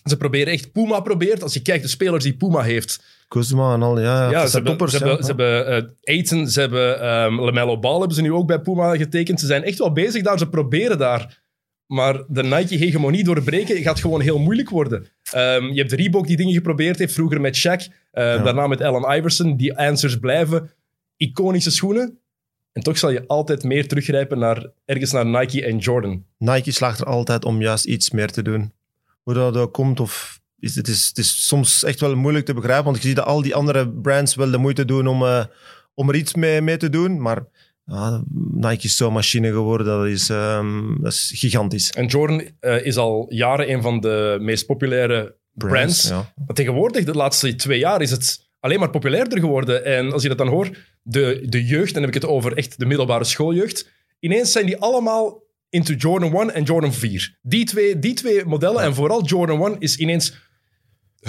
Ze 0.05 0.17
proberen 0.17 0.53
echt, 0.53 0.73
Puma 0.73 1.01
probeert. 1.01 1.43
Als 1.43 1.55
je 1.55 1.63
kijkt, 1.63 1.83
de 1.83 1.89
spelers 1.89 2.25
die 2.25 2.37
Puma 2.37 2.63
heeft. 2.63 3.03
Kuzma 3.29 3.75
en 3.75 3.83
al, 3.83 4.01
ja, 4.01 4.31
ja, 4.31 4.45
ze 4.45 4.49
zijn 4.49 4.51
hebben, 4.51 4.65
toppers. 4.65 4.93
ze 4.93 4.99
ja. 4.99 5.07
hebben, 5.07 5.25
ze 5.25 5.31
hebben 5.31 5.67
eh, 5.67 6.15
Aiton, 6.15 6.49
ze 6.49 6.61
hebben 6.61 7.01
ehm 7.01 7.41
LaMelo 7.41 7.79
Ball 7.79 7.99
hebben 7.99 8.17
ze 8.17 8.23
nu 8.23 8.33
ook 8.33 8.47
bij 8.47 8.61
Puma 8.61 8.97
getekend. 8.97 9.41
Ze 9.41 9.47
zijn 9.47 9.65
echt 9.65 9.79
wel 9.79 9.93
bezig 9.93 10.23
daar, 10.23 10.39
ze 10.39 10.49
proberen 10.49 10.99
daar. 10.99 11.43
Maar 11.87 12.25
de 12.29 12.43
Nike-hegemonie 12.43 13.25
doorbreken 13.25 13.83
gaat 13.83 14.01
gewoon 14.01 14.21
heel 14.21 14.39
moeilijk 14.39 14.71
worden. 14.71 15.07
Ehm, 15.31 15.65
je 15.65 15.79
hebt 15.81 15.93
Reebok 15.93 16.27
die 16.27 16.37
dingen 16.37 16.53
geprobeerd 16.55 16.99
heeft, 16.99 17.15
vroeger 17.15 17.41
met 17.41 17.59
Shaq, 17.59 17.93
eh, 18.11 18.45
daarna 18.45 18.67
met 18.67 18.81
Allen 18.83 19.17
Iverson. 19.17 19.57
Die 19.57 19.79
answers 19.79 20.19
blijven 20.19 20.71
iconische 21.17 21.71
schoenen. 21.71 22.19
En 22.73 22.83
toch 22.83 22.99
zal 22.99 23.11
je 23.11 23.27
altijd 23.27 23.65
meer 23.65 23.89
teruggrijpen 23.89 24.39
naar 24.39 24.67
ergens 24.85 25.13
naar 25.13 25.27
Nike 25.27 25.65
en 25.65 25.79
Jordan. 25.79 26.25
Nike 26.39 26.73
slaagt 26.73 27.01
er 27.01 27.07
altijd 27.07 27.45
om 27.45 27.61
juist 27.61 27.85
iets 27.85 28.11
meer 28.11 28.31
te 28.31 28.43
doen. 28.43 28.73
Hoe 29.23 29.35
dat 29.35 29.57
ook 29.57 29.73
komt, 29.73 30.01
of 30.01 30.41
is, 30.59 30.75
het, 30.75 30.89
is, 30.89 31.09
het 31.09 31.19
is 31.19 31.47
soms 31.47 31.85
echt 31.85 32.01
wel 32.01 32.17
moeilijk 32.17 32.45
te 32.45 32.55
begrijpen, 32.55 32.85
want 32.85 32.97
je 32.97 33.09
ziet 33.09 33.17
dat 33.17 33.27
al 33.27 33.43
die 33.43 33.55
andere 33.55 33.89
brands 33.89 34.35
wel 34.35 34.51
de 34.51 34.59
moeite 34.59 34.85
doen 34.85 35.07
om, 35.07 35.23
eh, 35.23 35.45
om 35.95 36.09
er 36.09 36.15
iets 36.15 36.35
mee, 36.35 36.61
mee 36.61 36.77
te 36.77 36.91
doen, 36.91 37.21
maar 37.21 37.45
Nike 38.55 38.85
is 38.85 38.97
zo'n 38.97 39.13
machine 39.13 39.51
geworden, 39.51 39.87
dat 39.87 40.07
is, 40.07 40.31
ehm, 40.31 41.03
dat 41.03 41.13
is 41.13 41.33
gigantisch. 41.35 41.91
En 41.91 42.07
Jordan 42.07 42.43
eh, 42.61 42.85
is 42.85 42.97
al 42.97 43.27
jaren 43.29 43.71
een 43.73 43.83
van 43.83 44.01
de 44.01 44.39
meest 44.41 44.67
populaire 44.67 45.37
brands. 45.53 46.09
ja. 46.09 46.33
Maar 46.47 46.57
tegenwoordig, 46.57 47.05
de 47.05 47.15
laatste 47.15 47.55
twee 47.55 47.79
jaar, 47.79 48.03
is 48.03 48.11
het 48.11 48.51
alleen 48.63 48.79
maar 48.79 48.91
populairder 48.91 49.39
geworden. 49.39 49.85
En 49.85 50.13
als 50.13 50.23
je 50.23 50.29
dat 50.29 50.39
dan 50.39 50.49
hoort, 50.49 50.79
de, 51.03 51.43
de 51.49 51.65
jeugd, 51.65 51.93
dan 51.93 52.03
heb 52.03 52.15
ik 52.15 52.23
het 52.23 52.31
over 52.31 52.57
echt 52.57 52.79
de 52.79 52.87
middelbare 52.87 53.25
schooljeugd, 53.25 53.91
ineens 54.21 54.53
zijn 54.53 54.67
die 54.67 54.77
allemaal 54.77 55.43
into 55.69 55.95
Jordan 55.95 56.35
1 56.41 56.55
en 56.55 56.63
Jordan 56.63 56.93
4. 56.93 57.39
Die 57.43 57.65
twee, 57.65 57.99
die 57.99 58.15
twee 58.15 58.45
modellen, 58.45 58.83
en 58.83 58.95
vooral 58.95 59.25
Jordan 59.25 59.67
1, 59.67 59.77
is 59.79 59.97
ineens 59.97 60.35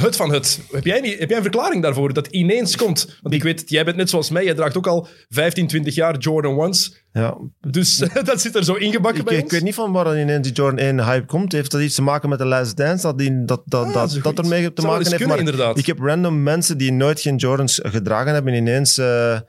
het 0.02 0.16
van 0.16 0.32
het. 0.34 0.60
Heb 0.72 0.86
jij, 0.86 1.00
niet, 1.00 1.20
heb 1.20 1.28
jij 1.28 1.38
een 1.38 1.44
verklaring 1.44 1.82
daarvoor 1.84 2.14
dat 2.14 2.28
ineens 2.28 2.76
komt? 2.76 3.18
Want 3.22 3.36
ik 3.36 3.44
weet, 3.44 3.64
jij 3.70 3.86
bent 3.86 3.98
net 3.98 4.10
zoals 4.10 4.30
mij, 4.30 4.44
jij 4.44 4.54
draagt 4.54 4.78
ook 4.78 4.88
al 4.88 5.08
15, 5.30 5.68
20 5.68 5.96
jaar 5.96 6.18
Jordan 6.18 6.70
1's. 6.74 7.04
Ja. 7.14 7.38
Dus 7.62 7.98
dat 8.24 8.42
zit 8.42 8.56
er 8.56 8.64
zo 8.64 8.74
ingebakken 8.74 9.20
Ik, 9.22 9.26
bij 9.28 9.36
ik 9.38 9.44
ons. 9.44 9.52
weet 9.52 9.64
niet 9.64 9.76
van 9.76 9.92
waar 9.92 10.20
ineens 10.20 10.44
die 10.48 10.56
Jordan 10.56 10.80
1 10.80 11.04
hype 11.06 11.26
komt. 11.26 11.52
Heeft 11.52 11.72
dat 11.72 11.82
iets 11.82 11.96
te 11.96 12.02
maken 12.02 12.30
met 12.30 12.40
de 12.40 12.46
Last 12.46 12.78
Dance? 12.78 13.02
Dat 13.08 13.18
die, 13.18 13.46
dat, 13.46 13.62
dat, 13.66 13.86
Ah, 13.86 13.94
dat, 13.94 14.12
dat 14.12 14.22
goed. 14.24 14.40
ermee 14.40 14.74
te 14.74 14.82
Zou 14.82 14.88
maken 14.88 15.06
heeft? 15.06 15.10
kunnen, 15.18 15.28
Maar 15.28 15.40
inderdaad. 15.46 15.78
ik 15.78 15.86
heb 15.86 16.00
random 16.00 16.44
mensen 16.44 16.78
die 16.78 16.92
nooit 16.92 17.22
geen 17.22 17.36
Jordans 17.36 17.80
gedragen 17.84 18.34
hebben, 18.34 18.54
ineens 18.54 18.98
eh 18.98 19.40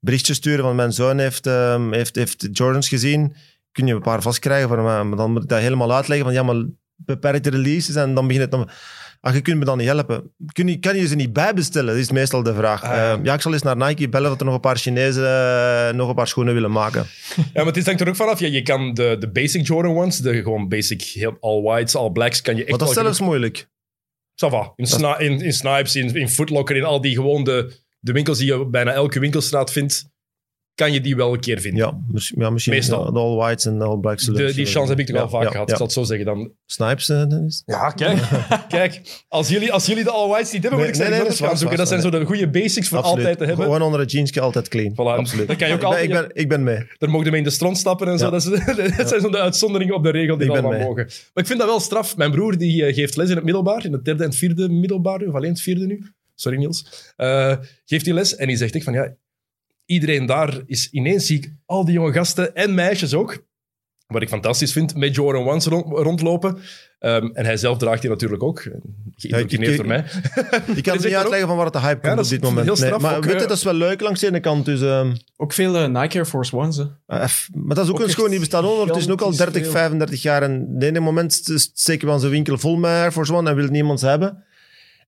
berichtjes 0.00 0.36
sturen 0.36 0.64
van 0.64 0.76
mijn 0.76 0.92
zoon 0.92 1.18
heeft, 1.18 1.46
ehm, 1.46 1.92
heeft, 1.92 2.14
heeft 2.16 2.48
Jordans 2.52 2.88
gezien. 2.88 3.34
Kun 3.72 3.86
je 3.86 3.94
een 3.94 4.00
paar 4.00 4.22
vastkrijgen 4.22 4.68
voor 4.68 4.82
mij? 4.82 5.02
Maar 5.04 5.16
dan 5.16 5.32
moet 5.32 5.42
ik 5.42 5.48
dat 5.48 5.58
helemaal 5.60 5.94
uitleggen 5.94 6.26
van 6.26 6.34
ja, 6.34 6.42
maar 6.42 6.64
beperkte 6.96 7.50
releases 7.50 7.94
en 7.94 8.14
dan 8.14 8.26
begint 8.26 8.42
het 8.42 8.50
dan... 8.52 8.68
Ah, 9.24 9.34
je 9.34 9.40
kunt 9.40 9.58
me 9.58 9.64
dan 9.64 9.78
niet 9.78 9.86
helpen. 9.86 10.32
Kun 10.52 10.68
je, 10.68 10.78
kan 10.78 10.96
je 10.96 11.06
ze 11.06 11.14
niet 11.14 11.32
bijbestellen? 11.32 11.86
Dat 11.94 12.02
is 12.02 12.10
meestal 12.10 12.42
de 12.42 12.54
vraag. 12.54 12.82
Ah, 12.82 12.90
ja. 12.90 13.12
Eh, 13.12 13.24
ja, 13.24 13.34
ik 13.34 13.40
zal 13.40 13.52
eens 13.52 13.62
naar 13.62 13.76
Nike 13.76 14.08
bellen 14.08 14.30
dat 14.30 14.38
er 14.38 14.44
nog 14.44 14.54
een 14.54 14.60
paar 14.60 14.76
Chinezen 14.76 15.24
eh, 15.26 15.94
nog 15.94 16.08
een 16.08 16.14
paar 16.14 16.26
schoenen 16.26 16.54
willen 16.54 16.70
maken. 16.70 17.06
Ja, 17.36 17.44
maar 17.54 17.66
het 17.66 17.76
is 17.76 17.84
hangt 17.84 18.00
er 18.00 18.08
ook 18.08 18.16
vanaf. 18.16 18.40
Ja, 18.40 18.46
je 18.46 18.62
kan 18.62 18.94
de, 18.94 19.16
de 19.18 19.30
basic 19.30 19.66
Jordan 19.66 20.10
1's, 20.10 20.16
de 20.16 20.42
gewoon 20.42 20.68
basic 20.68 21.02
heel 21.02 21.36
all 21.40 21.62
whites, 21.62 21.96
all 21.96 22.10
blacks, 22.10 22.40
kan 22.42 22.54
je 22.54 22.60
echt 22.60 22.70
Maar 22.70 22.78
dat 22.78 22.88
is 22.88 22.94
zelfs 22.94 23.20
moeilijk. 23.20 23.68
Ça 24.44 24.48
va. 24.50 24.72
In, 24.76 24.86
Sni- 24.86 25.16
in, 25.18 25.40
in 25.40 25.52
Snipes, 25.52 25.96
in, 25.96 26.14
in 26.14 26.28
Footlocker, 26.28 26.76
in 26.76 26.84
al 26.84 27.00
die 27.00 27.14
gewoon 27.14 27.44
de, 27.44 27.72
de 28.00 28.12
winkels 28.12 28.38
die 28.38 28.46
je 28.46 28.66
bijna 28.66 28.92
elke 28.92 29.20
winkelstraat 29.20 29.72
vindt, 29.72 30.10
kan 30.74 30.92
je 30.92 31.00
die 31.00 31.16
wel 31.16 31.32
een 31.32 31.40
keer 31.40 31.60
vinden. 31.60 31.84
Ja, 31.86 31.98
mis- 32.12 32.32
ja 32.36 32.50
misschien 32.50 32.72
Meestal. 32.74 33.04
ja, 33.04 33.10
de 33.10 33.18
all 33.18 33.36
whites 33.36 33.64
en 33.64 33.78
de 33.78 33.84
all 33.84 33.98
blacks. 33.98 34.24
De, 34.24 34.54
die 34.54 34.66
chance 34.66 34.90
heb 34.90 34.98
ik 34.98 35.06
toch 35.06 35.16
ja, 35.16 35.22
al 35.22 35.28
vaak 35.28 35.42
ja, 35.42 35.50
gehad, 35.50 35.66
ja. 35.66 35.72
ik 35.72 35.76
zal 35.76 35.86
het 35.86 35.94
zo 35.94 36.02
zeggen 36.02 36.26
dan. 36.26 36.52
Snipes, 36.66 37.08
eh, 37.08 37.16
dat 37.28 37.40
is- 37.46 37.62
Ja, 37.66 37.90
kijk. 37.90 38.18
kijk, 38.68 39.00
als 39.28 39.48
jullie, 39.48 39.72
als 39.72 39.86
jullie 39.86 40.04
de 40.04 40.10
all 40.10 40.28
whites 40.28 40.52
niet 40.52 40.62
hebben, 40.62 40.80
moet 40.80 40.88
Nee, 40.88 40.88
ik 40.88 40.94
zeggen, 41.02 41.16
nee, 41.16 41.28
dat 41.28 41.38
nee, 41.38 41.48
gaan 41.48 41.58
zoeken. 41.58 41.76
waar, 41.76 41.86
Dat 41.88 42.00
zijn 42.00 42.12
zo 42.12 42.18
de 42.18 42.24
goede 42.26 42.48
basics 42.50 42.88
voor 42.88 42.98
Absoluut. 42.98 43.18
altijd 43.18 43.38
te 43.38 43.44
hebben. 43.44 43.64
Gewoon 43.64 43.82
onder 43.82 44.00
het 44.00 44.10
jeansje 44.12 44.40
altijd 44.40 44.68
clean. 44.68 44.92
Voilà, 44.92 45.18
Absoluut. 45.18 45.48
dat 45.48 45.56
kan 45.56 45.68
je 45.68 45.74
ook 45.74 45.80
ik, 45.82 45.88
ben, 45.88 45.98
altijd- 45.98 46.04
ik, 46.04 46.28
ben, 46.32 46.42
ik 46.42 46.48
ben 46.48 46.62
mee. 46.62 46.86
Daar 46.98 47.10
mogen 47.10 47.30
mee 47.30 47.38
in 47.38 47.44
de 47.44 47.50
stront 47.50 47.78
stappen 47.78 48.08
en 48.08 48.18
zo. 48.18 48.24
Ja. 48.24 48.30
Dat, 48.30 48.44
is- 48.44 48.64
dat 48.96 49.08
zijn 49.08 49.20
zo 49.20 49.30
de 49.30 49.38
uitzonderingen 49.40 49.94
op 49.94 50.02
de 50.04 50.10
regel 50.10 50.36
die 50.36 50.46
Ik 50.46 50.52
we 50.52 50.60
ben 50.60 50.64
allemaal 50.70 50.78
mee. 50.78 50.88
mogen. 50.88 51.04
Maar 51.06 51.42
ik 51.42 51.46
vind 51.46 51.58
dat 51.58 51.68
wel 51.68 51.80
straf. 51.80 52.16
Mijn 52.16 52.30
broer 52.30 52.58
die 52.58 52.84
eh, 52.86 52.94
geeft 52.94 53.16
les 53.16 53.28
in 53.28 53.34
het 53.36 53.44
middelbaar, 53.44 53.84
in 53.84 53.92
het 53.92 54.04
derde 54.04 54.24
en 54.24 54.32
vierde 54.32 54.68
middelbaar 54.68 55.18
nu, 55.18 55.26
of 55.26 55.34
alleen 55.34 55.50
het 55.50 55.60
vierde 55.60 55.86
nu. 55.86 56.06
Sorry 56.34 56.58
Niels. 56.58 57.12
Eh, 57.16 57.56
geeft 57.84 58.04
die 58.04 58.14
les 58.14 58.36
en 58.36 58.46
die 58.46 58.56
zegt 58.56 58.74
echt 58.74 58.84
van 58.84 58.92
ja, 58.92 59.14
iedereen 59.86 60.26
daar 60.26 60.60
is 60.66 60.88
ineens 60.90 61.26
zie 61.26 61.38
ik 61.38 61.52
al 61.66 61.84
die 61.84 61.94
jonge 61.94 62.12
gasten 62.12 62.54
en 62.54 62.74
meisjes 62.74 63.14
ook. 63.14 63.44
Wat 64.06 64.22
ik 64.22 64.28
fantastisch 64.28 64.72
vind, 64.72 64.96
met 64.96 65.14
Jordan 65.14 65.48
Ones 65.48 65.66
rond- 65.66 65.86
rondlopen. 65.88 66.58
Ehm, 66.98 67.26
en 67.32 67.44
hij 67.44 67.56
zelf 67.56 67.78
draagt 67.78 68.00
die 68.00 68.10
natuurlijk 68.10 68.42
ook. 68.42 68.60
Ik- 69.16 69.76
door 69.76 69.86
mij. 69.86 70.04
Ik 70.74 70.82
kan 70.82 70.94
het 70.94 71.04
niet 71.04 71.14
uitleggen 71.14 71.46
van 71.48 71.56
waar 71.56 71.64
het 71.64 71.74
de 71.74 71.80
hype 71.80 72.00
komt 72.00 72.12
op 72.14 72.20
is 72.20 72.28
dit 72.28 72.42
moment. 72.42 72.64
heel 72.66 72.74
Nee, 72.74 72.84
straf. 72.84 73.00
maar 73.02 73.16
Ook, 73.16 73.24
weet 73.24 73.32
je, 73.34 73.40
eh, 73.40 73.48
dat 73.48 73.56
is 73.56 73.62
wel 73.64 73.74
leuk 73.74 74.00
langs 74.00 74.20
de 74.20 74.26
ene 74.26 74.40
kant. 74.40 74.64
Dus, 74.64 74.80
ehm, 74.80 75.14
Ook 75.36 75.52
veel 75.52 75.76
eh, 75.76 75.86
Nike 75.86 76.16
Air 76.16 76.26
Force 76.26 76.56
Ones. 76.56 76.76
Hè. 76.76 76.84
maar 77.06 77.28
dat 77.46 77.78
is 77.78 77.84
ook, 77.84 77.90
Ook 77.90 77.98
een 77.98 78.04
echt 78.04 78.12
schoon 78.12 78.30
die 78.30 78.38
bestaat 78.38 78.62
al 78.64 78.78
ondertussen 78.78 79.12
ook 79.12 79.20
al 79.20 79.30
gigantisch 79.30 79.52
30, 79.54 79.72
veel. 79.72 79.80
35 79.80 80.22
jaar. 80.22 80.42
En 80.42 80.78
de 80.78 80.86
ene 80.86 81.00
moment 81.00 81.32
st- 81.34 81.70
steken 81.74 82.06
we 82.06 82.12
onze 82.12 82.28
winkel 82.28 82.58
vol 82.58 82.76
met 82.76 82.90
Air 82.90 83.12
Force 83.12 83.34
One 83.34 83.50
en 83.50 83.56
wil 83.56 83.66
niemand 83.68 84.00
ze 84.00 84.06
hebben. 84.06 84.44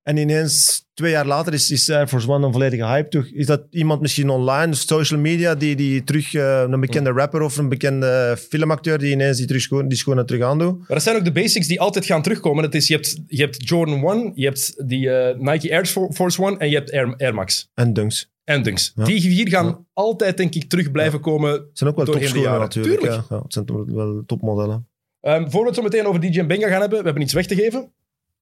En 0.04 0.16
ineens, 0.16 0.84
twee 0.94 1.10
jaar 1.10 1.26
later, 1.26 1.52
is, 1.52 1.70
is 1.70 1.90
Air 1.90 2.08
Force 2.08 2.30
One 2.30 2.46
een 2.46 2.52
volledige 2.52 2.86
hype. 2.86 3.08
Toch? 3.08 3.26
Is 3.26 3.46
dat 3.46 3.62
iemand 3.70 4.00
misschien 4.00 4.28
online, 4.28 4.74
social 4.74 5.20
media, 5.20 5.54
die, 5.54 5.76
die 5.76 6.04
terug 6.04 6.34
eh, 6.34 6.64
een 6.68 6.80
bekende 6.80 7.10
rapper 7.10 7.40
of 7.42 7.56
een 7.56 7.68
bekende 7.68 8.36
filmacteur 8.48 8.98
die 8.98 9.12
ineens 9.12 9.36
die, 9.36 9.46
terug 9.46 9.86
die 9.86 9.98
schoenen 9.98 10.26
terug 10.26 10.42
aandoet? 10.42 10.78
Maar 10.78 10.86
dat 10.88 11.02
zijn 11.02 11.16
ook 11.16 11.24
de 11.24 11.32
basics 11.32 11.66
die 11.66 11.80
altijd 11.80 12.04
gaan 12.04 12.22
terugkomen. 12.22 12.62
Dat 12.62 12.74
is, 12.74 12.88
je, 12.88 12.94
hebt, 12.94 13.20
je 13.26 13.42
hebt 13.42 13.68
Jordan 13.68 14.08
1, 14.10 14.32
je 14.34 14.44
hebt 14.44 14.88
die 14.88 15.10
eh, 15.10 15.38
Nike 15.38 15.72
Air 15.72 15.86
Force 16.12 16.42
One 16.42 16.58
en 16.58 16.68
je 16.68 16.74
hebt 16.74 16.92
Air, 16.92 17.14
Air 17.16 17.34
Max. 17.34 17.70
En 17.74 17.92
dunks. 17.92 18.32
En 18.44 18.62
Dunks. 18.62 18.92
Ja. 18.94 19.04
Die 19.04 19.20
vier 19.20 19.48
gaan 19.48 19.66
Ja. 19.66 19.80
altijd, 19.92 20.36
denk 20.36 20.54
ik, 20.54 20.68
terug 20.68 20.90
blijven 20.90 21.20
komen. 21.20 21.50
Het 21.52 21.62
zijn 21.72 21.90
ook 21.90 21.96
wel 21.96 22.04
topschoenen 22.04 22.58
natuurlijk. 22.58 23.00
Tuurlijk. 23.00 23.22
Ja. 23.28 23.36
Ja, 23.36 23.42
het 23.42 23.52
zijn 23.52 23.94
wel 23.94 24.22
topmodellen. 24.26 24.88
Ehm 25.20 25.50
voor 25.50 25.60
we 25.60 25.66
het 25.66 25.76
zo 25.76 25.82
meteen 25.82 26.06
over 26.06 26.20
DJ 26.20 26.46
Benga 26.46 26.68
gaan 26.68 26.80
hebben, 26.80 26.98
we 26.98 27.04
hebben 27.04 27.22
iets 27.22 27.32
weg 27.32 27.46
te 27.46 27.54
geven. 27.54 27.92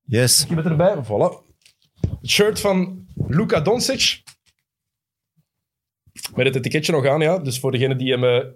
Yes. 0.05 0.43
Ik 0.43 0.49
heb 0.49 0.59
het 0.59 0.67
erbij. 0.67 0.95
Voilà. 1.05 1.52
Het 2.23 2.31
shirt 2.31 2.61
van 2.61 3.07
Luka 3.29 3.61
Doncic. 3.61 4.23
Met 6.35 6.47
het 6.47 6.57
etiketje 6.57 6.93
nog 6.93 7.07
aan, 7.07 7.21
ja. 7.21 7.39
Dus 7.39 7.59
voor 7.59 7.71
degene 7.71 7.97
die 7.97 8.13
hem... 8.13 8.25
eh, 8.25 8.47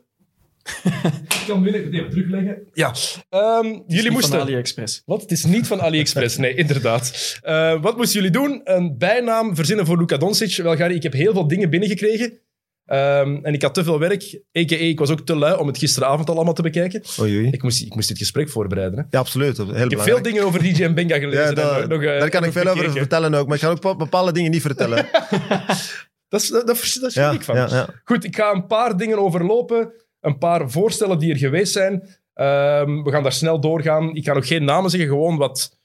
kan 1.46 1.66
ik 1.66 1.72
moet 1.72 1.92
even 1.92 2.10
terugleggen. 2.10 2.68
Ja. 2.72 2.94
Ehm, 3.28 3.64
jullie 3.66 3.82
Niet 3.86 4.02
Van 4.02 4.12
moesten... 4.12 4.40
AliExpress. 4.40 5.02
Wat? 5.04 5.20
Het 5.20 5.30
is 5.30 5.44
niet 5.44 5.66
van 5.66 5.80
AliExpress, 5.80 6.36
nee, 6.36 6.54
inderdaad. 6.64 7.38
Eh, 7.42 7.82
wat 7.82 7.96
moesten 7.96 8.22
jullie 8.22 8.40
doen? 8.40 8.60
Een 8.64 8.98
bijnaam 8.98 9.54
verzinnen 9.54 9.86
voor 9.86 9.98
Luka 9.98 10.16
Doncic. 10.16 10.56
Wel, 10.56 10.76
Gary, 10.76 10.94
ik 10.94 11.02
heb 11.02 11.12
heel 11.12 11.32
veel 11.32 11.48
dingen 11.48 11.70
binnengekregen. 11.70 12.40
Ehm, 12.86 13.38
en 13.42 13.52
ik 13.54 13.62
had 13.62 13.74
te 13.74 13.84
veel 13.84 13.98
werk. 13.98 14.22
A.k.a. 14.58 14.76
ik 14.76 14.98
was 14.98 15.10
ook 15.10 15.20
te 15.20 15.36
lui 15.36 15.58
om 15.58 15.66
het 15.66 15.78
gisteravond 15.78 16.28
al 16.28 16.34
allemaal 16.34 16.54
te 16.54 16.62
bekijken. 16.62 17.02
Oei, 17.20 17.36
oei. 17.36 17.48
Ik 17.50 17.62
moest, 17.62 17.82
ik 17.82 17.94
moest 17.94 18.08
dit 18.08 18.18
gesprek 18.18 18.48
voorbereiden. 18.48 18.98
Hè. 18.98 19.04
Ja, 19.10 19.18
absoluut. 19.18 19.56
Heel 19.56 19.70
Ik 19.84 19.90
heb 19.90 20.00
veel 20.00 20.22
dingen 20.22 20.44
over 20.44 20.62
DJ 20.62 20.82
en 20.82 20.94
Benga 20.94 21.18
gelezen. 21.18 21.42
Ja, 21.42 21.48
en 21.48 21.54
dat- 21.54 21.88
nog, 21.88 22.02
eh, 22.02 22.18
daar 22.18 22.28
kan 22.30 22.40
nog 22.40 22.50
ik 22.54 22.62
veel 22.62 22.70
over 22.72 22.90
vertellen 22.90 23.34
ook, 23.34 23.46
maar 23.46 23.56
ik 23.56 23.62
ga 23.62 23.68
ook 23.68 23.80
be- 23.80 23.96
bepaalde 23.96 24.32
dingen 24.32 24.50
niet 24.50 24.62
vertellen. 24.62 25.06
Dat 26.28 26.40
is, 26.40 26.98
dat, 27.00 27.12
ja, 27.14 27.30
ik 27.30 27.42
van. 27.42 27.56
ja. 27.56 27.88
Goed, 28.04 28.24
ik 28.24 28.36
ga 28.36 28.52
een 28.52 28.66
paar 28.66 28.96
dingen 28.96 29.18
overlopen. 29.18 29.92
Een 30.20 30.38
paar 30.38 30.70
voorstellen 30.70 31.18
die 31.18 31.30
er 31.32 31.38
geweest 31.38 31.72
zijn. 31.72 32.08
Ehm, 32.34 33.02
we 33.02 33.10
gaan 33.10 33.22
daar 33.22 33.32
snel 33.32 33.60
doorgaan. 33.60 34.14
Ik 34.14 34.24
ga 34.24 34.32
nog 34.34 34.46
geen 34.46 34.64
namen 34.64 34.90
zeggen, 34.90 35.08
gewoon 35.08 35.36
wat... 35.36 35.78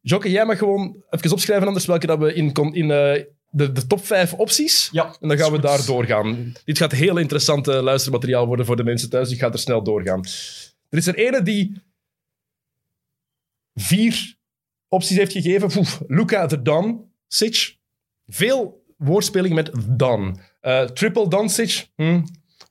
Jokke, 0.00 0.30
jij 0.30 0.46
mag 0.46 0.58
gewoon 0.58 1.04
even 1.10 1.32
opschrijven 1.32 1.66
anders 1.66 1.86
welke 1.86 2.06
dat 2.06 2.18
we 2.18 2.34
in, 2.34 2.52
in 2.72 2.90
eh, 2.90 3.22
de, 3.50 3.72
de 3.72 3.86
top 3.86 4.04
vijf 4.06 4.34
opties... 4.34 4.88
Ja. 4.92 5.16
En 5.20 5.28
dan 5.28 5.38
gaan 5.38 5.46
we 5.46 5.58
goed. 5.58 5.62
daar 5.62 5.84
doorgaan. 5.84 6.52
Dit 6.64 6.78
gaat 6.78 6.92
heel 6.92 7.16
interessant 7.16 7.68
eh, 7.68 7.82
luistermateriaal 7.82 8.46
worden 8.46 8.66
voor 8.66 8.76
de 8.76 8.84
mensen 8.84 9.10
thuis. 9.10 9.30
Ik 9.30 9.38
ga 9.38 9.52
er 9.52 9.58
snel 9.58 9.82
doorgaan. 9.82 10.24
Er 10.88 10.98
is 10.98 11.06
er 11.06 11.14
ene 11.14 11.42
die 11.42 11.82
vier 13.74 14.36
opties 14.88 15.16
heeft 15.16 15.32
gegeven. 15.32 15.68
Poef, 15.68 16.02
Luca 16.06 16.46
de 16.46 16.62
Don, 16.62 17.12
Sitch. 17.28 17.74
Veel 18.26 18.84
woordspeling 18.96 19.54
met 19.54 19.70
Dan. 19.88 20.40
Eh, 20.60 20.84
triple. 20.84 21.48
Hm. 21.96 22.22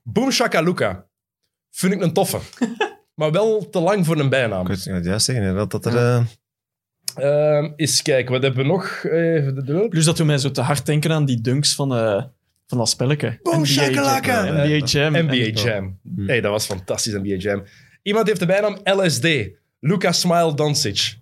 Boom 0.02 0.30
Shakalaka. 0.30 1.08
Vind 1.70 1.92
ik 1.92 2.02
een 2.02 2.12
toffe. 2.12 2.38
maar 3.14 3.32
wel 3.32 3.68
te 3.68 3.80
lang 3.80 4.06
voor 4.06 4.18
een 4.18 4.28
bijnaam. 4.28 4.66
Ik 4.70 4.80
kan 4.84 4.94
het 4.94 5.04
juist 5.04 5.24
zeggen, 5.24 5.68
dat 5.68 5.86
er... 5.86 5.96
eh, 5.96 6.24
Ehm 7.14 7.72
eens 7.76 8.02
kijken, 8.02 8.32
wat 8.32 8.42
hebben 8.42 8.62
we 8.62 8.68
nog? 8.68 9.04
Even 9.04 9.54
de- 9.54 9.62
de- 9.64 9.88
Plus 9.88 10.04
dat 10.04 10.16
doet 10.16 10.26
mij 10.26 10.38
zo 10.38 10.50
te 10.50 10.60
hard 10.60 10.86
denken 10.86 11.12
aan 11.12 11.24
die 11.24 11.40
dunks 11.40 11.74
van, 11.74 11.94
eh, 11.94 12.22
van 12.66 12.78
dat 12.78 12.88
spelletje. 12.88 13.38
Boom 13.42 13.54
NBA 13.58 13.64
shakalaka! 13.66 14.44
Jam. 14.44 14.54
NBA 14.54 14.86
Jam. 14.86 15.12
NBA 15.12 15.60
Jam. 15.62 15.98
Hm. 16.16 16.26
Hey, 16.26 16.40
dat 16.40 16.50
was 16.50 16.66
fantastisch, 16.66 17.12
NBA 17.12 17.34
Jam. 17.34 17.62
Iemand 18.02 18.26
heeft 18.26 18.40
de 18.40 18.46
bijnaam 18.46 18.78
LSD. 18.84 19.28
Luca 19.80 20.12
Smile 20.12 20.54
Doncic. 20.54 21.18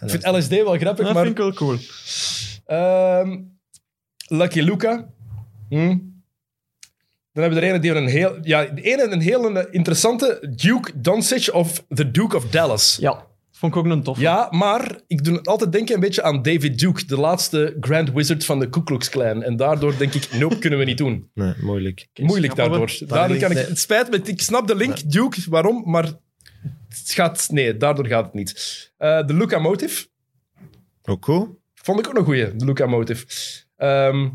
Ik 0.00 0.10
vind 0.10 0.26
LSD 0.26 0.48
wel 0.50 0.76
grappig, 0.78 1.04
Dat 1.04 1.14
maar... 1.14 1.24
vind 1.24 1.38
ik 1.38 1.42
wel 1.44 1.52
cool. 1.52 1.76
Ehm, 2.66 3.38
Lucky 4.28 4.60
Luca. 4.60 5.08
Hm. 5.68 5.96
Dan 7.32 7.42
hebben 7.42 7.58
we 7.58 7.66
er 7.66 7.72
ene 7.72 7.78
die 7.78 7.94
een 7.94 8.06
heel... 8.08 8.38
Ja, 8.42 8.64
de 8.64 8.82
ene 8.82 9.02
een 9.10 9.20
heel 9.20 9.58
interessante. 9.70 10.52
Duke 10.56 10.90
Doncic 11.00 11.54
of 11.54 11.84
The 11.94 12.10
Duke 12.10 12.36
of 12.36 12.48
Dallas. 12.50 12.96
Ja, 13.00 13.26
vond 13.58 13.74
ik 13.74 13.78
ook 13.78 13.86
een 13.86 14.02
tof. 14.02 14.18
Ja, 14.18 14.48
maar 14.50 15.00
ik 15.06 15.24
doe 15.24 15.42
altijd 15.42 15.72
denken 15.72 15.94
een 15.94 16.00
beetje 16.00 16.22
aan 16.22 16.42
David 16.42 16.78
Duke, 16.78 17.06
de 17.06 17.16
laatste 17.18 17.76
Grand 17.80 18.10
Wizard 18.12 18.44
van 18.44 18.58
de 18.58 18.68
Ku 18.68 18.82
Klux 18.82 19.08
Klan. 19.08 19.42
En 19.42 19.56
daardoor 19.56 19.96
denk 19.98 20.14
ik, 20.14 20.32
nope, 20.32 20.58
kunnen 20.62 20.78
we 20.78 20.84
niet 20.84 20.98
doen. 20.98 21.30
nee, 21.34 21.54
moeilijk. 21.60 22.08
Moeilijk 22.14 22.54
daardoor. 22.54 22.86
het. 22.86 23.08
Daardoor 23.08 23.36
kan 23.36 23.50
ik, 23.50 23.56
het 23.56 23.78
spijt 23.78 24.10
me, 24.10 24.20
ik 24.24 24.40
snap 24.40 24.66
de 24.66 24.76
link, 24.76 25.10
Duke, 25.10 25.40
waarom, 25.48 25.82
maar 25.86 26.04
het 26.88 27.10
gaat, 27.10 27.48
nee, 27.50 27.76
daardoor 27.76 28.06
gaat 28.06 28.24
het 28.24 28.34
niet. 28.34 28.52
Eh, 28.96 29.26
de 29.26 29.34
Luca 29.34 29.58
Motive, 29.58 30.06
Ook 31.02 31.20
cool. 31.20 31.60
vond 31.74 31.98
ik 31.98 32.08
ook 32.08 32.16
een 32.18 32.24
goeie, 32.24 32.56
de 32.56 32.64
Luca 32.64 32.86
Motive. 32.86 33.26
Ehm 33.76 34.28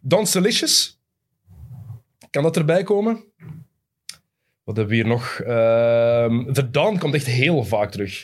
Don 0.00 0.26
Delicious, 0.32 1.00
kan 2.30 2.42
dat 2.42 2.56
erbij 2.56 2.82
komen? 2.82 3.24
Wat 4.64 4.76
hebben 4.76 4.96
we 4.96 5.02
hier 5.02 5.10
nog? 5.10 5.40
Ehm 5.40 6.52
The 6.52 6.70
Dawn 6.70 6.98
komt 6.98 7.14
echt 7.14 7.26
heel 7.26 7.64
vaak 7.64 7.90
terug. 7.90 8.22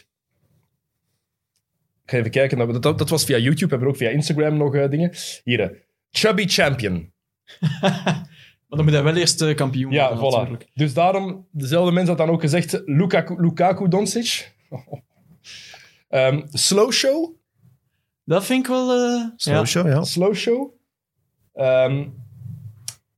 Ik 2.05 2.11
ga 2.11 2.17
even 2.17 2.31
kijken. 2.31 2.59
Dat, 2.59 2.83
dat, 2.83 2.99
dat 2.99 3.09
was 3.09 3.25
via 3.25 3.37
YouTube. 3.39 3.69
Hebben 3.71 3.89
we 3.89 3.95
ook 3.95 3.97
via 4.01 4.09
Instagram 4.11 4.57
nog 4.57 4.75
eh, 4.75 4.91
dingen. 4.91 5.13
Hier. 5.45 5.61
eh, 5.61 5.79
Chubby 6.11 6.47
Champion. 6.49 7.13
Maar 8.71 8.79
dan 8.79 8.89
moet 8.89 8.95
hij 8.99 9.05
wel 9.05 9.17
eerst 9.17 9.43
eh, 9.43 9.55
kampioen 9.57 9.93
Ja, 9.93 10.09
worden, 10.17 10.31
voilà. 10.33 10.37
natuurlijk. 10.43 10.71
Dus 10.75 10.95
daarom, 10.95 11.47
dezelfde 11.51 11.93
mens 11.93 12.09
had 12.09 12.19
dan 12.19 12.29
ook 12.31 12.41
gezegd, 12.41 12.83
Lukaku, 12.85 13.41
Lukaku 13.41 13.89
Doncic. 13.89 14.53
Ehm, 16.09 16.41
slow 16.53 16.93
show? 16.93 17.35
Dat 18.25 18.45
vind 18.45 18.61
ik 18.65 18.71
wel... 18.71 18.91
eh, 18.93 19.27
Slow 19.37 19.55
ja. 19.57 19.65
show, 19.65 19.87
ja. 19.87 20.03
Slow 20.05 20.35
show. 20.35 20.73
Ehm, 21.55 22.09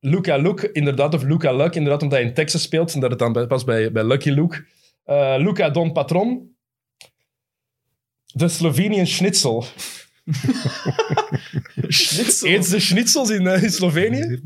Luca 0.04 0.36
Luke, 0.36 0.72
inderdaad, 0.72 1.14
of 1.14 1.22
Luca 1.22 1.52
Luck, 1.56 1.74
inderdaad, 1.74 2.02
omdat 2.02 2.18
hij 2.18 2.28
in 2.28 2.34
Texas 2.34 2.62
speelt 2.62 2.94
en 2.94 3.00
dat 3.00 3.10
het 3.10 3.18
dan 3.18 3.32
bij- 3.32 3.46
past 3.46 3.66
bij, 3.66 3.92
bij 3.92 4.04
Lucky 4.04 4.30
Luke. 4.30 4.64
Eh, 5.04 5.34
Luca 5.38 5.70
Don 5.70 5.92
Patron. 5.92 6.56
De 8.26 8.48
Slovenian 8.48 9.06
Schnitzel. 9.06 9.64
Schnitzel. 11.88 12.48
Eens 12.48 12.68
de 12.68 12.80
schnitzels 12.80 13.30
in, 13.30 13.46
eh, 13.46 13.62
in 13.62 13.70
Slovenië. 13.70 14.40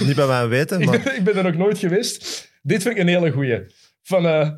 Niet 0.00 0.14
bij 0.16 0.26
mij 0.26 0.48
weten, 0.48 0.80
Ik 0.80 0.86
maar 0.86 1.00
ben, 1.02 1.16
ik 1.16 1.24
ben 1.24 1.36
er 1.36 1.42
nog 1.44 1.54
nooit 1.56 1.78
geweest. 1.78 2.50
Dit 2.62 2.82
vind 2.82 2.94
ik 2.94 3.00
een 3.00 3.08
hele 3.08 3.30
goeie. 3.32 3.60
Van 4.02 4.26
eh, 4.26 4.50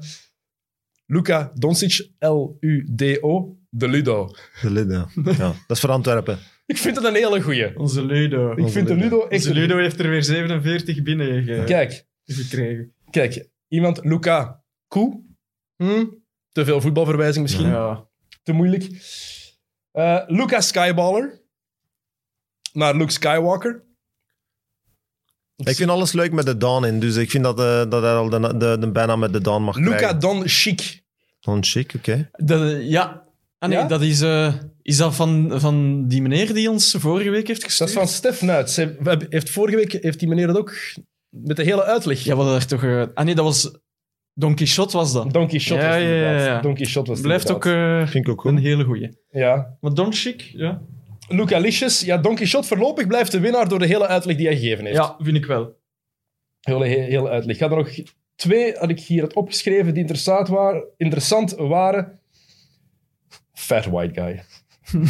Luka 1.07 1.53
Doncic, 1.55 2.09
L-U-D-O, 2.19 3.57
de 3.71 3.89
Ludo. 3.89 4.31
de 4.63 4.71
Lidde. 4.71 5.07
Ja, 5.15 5.55
dat 5.67 5.77
is 5.77 5.81
voor 5.81 5.91
Antwerpen. 5.91 6.39
Ik 6.67 6.77
vind 6.79 6.97
het 6.97 7.05
een 7.05 7.15
hele 7.15 7.43
goeie. 7.43 7.79
Onze 7.79 8.05
Ludo. 8.05 8.53
Ik 8.57 8.69
vind 8.69 8.89
de 8.89 8.95
Ludo. 8.95 9.21
Echt... 9.21 9.33
Onze 9.47 9.55
Ludo 9.61 9.77
heeft 9.77 9.99
er 10.01 10.09
weer 10.11 10.23
47 10.25 11.03
binnen 11.03 11.45
ge- 11.45 11.63
Kijk, 11.67 12.07
gekregen. 12.25 12.95
kijk. 13.11 13.49
Iemand, 13.69 14.05
Luka 14.05 14.63
Koe. 14.89 15.23
Hm? 15.77 16.05
Te 16.53 16.65
veel 16.65 16.81
voetbalverwijzing 16.81 17.45
misschien. 17.45 17.67
Ja. 17.69 18.07
Te 18.43 18.53
moeilijk. 18.53 18.85
Eh 19.93 20.23
Luca 20.27 20.61
Skyballer. 20.61 21.43
Naar 22.73 22.97
Luke 22.97 23.13
Skywalker. 23.13 23.85
Ik 25.57 25.77
vind 25.77 25.91
alles 25.91 26.13
leuk 26.13 26.33
met 26.33 26.47
de 26.47 26.57
Dawn 26.57 26.85
in, 26.85 27.01
dus 27.01 27.17
ik 27.17 27.31
vind 27.31 27.45
dat, 27.45 27.59
eh, 27.59 27.91
dat 27.91 28.03
hij 28.03 28.15
al 28.15 28.29
de, 28.29 28.57
de, 28.57 28.77
de 28.81 28.91
bijnaam 28.91 29.19
met 29.19 29.33
de 29.33 29.41
Dawn 29.41 29.63
mag 29.63 29.77
Luca 29.77 29.97
krijgen. 29.97 30.21
Don 30.21 30.49
Chic. 30.49 31.03
Gewoon 31.41 31.65
chic, 31.65 31.93
oké. 31.97 32.31
Dat, 32.33 32.83
ja. 32.83 33.24
Ah 33.65 33.71
nee, 33.71 33.79
Ja? 33.79 33.87
dat 33.87 34.03
is, 34.03 34.21
eh, 34.21 34.55
is 34.83 34.97
dat 34.97 35.15
van, 35.15 35.53
van 35.61 36.09
die 36.09 36.23
meneer 36.23 36.55
die 36.55 36.71
ons 36.71 36.95
vorige 36.99 37.31
week 37.31 37.47
heeft 37.47 37.61
Dat 37.61 37.69
gestuurd? 37.71 37.91
is 37.91 37.97
van 37.97 38.09
Stef 38.09 38.43
Nuits. 38.43 38.77
Hij- 38.77 38.97
we 38.99 39.09
hebben- 39.09 39.27
Heeft 39.31 39.51
vorige 39.51 39.77
week 39.77 39.93
heeft 39.93 40.19
die 40.19 40.29
meneer 40.29 40.47
dat 40.47 40.57
ook 40.57 40.75
met 41.29 41.57
de 41.57 41.63
hele 41.63 41.85
uitleg. 41.85 42.25
Ja, 42.25 42.35
wat 42.37 42.55
er 42.63 42.67
toch... 42.67 42.83
eh, 42.85 43.03
ah 43.15 43.25
nee, 43.25 43.35
dat 43.35 43.45
was... 43.45 43.79
Don 44.37 44.55
Quixote 44.55 44.97
was 44.97 45.13
dat. 45.13 45.33
Don 45.33 45.47
Quixote 45.49 45.81
Ja, 45.81 45.87
was 45.87 45.97
het 45.97 46.05
ja, 46.05 46.11
ja, 46.11 46.15
inderdaad. 46.17 46.47
ja. 46.47 46.61
Don 46.61 46.75
Quixote 46.75 47.09
was 47.09 47.19
het 47.19 47.27
Blijft 47.27 47.51
ook 47.51 47.65
inderdaad. 47.65 48.03
eh, 48.07 48.11
Vind 48.13 48.27
ik 48.27 48.33
ook 48.33 48.45
een 48.45 48.53
goed. 48.55 48.63
hele 48.63 48.85
goeie. 48.85 49.19
Ja. 49.31 49.77
Maar 49.81 49.95
Don 49.95 50.13
Chic, 50.13 50.41
ja. 50.41 50.81
Luca 51.29 51.59
Licious. 51.59 52.01
Ja, 52.01 52.17
Don 52.19 52.35
Quixote 52.35 52.67
voorlopig 52.69 53.07
blijft 53.07 53.33
de 53.33 53.41
winnaar 53.41 53.69
door 53.69 53.79
de 53.79 53.87
hele 53.87 54.07
uitleg 54.07 54.37
die 54.37 54.47
hij 54.47 54.57
gegeven 54.57 54.85
heeft. 54.85 54.97
Ja, 54.97 55.17
vind 55.19 55.37
ik 55.37 55.47
wel. 55.47 55.77
Hele, 56.61 56.87
he- 56.87 57.01
hele 57.01 57.29
uitleg. 57.29 57.55
Ik 57.55 57.61
had 57.63 57.71
er 57.71 57.77
nog 57.77 57.91
twee, 58.37 58.75
had 58.77 58.91
ik 58.91 59.01
hier 59.01 59.21
had 59.23 59.33
opgeschreven, 59.35 59.93
die 59.93 60.01
interessant 60.01 60.49
waren. 60.49 60.85
Interessant 60.97 61.55
waren. 61.57 62.19
Fat 63.55 63.85
white 63.87 64.21
guy. 64.21 64.43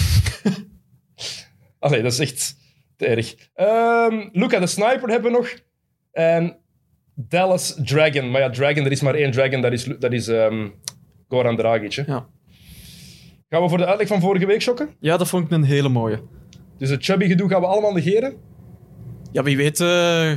Allee, 1.78 2.02
dat 2.02 2.12
is 2.12 2.18
echt 2.18 2.57
te 2.96 3.07
erg. 3.07 3.35
Ehm, 3.54 4.28
Luca 4.33 4.59
de 4.61 4.66
Sniper 4.66 5.09
hebben 5.09 5.33
we 5.33 5.37
nog. 5.38 5.54
En 6.12 6.57
Dallas 7.14 7.74
Dragon. 7.85 8.30
Maar 8.30 8.40
ja, 8.40 8.50
Dragon, 8.50 8.85
er 8.85 8.90
is 8.92 9.00
maar 9.00 9.14
één 9.14 9.30
Dragon, 9.30 9.61
dat 9.61 9.72
is, 9.72 9.85
dat 9.98 10.12
is 10.12 10.28
ehm, 10.28 10.68
Goran 11.28 11.57
Dragic. 11.57 11.94
Hè. 11.94 12.02
Ja. 12.07 12.26
Gaan 13.48 13.62
we 13.62 13.68
voor 13.68 13.78
de 13.78 13.87
uitleg 13.87 14.07
van 14.09 14.20
vorige 14.20 14.46
week 14.46 14.62
shocken? 14.62 14.88
ja, 15.00 15.16
dat 15.16 15.28
vond 15.28 15.44
ik 15.44 15.50
een 15.50 15.64
hele 15.64 15.88
mooie. 15.88 16.22
Dus 16.78 16.90
het 16.90 17.04
chubby 17.04 17.26
gedoe 17.28 17.48
gaan 17.48 17.61
we 17.61 17.66
allemaal 17.66 17.92
negeren? 17.92 18.35
Ja, 19.33 19.42
wie 19.42 19.57
weet 19.57 19.80
eh, 19.80 20.33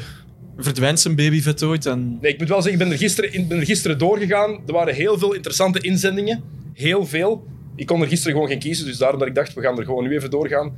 verdwijnt 0.57 0.99
zijn 0.99 1.15
babyvet 1.15 1.63
ooit 1.63 1.85
en... 1.85 2.17
Nee, 2.21 2.33
ik 2.33 2.39
moet 2.39 2.47
wel 2.47 2.61
zeggen, 2.61 2.81
ik 2.81 2.87
ben 2.87 2.93
er 2.97 3.01
gisteren, 3.03 3.33
in- 3.33 3.47
ben 3.47 3.57
er 3.59 3.65
gisteren 3.65 3.97
doorgegaan. 3.97 4.61
Er 4.67 4.73
waren 4.73 4.95
heel 4.95 5.17
veel 5.17 5.33
interessante 5.33 5.79
inzendingen. 5.79 6.43
Heel 6.73 7.05
veel. 7.05 7.45
Ik 7.77 7.85
kon 7.85 8.01
er 8.01 8.07
gisteren 8.07 8.33
gewoon 8.33 8.49
geen 8.49 8.59
kiezen, 8.59 8.85
dus 8.85 8.97
daarom 8.97 9.19
dat 9.19 9.27
ik 9.27 9.35
dacht, 9.35 9.53
we 9.53 9.61
gaan 9.61 9.77
er 9.77 9.85
gewoon 9.85 10.03
nu 10.03 10.15
even 10.15 10.29
doorgaan. 10.29 10.75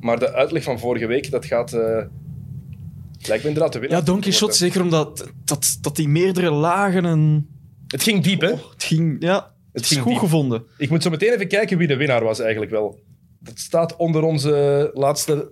Maar 0.00 0.18
de 0.18 0.32
uitleg 0.32 0.62
van 0.62 0.78
vorige 0.78 1.06
week, 1.06 1.30
dat 1.30 1.44
gaat... 1.46 1.72
eh 1.72 2.02
lijkt 3.26 3.42
me 3.42 3.48
inderdaad 3.48 3.72
te 3.72 3.78
winnen. 3.78 3.98
Ja, 3.98 4.04
Don 4.04 4.20
Quixote, 4.20 4.56
zeker 4.56 4.82
omdat 4.82 5.30
dat, 5.44 5.78
dat 5.80 5.96
die 5.96 6.08
meerdere 6.08 6.50
lagen 6.50 7.04
en... 7.04 7.48
Het 7.86 8.02
ging 8.02 8.22
diep, 8.22 8.40
hè? 8.40 8.48
Het 8.48 8.84
ging... 8.84 9.16
Ja, 9.22 9.54
het 9.72 9.82
is 9.82 9.88
ging 9.88 10.00
goed 10.00 10.10
diep. 10.10 10.20
gevonden. 10.20 10.64
Ik 10.78 10.90
moet 10.90 11.02
zo 11.02 11.10
meteen 11.10 11.32
even 11.32 11.48
kijken 11.48 11.78
wie 11.78 11.86
de 11.86 11.96
winnaar 11.96 12.24
was 12.24 12.40
eigenlijk 12.40 12.70
wel. 12.70 13.00
Dat 13.38 13.58
staat 13.58 13.96
onder 13.96 14.22
onze 14.22 14.90
laatste... 14.94 15.50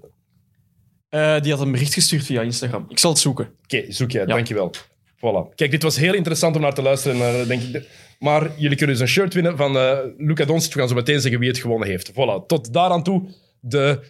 Eh, 1.09 1.41
die 1.41 1.53
had 1.53 1.61
een 1.61 1.73
bericht 1.73 1.95
gestuurd 1.95 2.25
via 2.25 2.41
Instagram. 2.43 2.85
Ik 2.89 2.99
zal 2.99 3.11
het 3.11 3.21
zoeken. 3.21 3.49
Oké, 3.65 3.85
zoek 3.89 4.11
jij, 4.11 4.21
Ja. 4.21 4.27
dankjewel. 4.35 4.75
Voilà. 5.17 5.55
Kijk, 5.55 5.71
dit 5.71 5.83
was 5.83 5.97
heel 5.97 6.15
interessant 6.15 6.57
om 6.57 6.63
naar 6.63 6.75
te 6.75 6.83
luisteren, 6.83 7.49
denk 7.49 7.63
ik. 7.63 7.89
Maar 8.19 8.51
jullie 8.57 8.77
kunnen 8.77 8.97
dus 8.97 9.05
een 9.05 9.13
shirt 9.13 9.35
winnen 9.35 9.57
van 9.57 9.77
eh 9.79 9.99
Luca 10.17 10.45
Doncic. 10.45 10.73
We 10.73 10.79
gaan 10.79 10.89
zo 10.89 10.95
meteen 10.95 11.21
zeggen 11.21 11.41
wie 11.41 11.49
het 11.49 11.59
gewonnen 11.59 11.89
heeft. 11.89 12.13
Voilà, 12.13 12.47
tot 12.47 12.73
daaraan 12.73 13.03
toe 13.03 13.29
de 13.61 14.01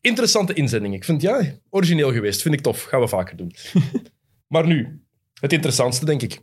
interessante 0.00 0.52
inzending. 0.52 0.94
Ik 0.94 1.04
vind, 1.04 1.22
ja, 1.22 1.40
origineel 1.70 2.12
geweest. 2.12 2.42
Vind 2.42 2.54
ik 2.54 2.60
tof. 2.60 2.82
Gaan 2.82 3.00
we 3.00 3.08
vaker 3.08 3.36
doen. 3.36 3.52
maar 4.54 4.66
nu, 4.66 5.02
het 5.40 5.52
interessantste, 5.52 6.04
denk 6.04 6.22
ik. 6.22 6.38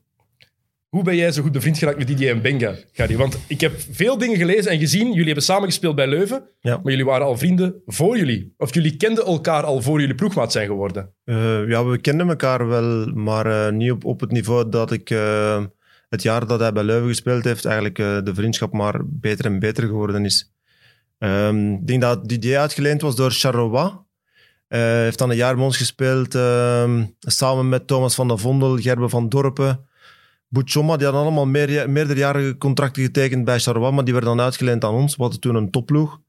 Hoe 0.90 1.04
ben 1.04 1.16
jij 1.16 1.32
zo 1.32 1.42
goed 1.42 1.52
bevriend 1.52 1.78
geraakt 1.78 1.98
met 1.98 2.08
Didier 2.08 2.30
en 2.30 2.42
Benga, 2.42 2.76
Gary? 2.92 3.18
Want 3.18 3.40
ik 3.48 3.62
heb 3.62 3.74
veel 3.92 4.18
dingen 4.18 4.38
gelezen 4.38 4.72
en 4.72 4.80
gezien. 4.80 5.08
Jullie 5.08 5.26
hebben 5.26 5.44
samengespeeld 5.44 5.96
bij 5.96 6.08
Leuven. 6.08 6.44
Ja. 6.60 6.80
Maar 6.84 6.92
jullie 6.92 7.06
waren 7.06 7.26
al 7.26 7.38
vrienden 7.38 7.82
voor 7.86 8.18
jullie. 8.18 8.54
Of 8.58 8.74
jullie 8.74 8.98
kenden 8.98 9.26
elkaar 9.26 9.64
al 9.64 9.82
voor 9.82 10.00
jullie 10.00 10.16
ploegmaat 10.16 10.52
zijn 10.52 10.68
geworden. 10.68 11.14
Eh, 11.24 11.68
ja, 11.68 11.86
we 11.86 11.98
kenden 11.98 12.30
elkaar 12.30 12.68
wel, 12.68 13.06
maar 13.06 13.46
eh, 13.46 13.74
niet 13.74 13.92
op, 13.92 14.06
op 14.06 14.20
het 14.20 14.32
niveau 14.32 14.70
dat 14.70 14.92
ik 14.92 15.10
het 16.16 16.24
jaar 16.24 16.48
dat 16.48 16.60
hij 16.60 16.74
bij 16.74 16.84
Leuven 16.84 17.08
gespeeld 17.08 17.44
heeft, 17.44 17.66
eigenlijk 17.66 18.00
eh, 18.00 18.18
de 18.24 18.34
vriendschap 18.34 18.74
maar 18.74 19.02
beter 19.06 19.46
en 19.46 19.60
beter 19.60 19.84
geworden 19.88 20.26
is. 20.26 20.54
Ehm, 21.18 21.74
ik 21.74 21.88
denk 21.88 22.02
dat 22.02 22.28
Didier 22.30 22.60
uitgeleend 22.60 23.02
was 23.02 23.16
door 23.16 23.32
Charleroi. 23.32 23.86
Eh, 24.68 24.80
Hij 24.80 25.04
heeft 25.04 25.18
dan 25.18 25.30
een 25.30 25.36
jaar 25.36 25.56
bij 25.56 25.64
ons 25.64 25.78
gespeeld, 25.78 26.36
ehm, 26.36 27.06
samen 27.20 27.70
met 27.70 27.88
Thomas 27.88 28.16
van 28.16 28.28
der 28.28 28.40
Vondel, 28.40 28.78
Gerbe 28.78 29.10
van 29.10 29.30
Dorpen, 29.30 29.86
Bouchoma. 30.48 30.96
Die 30.96 31.06
hadden 31.06 31.24
allemaal 31.24 31.46
meer, 31.46 31.90
meerderjarige 31.90 32.58
contracten 32.58 33.04
getekend 33.04 33.46
bij 33.46 33.60
Charleroi, 33.60 33.92
maar 33.92 34.04
die 34.04 34.14
werden 34.14 34.36
dan 34.36 34.46
uitgeleend 34.46 34.84
aan 34.84 34.94
ons. 34.94 35.16
We 35.16 35.22
hadden 35.22 35.40
toen 35.40 35.56
een 35.56 35.72
topploeg. 35.72 36.20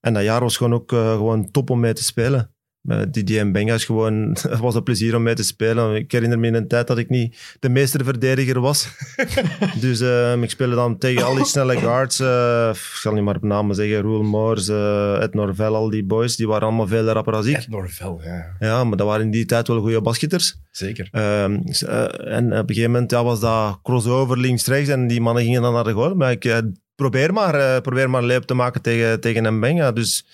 En 0.00 0.14
dat 0.14 0.22
jaar 0.22 0.40
was 0.40 0.56
gewoon 0.56 0.74
ook 0.74 0.92
eh, 0.92 1.12
gewoon 1.12 1.50
top 1.50 1.70
om 1.70 1.80
mee 1.80 1.92
te 1.92 2.04
spelen. 2.04 2.52
Didier 2.82 3.40
en 3.40 3.52
Benga 3.52 3.74
is 3.74 3.84
gewoon, 3.84 4.28
het 4.48 4.58
was 4.58 4.74
een 4.74 4.82
plezier 4.82 5.16
om 5.16 5.22
mee 5.22 5.34
te 5.34 5.42
spelen. 5.42 5.94
Ik 5.96 6.12
herinner 6.12 6.38
me 6.38 6.46
in 6.46 6.54
een 6.54 6.68
tijd 6.68 6.86
dat 6.86 6.98
ik 6.98 7.08
niet 7.08 7.56
de 7.60 7.68
meesterverdediger 7.68 8.60
was. 8.60 8.88
dus 9.80 10.00
eh, 10.00 10.42
ik 10.42 10.50
speelde 10.50 10.74
dan 10.74 10.98
tegen 10.98 11.24
al 11.24 11.34
die 11.34 11.44
snelle 11.44 11.76
guards. 11.76 12.20
eh, 12.20 12.68
ik 12.72 12.98
zal 13.00 13.12
niet 13.12 13.24
maar 13.24 13.36
op 13.36 13.42
namen 13.42 13.74
zeggen. 13.74 14.00
Roel 14.00 14.22
Moors, 14.22 14.68
eh, 14.68 15.22
Ed 15.22 15.34
Norvel, 15.34 15.74
al 15.74 15.90
die 15.90 16.04
boys. 16.04 16.36
Die 16.36 16.48
waren 16.48 16.66
allemaal 16.66 16.86
veel 16.86 17.04
rapper 17.04 17.34
als 17.34 17.46
ik. 17.46 17.56
Ed 17.56 17.68
Norvel, 17.68 18.20
ja. 18.24 18.56
Ja, 18.58 18.84
maar 18.84 18.96
dat 18.96 19.06
waren 19.06 19.24
in 19.24 19.30
die 19.30 19.46
tijd 19.46 19.68
wel 19.68 19.80
goede 19.80 20.00
basketters. 20.00 20.56
Zeker. 20.70 21.08
Ehm, 21.12 21.58
eh, 21.86 22.34
en 22.36 22.44
op 22.46 22.52
een 22.52 22.74
gegeven 22.74 22.90
moment 22.90 23.10
ja, 23.10 23.24
was 23.24 23.40
dat 23.40 23.78
crossover 23.82 24.38
links-rechts 24.38 24.88
en 24.88 25.06
die 25.06 25.20
mannen 25.20 25.42
gingen 25.42 25.62
dan 25.62 25.72
naar 25.72 25.84
de 25.84 25.92
goal. 25.92 26.14
Maar 26.14 26.30
ik 26.30 26.62
probeer 26.94 27.32
maar, 27.32 27.80
probeer 27.80 28.10
maar 28.10 28.22
leep 28.22 28.42
te 28.42 28.54
maken 28.54 28.82
tegen, 28.82 29.20
tegen 29.20 29.56
Mbenga. 29.58 29.92
Dus 29.92 30.26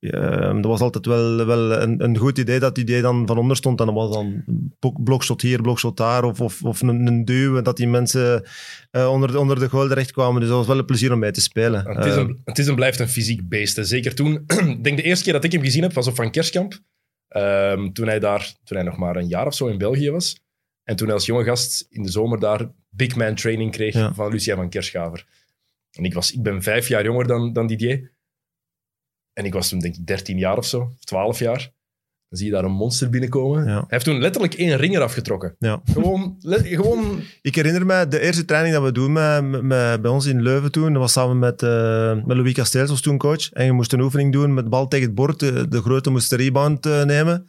ehm, 0.00 0.54
dat 0.60 0.64
was 0.70 0.80
altijd 0.80 1.06
wel, 1.06 1.46
wel 1.46 1.72
een, 1.82 2.04
een 2.04 2.16
goed 2.16 2.38
idee 2.38 2.58
dat 2.58 2.74
die 2.74 2.84
idee 2.84 3.02
dan 3.02 3.26
van 3.26 3.38
onder 3.38 3.56
stond. 3.56 3.80
En 3.80 3.86
dat 3.86 3.94
was 3.94 4.12
dan 4.14 4.44
blok- 4.78 5.02
blokshot 5.04 5.42
hier, 5.42 5.60
blokshot 5.62 5.96
daar 5.96 6.24
of, 6.24 6.40
of, 6.40 6.62
of 6.62 6.80
een, 6.80 7.06
een 7.06 7.24
duw. 7.24 7.62
Dat 7.62 7.76
die 7.76 7.88
mensen 7.88 8.44
eh, 8.90 9.10
onder, 9.10 9.32
de, 9.32 9.38
onder 9.38 9.58
de 9.58 9.68
goal 9.68 9.88
terecht 9.88 10.12
kwamen. 10.12 10.40
Dus 10.40 10.48
dat 10.48 10.58
was 10.58 10.66
wel 10.66 10.78
een 10.78 10.84
plezier 10.84 11.12
om 11.12 11.18
mee 11.18 11.30
te 11.30 11.40
spelen. 11.40 11.86
Het 11.86 12.04
is, 12.04 12.12
Ehm, 12.16 12.20
een, 12.28 12.40
het 12.44 12.58
is 12.58 12.66
en 12.66 12.74
blijft 12.74 12.98
een 13.00 13.08
fysiek 13.08 13.48
beest. 13.48 13.76
hè. 13.76 13.84
Zeker 13.84 14.14
toen. 14.14 14.44
Ik 14.76 14.84
denk 14.84 14.96
de 14.96 15.02
eerste 15.02 15.24
keer 15.24 15.32
dat 15.32 15.44
ik 15.44 15.52
hem 15.52 15.62
gezien 15.62 15.82
heb, 15.82 15.92
was 15.92 16.06
op 16.06 16.14
Van 16.14 16.30
Kerskamp. 16.30 16.78
Ehm, 17.28 17.92
toen, 17.92 18.06
hij 18.06 18.18
daar, 18.18 18.54
toen 18.64 18.76
hij 18.76 18.86
nog 18.86 18.96
maar 18.96 19.16
een 19.16 19.28
jaar 19.28 19.46
of 19.46 19.54
zo 19.54 19.66
in 19.66 19.78
België 19.78 20.10
was. 20.10 20.40
En 20.84 20.96
toen 20.96 21.06
hij 21.06 21.16
als 21.16 21.26
jonge 21.26 21.44
gast 21.44 21.86
in 21.90 22.02
de 22.02 22.10
zomer 22.10 22.40
daar 22.40 22.70
big 22.88 23.16
man 23.16 23.34
training 23.34 23.70
kreeg 23.72 23.94
Ja. 23.94 24.14
van 24.14 24.30
Lucien 24.30 24.54
van 24.56 24.68
Kerschaver. 24.68 25.26
En 25.90 26.04
ik, 26.04 26.14
was, 26.14 26.32
ik 26.32 26.42
ben 26.42 26.62
vijf 26.62 26.88
jaar 26.88 27.04
jonger 27.04 27.26
dan, 27.26 27.52
dan 27.52 27.66
Didier. 27.66 28.12
En 29.38 29.44
ik 29.44 29.52
was 29.52 29.68
toen 29.68 29.78
denk 29.78 29.96
ik 29.96 30.06
13 30.06 30.38
jaar 30.38 30.56
of 30.56 30.66
zo, 30.66 30.80
of 30.80 31.04
12 31.04 31.38
jaar. 31.38 31.58
Dan 32.28 32.38
zie 32.38 32.46
je 32.46 32.52
daar 32.52 32.64
een 32.64 32.70
monster 32.72 33.10
binnenkomen. 33.10 33.64
Ja. 33.66 33.72
Hij 33.74 33.84
heeft 33.88 34.04
toen 34.04 34.20
letterlijk 34.20 34.54
één 34.54 34.76
ringer 34.76 35.02
afgetrokken. 35.02 35.54
ja. 35.58 35.80
Gewoon, 35.92 36.36
le- 36.40 36.62
gewoon 36.62 37.20
Ik 37.42 37.54
herinner 37.54 37.86
me, 37.86 38.08
de 38.08 38.20
eerste 38.20 38.44
training 38.44 38.74
dat 38.74 38.84
we 38.84 38.92
doen 38.92 39.12
met, 39.12 39.44
met- 39.44 39.62
met- 39.62 40.02
bij 40.02 40.10
ons 40.10 40.26
in 40.26 40.42
Leuven 40.42 40.72
toen, 40.72 40.92
dat 40.92 41.02
was 41.02 41.12
samen 41.12 41.38
met, 41.38 41.62
eh, 41.62 42.14
met 42.24 42.36
Louis 42.36 42.52
Casteels, 42.54 42.90
was 42.90 43.00
toen 43.00 43.18
coach. 43.18 43.50
En 43.52 43.64
je 43.64 43.72
moest 43.72 43.92
een 43.92 44.00
oefening 44.00 44.32
doen 44.32 44.54
met 44.54 44.64
de 44.64 44.70
bal 44.70 44.88
tegen 44.88 45.06
het 45.06 45.14
bord. 45.14 45.40
De, 45.40 45.68
de 45.68 45.80
grote 45.80 46.10
moest 46.10 46.30
de 46.30 46.36
rebound 46.36 46.86
eh, 46.86 47.02
nemen. 47.04 47.48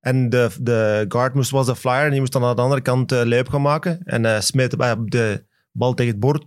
En 0.00 0.28
de, 0.30 0.48
de 0.60 1.04
guard 1.08 1.34
moest, 1.34 1.50
was 1.50 1.66
de 1.66 1.76
flyer 1.76 2.04
en 2.04 2.10
die 2.10 2.20
moest 2.20 2.32
dan 2.32 2.44
aan 2.44 2.56
de 2.56 2.62
andere 2.62 2.80
kant 2.80 3.12
uh, 3.12 3.20
leep 3.24 3.48
gaan 3.48 3.62
maken. 3.62 4.00
En 4.04 4.24
hij 4.24 4.40
smeet 4.40 4.76
bij 4.76 4.96
de 5.04 5.44
bal 5.72 5.94
tegen 5.94 6.12
het 6.12 6.20
bord. 6.20 6.44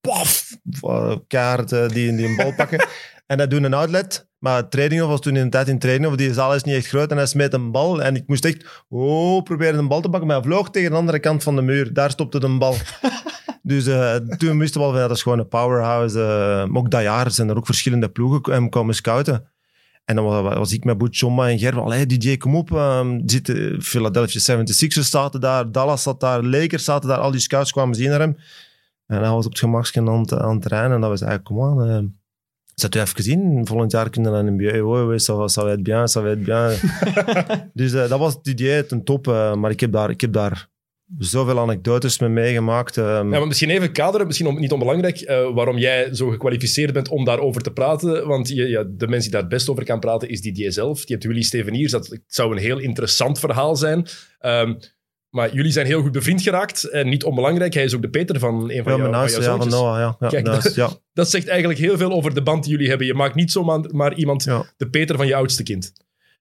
Paf! 0.00 0.56
Uh, 0.82 1.16
kaart 1.26 1.68
die, 1.68 2.16
die 2.16 2.26
een 2.26 2.36
bal 2.36 2.54
pakken. 2.54 2.78
en 3.26 3.38
hij 3.38 3.46
doet 3.48 3.62
een 3.62 3.74
outlet 3.74 4.30
Maar 4.42 4.68
training 4.68 5.02
was 5.02 5.20
toen 5.20 5.36
in 5.36 5.44
de 5.44 5.50
tijd 5.50 5.68
in 5.68 5.78
training, 5.78 6.10
of 6.10 6.16
die 6.16 6.32
zaal 6.32 6.54
is 6.54 6.62
niet 6.62 6.74
echt 6.74 6.86
groot 6.86 7.10
en 7.10 7.16
hij 7.16 7.26
smeet 7.26 7.52
een 7.52 7.70
bal. 7.70 8.02
En 8.02 8.16
ik 8.16 8.26
moest 8.26 8.44
echt, 8.44 8.84
oh, 8.88 9.42
proberen 9.42 9.78
een 9.78 9.88
bal 9.88 10.00
te 10.00 10.08
pakken, 10.08 10.28
maar 10.28 10.36
hij 10.36 10.46
vloog 10.46 10.70
tegen 10.70 10.90
de 10.90 10.96
andere 10.96 11.18
kant 11.18 11.42
van 11.42 11.56
de 11.56 11.62
muur. 11.62 11.92
Daar 11.92 12.10
stopte 12.10 12.40
de 12.40 12.58
bal. 12.58 12.74
dus 13.62 13.86
uh, 13.86 14.14
toen 14.14 14.58
wisten 14.58 14.80
we 14.80 14.86
al 14.86 14.92
van, 14.92 15.00
ja, 15.00 15.06
dat 15.06 15.16
is 15.16 15.22
gewoon 15.22 15.38
een 15.38 15.48
powerhouse. 15.48 16.18
Uh, 16.68 16.76
ook 16.76 16.90
dat 16.90 17.02
jaar 17.02 17.30
zijn 17.30 17.48
er 17.48 17.56
ook 17.56 17.66
verschillende 17.66 18.08
ploegen 18.08 18.52
hem 18.52 18.68
komen 18.68 18.94
scouten. 18.94 19.48
En 20.04 20.16
dan 20.16 20.24
was, 20.24 20.54
was 20.54 20.72
ik 20.72 20.84
met 20.84 20.98
Boetjomma 20.98 21.48
en 21.48 21.58
Gerben. 21.58 21.82
Allee, 21.82 22.06
DJ, 22.06 22.36
kom 22.36 22.56
op. 22.56 22.70
Um, 22.70 23.22
zitten, 23.26 23.82
Philadelphia 23.82 24.58
76ers 24.58 25.08
zaten 25.08 25.40
daar, 25.40 25.72
Dallas 25.72 26.02
zat 26.02 26.20
daar, 26.20 26.42
Lakers 26.44 26.84
zaten 26.84 27.08
daar. 27.08 27.18
Al 27.18 27.30
die 27.30 27.40
scouts 27.40 27.72
kwamen 27.72 27.94
zien 27.94 28.10
naar 28.10 28.20
hem. 28.20 28.36
En 29.06 29.18
hij 29.18 29.30
was 29.30 29.44
op 29.44 29.50
het 29.50 29.60
gemaksken 29.60 30.08
aan, 30.08 30.20
het, 30.20 30.32
aan 30.32 30.54
het 30.54 30.62
trainen. 30.62 30.94
En 30.94 31.00
dat 31.00 31.10
was 31.10 31.20
eigenlijk, 31.20 31.54
kom 31.54 31.80
aan, 31.80 31.88
uh, 31.88 31.98
zet 32.82 32.94
u 32.94 33.00
even 33.00 33.16
gezien. 33.16 33.66
Volgend 33.66 33.92
jaar 33.92 34.10
kunnen 34.10 34.32
we 34.32 34.36
naar 34.38 34.46
een 34.46 34.54
NBA. 34.54 34.84
Oh, 34.84 35.16
ça, 35.16 35.48
ça 35.48 35.64
va 35.64 35.72
être 35.72 35.82
bien, 35.82 36.06
ça 36.06 36.22
va 36.22 36.30
être 36.30 36.44
bien. 36.44 36.70
dus 37.72 37.92
uh, 37.92 38.08
dat 38.08 38.18
was 38.18 38.34
het 38.34 38.46
idee 38.54 38.86
ten 38.86 39.04
top. 39.04 39.26
Uh, 39.26 39.54
maar 39.54 39.70
ik 39.70 39.80
heb 39.80 39.92
daar, 39.92 40.10
ik 40.10 40.20
heb 40.20 40.32
daar 40.32 40.70
zoveel 41.18 41.58
anekdotes 41.58 42.18
mee 42.18 42.30
meegemaakt. 42.30 42.96
Um. 42.96 43.04
Ja, 43.04 43.22
maar 43.22 43.46
misschien 43.46 43.70
even 43.70 43.92
kaderen, 43.92 44.26
misschien 44.26 44.58
niet 44.58 44.72
onbelangrijk, 44.72 45.20
uh, 45.20 45.54
waarom 45.54 45.78
jij 45.78 46.14
zo 46.14 46.28
gekwalificeerd 46.28 46.92
bent 46.92 47.08
om 47.08 47.24
daarover 47.24 47.62
te 47.62 47.72
praten. 47.72 48.26
Want 48.26 48.48
je, 48.48 48.68
ja, 48.68 48.82
de 48.82 49.08
mensen 49.08 49.22
die 49.22 49.30
daar 49.30 49.40
het 49.40 49.50
best 49.50 49.68
over 49.68 49.84
kan 49.84 50.00
praten 50.00 50.28
is 50.28 50.40
Didier 50.40 50.72
zelf. 50.72 51.08
Je 51.08 51.12
hebt 51.12 51.24
Willy 51.24 51.42
Steveniers, 51.42 51.92
dat 51.92 52.18
zou 52.26 52.52
een 52.52 52.62
heel 52.62 52.78
interessant 52.78 53.38
verhaal 53.38 53.76
zijn. 53.76 54.06
Um, 54.40 54.78
maar 55.34 55.54
jullie 55.54 55.72
zijn 55.72 55.86
heel 55.86 56.02
goed 56.02 56.12
bevriend 56.12 56.42
geraakt. 56.42 56.84
En 56.84 57.08
niet 57.08 57.24
onbelangrijk, 57.24 57.74
hij 57.74 57.84
is 57.84 57.94
ook 57.94 58.02
de 58.02 58.10
Peter 58.10 58.38
van 58.38 58.70
een 58.70 58.82
van, 58.82 58.92
ja, 58.92 58.98
jou, 58.98 59.10
naast, 59.10 59.34
van 59.34 59.42
jouw 59.42 59.52
ja, 59.52 59.58
van 59.58 59.68
Noah, 59.68 59.98
ja. 59.98 60.16
ja, 60.20 60.28
Kijk, 60.28 60.44
naast, 60.44 60.62
dat, 60.62 60.74
ja. 60.90 60.90
dat 61.12 61.30
zegt 61.30 61.48
eigenlijk 61.48 61.78
heel 61.78 61.96
veel 61.96 62.12
over 62.12 62.34
de 62.34 62.42
band 62.42 62.62
die 62.62 62.72
jullie 62.72 62.88
hebben. 62.88 63.06
Je 63.06 63.14
maakt 63.14 63.34
niet 63.34 63.52
zomaar 63.52 63.80
maar 63.90 64.14
iemand 64.14 64.44
de 64.76 64.88
Peter 64.90 65.16
van 65.16 65.26
je 65.26 65.34
oudste 65.34 65.62
kind. 65.62 65.92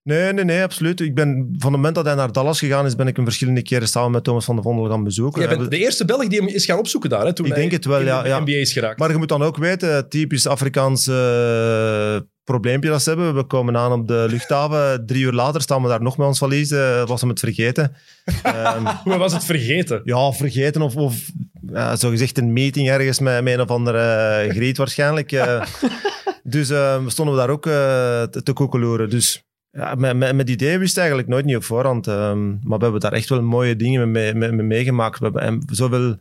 Nee, 0.04 0.34
nee, 0.34 0.44
nee, 0.44 0.64
absoluut. 0.64 1.00
Ik 1.00 1.16
ben, 1.16 1.34
van 1.36 1.72
het 1.72 1.82
moment 1.82 1.96
dat 1.96 2.06
hij 2.06 2.16
naar 2.16 2.32
Dallas 2.32 2.60
gegaan 2.60 2.86
is, 2.86 2.96
ben 2.96 3.08
ik 3.08 3.16
hem 3.16 3.26
verschillende 3.26 3.62
keren 3.62 3.88
samen 3.88 4.12
met 4.12 4.24
Thomas 4.24 4.46
van 4.46 4.56
der 4.56 4.64
Vondel 4.64 4.90
gaan 4.90 5.04
bezoeken. 5.04 5.42
Jij 5.42 5.50
We 5.50 5.58
bent 5.58 5.72
de 5.72 5.78
eerste 5.78 6.06
Belg 6.06 6.28
die 6.28 6.40
hem 6.40 6.48
is 6.48 6.66
gaan 6.66 6.80
opzoeken 6.80 7.10
daar, 7.10 7.26
hè, 7.26 7.34
toen 7.34 7.46
Ik 7.46 7.52
hij 7.52 7.62
denk 7.62 7.72
het 7.72 7.86
wel, 7.86 8.00
in 8.00 8.06
ja, 8.06 8.22
de 8.22 8.28
ja. 8.28 8.40
NBA 8.40 8.52
is 8.52 8.74
geraakt. 8.74 9.00
Maar 9.00 9.12
je 9.12 9.18
moet 9.18 9.30
dan 9.30 9.44
ook 9.44 9.58
weten, 9.58 10.10
typisch 10.10 10.48
Afrikaans 10.48 11.08
eh, 11.08 12.18
probleempje 12.44 12.90
dat 12.90 13.02
ze 13.02 13.10
hebben. 13.10 13.36
We 13.36 13.44
komen 13.44 13.78
aan 13.78 13.92
op 13.92 14.08
de 14.08 14.26
luchthaven. 14.30 15.06
Drie 15.06 15.24
uur 15.24 15.32
later 15.32 15.62
staan 15.62 15.82
we 15.82 15.88
daar 15.88 16.02
nog 16.02 16.18
met 16.18 16.28
ons 16.28 16.38
valies. 16.38 16.72
eh, 16.72 17.08
was 17.08 17.22
hem 17.22 17.30
het 17.30 17.40
vergeten. 17.40 17.96
Ehm, 18.44 18.86
Hoe 19.04 19.18
was 19.18 19.34
het 19.34 19.46
vergeten? 19.46 20.02
ja, 20.04 20.32
vergeten 20.32 20.82
of, 20.82 20.96
of 20.96 21.30
ja, 21.68 21.96
zogezegd 21.96 22.38
een 22.38 22.54
meeting 22.54 22.90
ergens 22.90 23.20
met, 23.20 23.44
met 23.44 23.54
een 23.54 23.62
of 23.62 23.70
andere 23.70 24.00
eh, 24.00 24.50
griet 24.50 24.78
waarschijnlijk. 24.78 25.30
dus 26.44 26.70
eh, 26.70 27.08
stonden 27.08 27.36
we 27.36 27.42
daar 27.42 27.50
ook 27.50 27.64
te, 27.64 28.42
te 28.44 28.54
koekeloeren. 28.54 29.10
Dus 29.10 29.44
ja, 29.72 29.96
met, 29.96 30.16
met, 30.18 30.36
met 30.36 30.46
die 30.46 30.56
idee 30.56 30.78
wist 30.78 30.92
ik 30.94 30.98
eigenlijk 30.98 31.28
nooit 31.28 31.46
niet 31.46 31.56
op 31.56 31.64
voorhand. 31.64 32.08
ehm, 32.08 32.50
maar 32.50 32.78
we 32.78 32.84
hebben 32.84 33.02
daar 33.02 33.14
echt 33.14 33.30
wel 33.30 33.42
mooie 33.42 33.76
dingen 33.76 34.12
mee, 34.12 34.34
mee, 34.34 34.52
mee 34.52 34.66
meegemaakt. 34.66 35.20
We 35.20 35.26
hebben 35.34 35.64
zoveel 35.72 36.16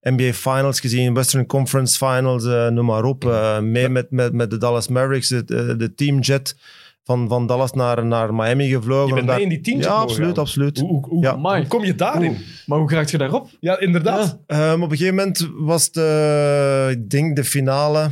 NBA 0.00 0.32
Finals 0.32 0.80
gezien, 0.80 1.14
Western 1.14 1.46
Conference 1.46 1.96
Finals, 1.96 2.44
eh, 2.46 2.68
noem 2.68 2.86
maar 2.86 3.04
op. 3.04 3.24
eh, 3.24 3.58
mee 3.60 3.88
met, 3.88 4.10
met, 4.10 4.32
met 4.32 4.50
de 4.50 4.58
Dallas 4.58 4.88
Mavericks, 4.88 5.28
de, 5.28 5.44
de, 5.44 5.76
de 5.76 5.94
teamjet 5.94 6.56
van, 7.02 7.28
van 7.28 7.46
Dallas 7.46 7.72
naar, 7.72 8.06
naar 8.06 8.34
Miami 8.34 8.68
gevlogen. 8.68 9.06
Je 9.06 9.12
bent 9.14 9.20
om 9.20 9.26
daar- 9.26 9.36
mee 9.36 9.44
in 9.44 9.50
die 9.50 9.60
teamjet 9.60 9.84
Ja, 9.86 9.92
absoluut, 9.94 10.38
absoluut. 10.38 10.78
Ja. 11.20 11.36
hoe 11.38 11.66
kom 11.66 11.84
je 11.84 11.94
daarin? 11.94 12.30
Oeh, 12.30 12.38
Maar 12.66 12.78
hoe 12.78 12.90
raakt 12.90 13.10
je 13.10 13.18
daarop? 13.18 13.48
Ja, 13.60 13.80
inderdaad. 13.80 14.38
Ehm, 14.46 14.82
op 14.82 14.90
een 14.90 14.96
gegeven 14.96 15.14
moment 15.16 15.48
was 15.54 15.90
de, 15.92 16.88
ik 16.90 17.10
denk 17.10 17.36
de 17.36 17.44
finale 17.44 18.10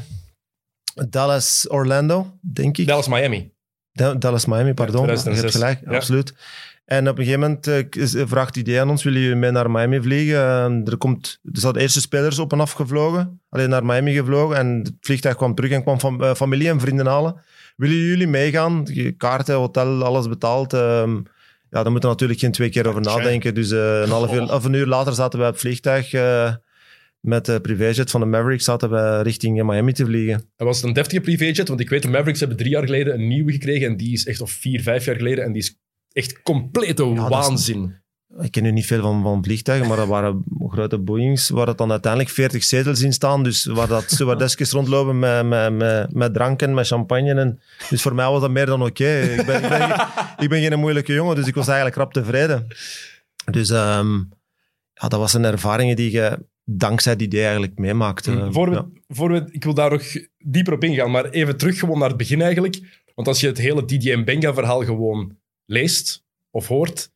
Dallas-Orlando, 1.09 2.27
denk 2.41 2.79
ik. 2.79 2.87
Dallas 3.93 4.47
Miami. 4.47 4.75
Pardon. 4.75 5.07
je 5.07 5.13
2006. 5.13 5.41
hebt 5.43 5.65
gelijk, 5.65 5.91
Ja. 5.91 5.97
absoluut. 5.97 6.35
En 6.85 7.09
op 7.09 7.19
een 7.19 7.25
gegeven 7.25 7.41
moment 7.41 7.97
is- 7.97 8.17
vraagt 8.19 8.57
idee 8.57 8.81
aan 8.81 8.91
ons, 8.91 9.03
willen 9.03 9.21
jullie 9.21 9.37
mee 9.37 9.51
naar 9.51 9.71
Miami 9.71 10.01
vliegen? 10.01 10.83
Er, 10.87 10.97
komt, 10.99 11.39
er 11.53 11.61
zaten 11.61 11.81
eerste 11.81 12.01
spelers 12.01 12.39
op 12.39 12.53
en 12.53 12.61
af 12.61 12.73
gevlogen, 12.73 13.41
alleen 13.49 13.69
naar 13.69 13.85
Miami 13.85 14.13
gevlogen. 14.15 14.57
En 14.57 14.67
het 14.83 14.93
vliegtuig 15.01 15.37
kwam 15.37 15.55
terug 15.55 15.71
en 15.71 15.83
kwam 15.83 16.01
fam- 16.01 16.23
eh, 16.23 16.35
familie 16.35 16.69
en 16.69 16.81
vrienden 16.81 17.07
halen. 17.07 17.35
Willen 17.77 17.97
jullie 17.97 18.27
meegaan? 18.27 18.87
Kaarten, 19.17 19.55
hotel, 19.55 20.05
alles 20.05 20.29
betaald. 20.29 20.73
Ehm, 20.73 21.15
ja, 21.71 21.83
daar 21.83 21.91
moeten 21.91 22.01
we 22.09 22.15
natuurlijk 22.15 22.41
geen 22.41 22.53
twee 22.53 22.69
keer 22.69 22.87
over 22.89 23.01
nadenken. 23.01 23.55
Dus 23.55 23.71
eh, 23.71 24.01
een 24.01 24.09
half 24.11 24.33
uur, 24.35 24.53
of 24.55 24.65
een 24.65 24.73
uur 24.73 24.87
later 24.87 25.13
zaten 25.15 25.39
we 25.39 25.45
op 25.47 25.51
het 25.53 25.61
vliegtuig 25.61 26.13
met 27.23 27.45
de 27.45 27.61
privéjet 27.61 28.11
van 28.11 28.21
de 28.21 28.27
Mavericks 28.27 28.65
zaten 28.65 28.91
we 28.91 29.23
richting 29.23 29.63
Miami 29.63 29.93
te 29.93 30.05
vliegen. 30.05 30.51
En 30.57 30.67
was 30.67 30.77
het 30.77 30.85
een 30.87 30.93
deftige 30.93 31.21
privéjet? 31.21 31.69
Want 31.69 31.81
ik 31.81 31.89
weet, 31.89 32.03
de 32.03 32.09
Mavericks 32.09 32.39
hebben 32.41 32.57
drie 32.59 32.71
jaar 32.71 32.85
geleden 32.85 33.15
een 33.15 33.29
nieuwe 33.29 33.53
gekregen. 33.53 33.89
En 33.89 33.97
die 33.97 34.13
is 34.13 34.27
echt, 34.27 34.41
of 34.41 34.51
vier, 34.51 34.83
vijf 34.83 35.05
jaar 35.05 35.17
geleden. 35.17 35.45
En 35.45 35.53
die 35.53 35.63
is 35.63 35.79
echt 36.13 36.43
complete 36.43 37.03
dat 37.15 37.17
is- 37.17 37.29
waanzin. 37.29 38.01
Ik 38.41 38.51
ken 38.51 38.63
nu 38.63 38.71
niet 38.73 38.87
veel 38.87 39.01
van, 39.03 39.23
van 39.23 39.45
vliegtuigen, 39.45 39.89
maar 39.89 39.97
dat 39.97 40.09
waren 40.09 40.45
grote 40.69 40.99
Boeings 40.99 41.49
waar 41.49 41.67
het 41.67 41.79
dan 41.79 41.91
uiteindelijk 41.91 42.33
40 42.33 42.65
zetels 42.65 43.01
in 43.01 43.13
staan. 43.13 43.43
Dus 43.43 43.65
waar 43.65 43.89
dat 43.89 44.11
stewardesjes 44.11 44.71
rondlopen 44.71 45.19
met, 45.19 45.47
met, 45.47 45.73
met, 45.73 46.13
met 46.15 46.35
dranken, 46.35 46.75
met 46.75 46.87
champagne. 46.87 47.35
En, 47.35 47.61
dus 47.91 48.03
voor 48.03 48.15
mij 48.15 48.27
was 48.31 48.41
dat 48.41 48.51
meer 48.51 48.67
dan 48.67 48.83
oké. 48.83 49.21
Ik, 49.21 49.47
ben, 49.47 49.63
ik, 49.63 49.69
ben, 49.69 49.91
ik 50.39 50.49
ben 50.49 50.63
geen 50.63 50.79
moeilijke 50.79 51.13
jongen, 51.13 51.37
dus 51.37 51.47
ik 51.47 51.55
was 51.55 51.67
eigenlijk 51.67 51.97
rap 51.97 52.13
tevreden. 52.13 52.67
Dus 53.51 53.71
ehm, 53.71 54.15
ja, 54.93 55.09
dat 55.09 55.19
was 55.21 55.35
een 55.35 55.45
ervaring 55.45 55.97
die 55.97 56.11
je 56.11 56.39
dankzij 56.65 57.17
die 57.17 57.27
idee 57.27 57.43
eigenlijk 57.43 57.79
meemaakt. 57.79 58.27
eh. 58.27 58.49
voor 58.51 58.69
we, 58.71 58.75
ja. 58.75 58.89
voor 59.09 59.31
we, 59.33 59.49
ik 59.51 59.65
wil 59.65 59.75
daar 59.75 59.91
nog 59.91 60.03
dieper 60.39 60.73
op 60.73 60.85
ingaan, 60.85 61.11
maar 61.11 61.31
even 61.31 61.57
terug 61.57 61.79
gewoon 61.79 61.99
naar 61.99 62.09
het 62.09 62.17
begin 62.17 62.41
eigenlijk. 62.43 63.01
Want 63.15 63.29
als 63.29 63.41
je 63.41 63.47
het 63.47 63.59
hele 63.59 63.85
Didier 63.85 64.19
Mbenga-verhaal 64.19 64.85
gewoon 64.85 65.37
leest 65.67 66.25
of 66.51 66.67
hoort, 66.69 67.11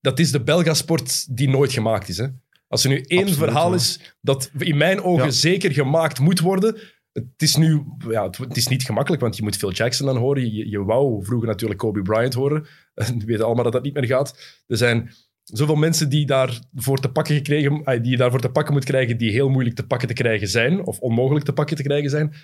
dat 0.00 0.18
is 0.18 0.30
de 0.30 0.42
Belgasport 0.42 1.36
die 1.36 1.48
nooit 1.48 1.72
gemaakt 1.72 2.08
is. 2.08 2.16
Hè? 2.18 2.26
Als 2.68 2.84
er 2.84 2.90
nu 2.90 3.00
één 3.00 3.18
Absoluut, 3.20 3.38
verhaal 3.38 3.68
ja. 3.70 3.74
is 3.76 4.14
dat 4.20 4.50
in 4.58 4.76
mijn 4.76 5.02
ogen 5.02 5.24
Ja. 5.24 5.30
zeker 5.30 5.72
gemaakt 5.72 6.20
moet 6.20 6.40
worden. 6.40 6.76
Het 7.12 7.26
is 7.42 7.56
nu, 7.56 7.82
ja, 8.08 8.26
het, 8.26 8.36
het 8.38 8.56
is 8.56 8.66
niet 8.68 8.82
gemakkelijk, 8.82 9.22
want 9.22 9.36
je 9.36 9.42
moet 9.42 9.56
Phil 9.56 9.72
Jackson 9.72 10.06
dan 10.06 10.16
horen. 10.16 10.54
Je, 10.54 10.68
je 10.68 10.84
wou 10.84 11.24
vroeger 11.24 11.48
natuurlijk 11.48 11.80
Kobe 11.80 12.02
Bryant 12.02 12.34
horen. 12.34 12.62
We 12.94 13.22
weten 13.24 13.44
allemaal 13.44 13.64
dat 13.64 13.72
dat 13.72 13.82
niet 13.82 13.94
meer 13.94 14.06
gaat. 14.06 14.60
Er 14.66 14.76
zijn 14.76 15.10
zoveel 15.52 15.74
mensen 15.76 16.08
die 16.08 16.26
daarvoor 16.26 16.98
te 17.00 17.08
pakken 17.10 17.34
gekregen, 17.34 18.02
die 18.02 18.10
je 18.10 18.16
daarvoor 18.16 18.40
te 18.40 18.48
pakken 18.50 18.74
moet 18.74 18.84
krijgen, 18.84 19.16
die 19.18 19.30
heel 19.30 19.48
moeilijk 19.48 19.76
te 19.76 19.86
pakken 19.86 20.08
te 20.08 20.14
krijgen 20.14 20.48
zijn, 20.48 20.84
of 20.86 20.98
onmogelijk 20.98 21.44
te 21.44 21.52
pakken 21.52 21.76
te 21.76 21.82
krijgen 21.82 22.10
zijn. 22.10 22.34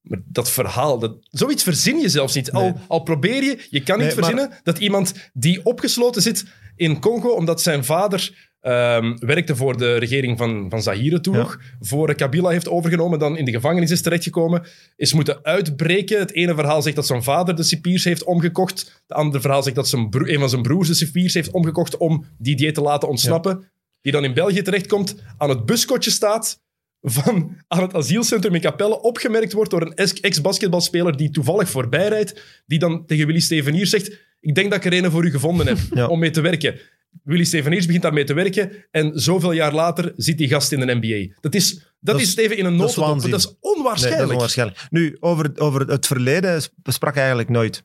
Maar 0.00 0.22
dat 0.24 0.50
verhaal, 0.50 0.98
dat, 0.98 1.16
zoiets 1.30 1.62
verzin 1.62 1.98
je 1.98 2.08
zelfs 2.08 2.34
niet. 2.34 2.52
Al, 2.52 2.62
Nee. 2.62 2.72
al 2.88 3.02
probeer 3.02 3.42
je, 3.42 3.66
je 3.70 3.82
kan 3.82 3.98
niet 3.98 4.06
Nee, 4.06 4.16
maar- 4.16 4.24
verzinnen 4.24 4.58
dat 4.62 4.78
iemand 4.78 5.30
die 5.32 5.64
opgesloten 5.64 6.22
zit 6.22 6.44
in 6.76 7.00
Congo, 7.00 7.28
omdat 7.28 7.62
zijn 7.62 7.84
vader 7.84 8.52
ehm, 8.64 9.16
werkte 9.18 9.56
voor 9.56 9.76
de 9.76 9.96
regering 9.96 10.38
van, 10.38 10.66
van 10.70 10.82
Zaire 10.82 11.20
toen 11.20 11.36
Ja. 11.36 11.56
voor 11.80 12.14
Kabila 12.14 12.48
heeft 12.48 12.68
overgenomen, 12.68 13.18
dan 13.18 13.36
in 13.36 13.44
de 13.44 13.50
gevangenis 13.50 13.90
is 13.90 14.02
terechtgekomen, 14.02 14.62
is 14.96 15.12
moeten 15.12 15.38
uitbreken. 15.42 16.18
Het 16.18 16.32
ene 16.32 16.54
verhaal 16.54 16.82
zegt 16.82 16.96
dat 16.96 17.06
zijn 17.06 17.22
vader 17.22 17.56
de 17.56 17.62
cipiers 17.62 18.04
heeft 18.04 18.24
omgekocht. 18.24 19.02
Het 19.06 19.16
andere 19.16 19.40
verhaal 19.40 19.62
zegt 19.62 19.76
dat 19.76 19.88
zijn 19.88 20.08
een 20.10 20.38
van 20.38 20.48
zijn 20.48 20.62
broers 20.62 20.88
de 20.88 20.94
cipiers 20.94 21.34
heeft 21.34 21.50
omgekocht 21.50 21.96
om 21.96 22.24
die 22.38 22.56
dieet 22.56 22.74
te 22.74 22.80
laten 22.80 23.08
ontsnappen. 23.08 23.70
Die 24.00 24.12
dan 24.12 24.24
in 24.24 24.34
België 24.34 24.62
terechtkomt, 24.62 25.16
aan 25.38 25.48
het 25.48 25.66
buskotje 25.66 26.10
staat 26.10 26.62
van 27.06 27.56
aan 27.68 27.82
het 27.82 27.94
asielcentrum 27.94 28.54
in 28.54 28.60
Capelle 28.60 29.00
opgemerkt 29.00 29.52
wordt 29.52 29.70
door 29.70 29.82
een 29.82 29.94
ex- 29.94 30.20
ex-basketbalspeler 30.20 31.16
die 31.16 31.30
toevallig 31.30 31.70
voorbij 31.70 32.08
rijdt, 32.08 32.62
die 32.66 32.78
dan 32.78 33.06
tegen 33.06 33.26
Willy 33.26 33.40
Steveniers 33.40 33.90
zegt 33.90 34.23
ik 34.44 34.54
denk 34.54 34.70
dat 34.70 34.84
ik 34.84 34.92
er 34.92 35.04
een 35.04 35.10
voor 35.10 35.24
u 35.24 35.30
gevonden 35.30 35.66
heb 35.66 35.78
Ja. 35.94 36.06
om 36.06 36.18
mee 36.18 36.30
te 36.30 36.40
werken. 36.40 36.78
Willy 37.22 37.44
Steveniers 37.44 37.84
begint 37.86 38.02
daarmee 38.02 38.24
te 38.24 38.34
werken 38.34 38.72
en 38.90 39.10
zoveel 39.20 39.52
jaar 39.52 39.72
later 39.74 40.12
zit 40.16 40.38
die 40.38 40.48
gast 40.48 40.72
in 40.72 40.80
de 40.80 40.94
NBA. 41.00 41.34
Dat 41.40 41.54
is, 41.54 41.74
dat 41.74 41.84
Dat 42.00 42.20
is 42.20 42.30
Steven 42.30 42.56
in 42.56 42.64
een 42.64 42.76
notendop. 42.76 43.06
Dat 43.06 43.24
is 43.24 43.30
Nee, 43.30 43.30
dat 43.30 43.56
onwaarschijnlijk. 43.60 44.24
is 44.28 44.32
onwaarschijnlijk. 44.34 44.86
Nu, 44.90 45.16
over, 45.20 45.50
over 45.54 45.80
het 45.80 46.06
verleden 46.06 46.62
besprak 46.82 47.16
eigenlijk 47.16 47.48
nooit. 47.48 47.82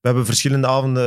We 0.00 0.08
hebben 0.08 0.26
verschillende 0.26 0.66
avonden 0.66 1.04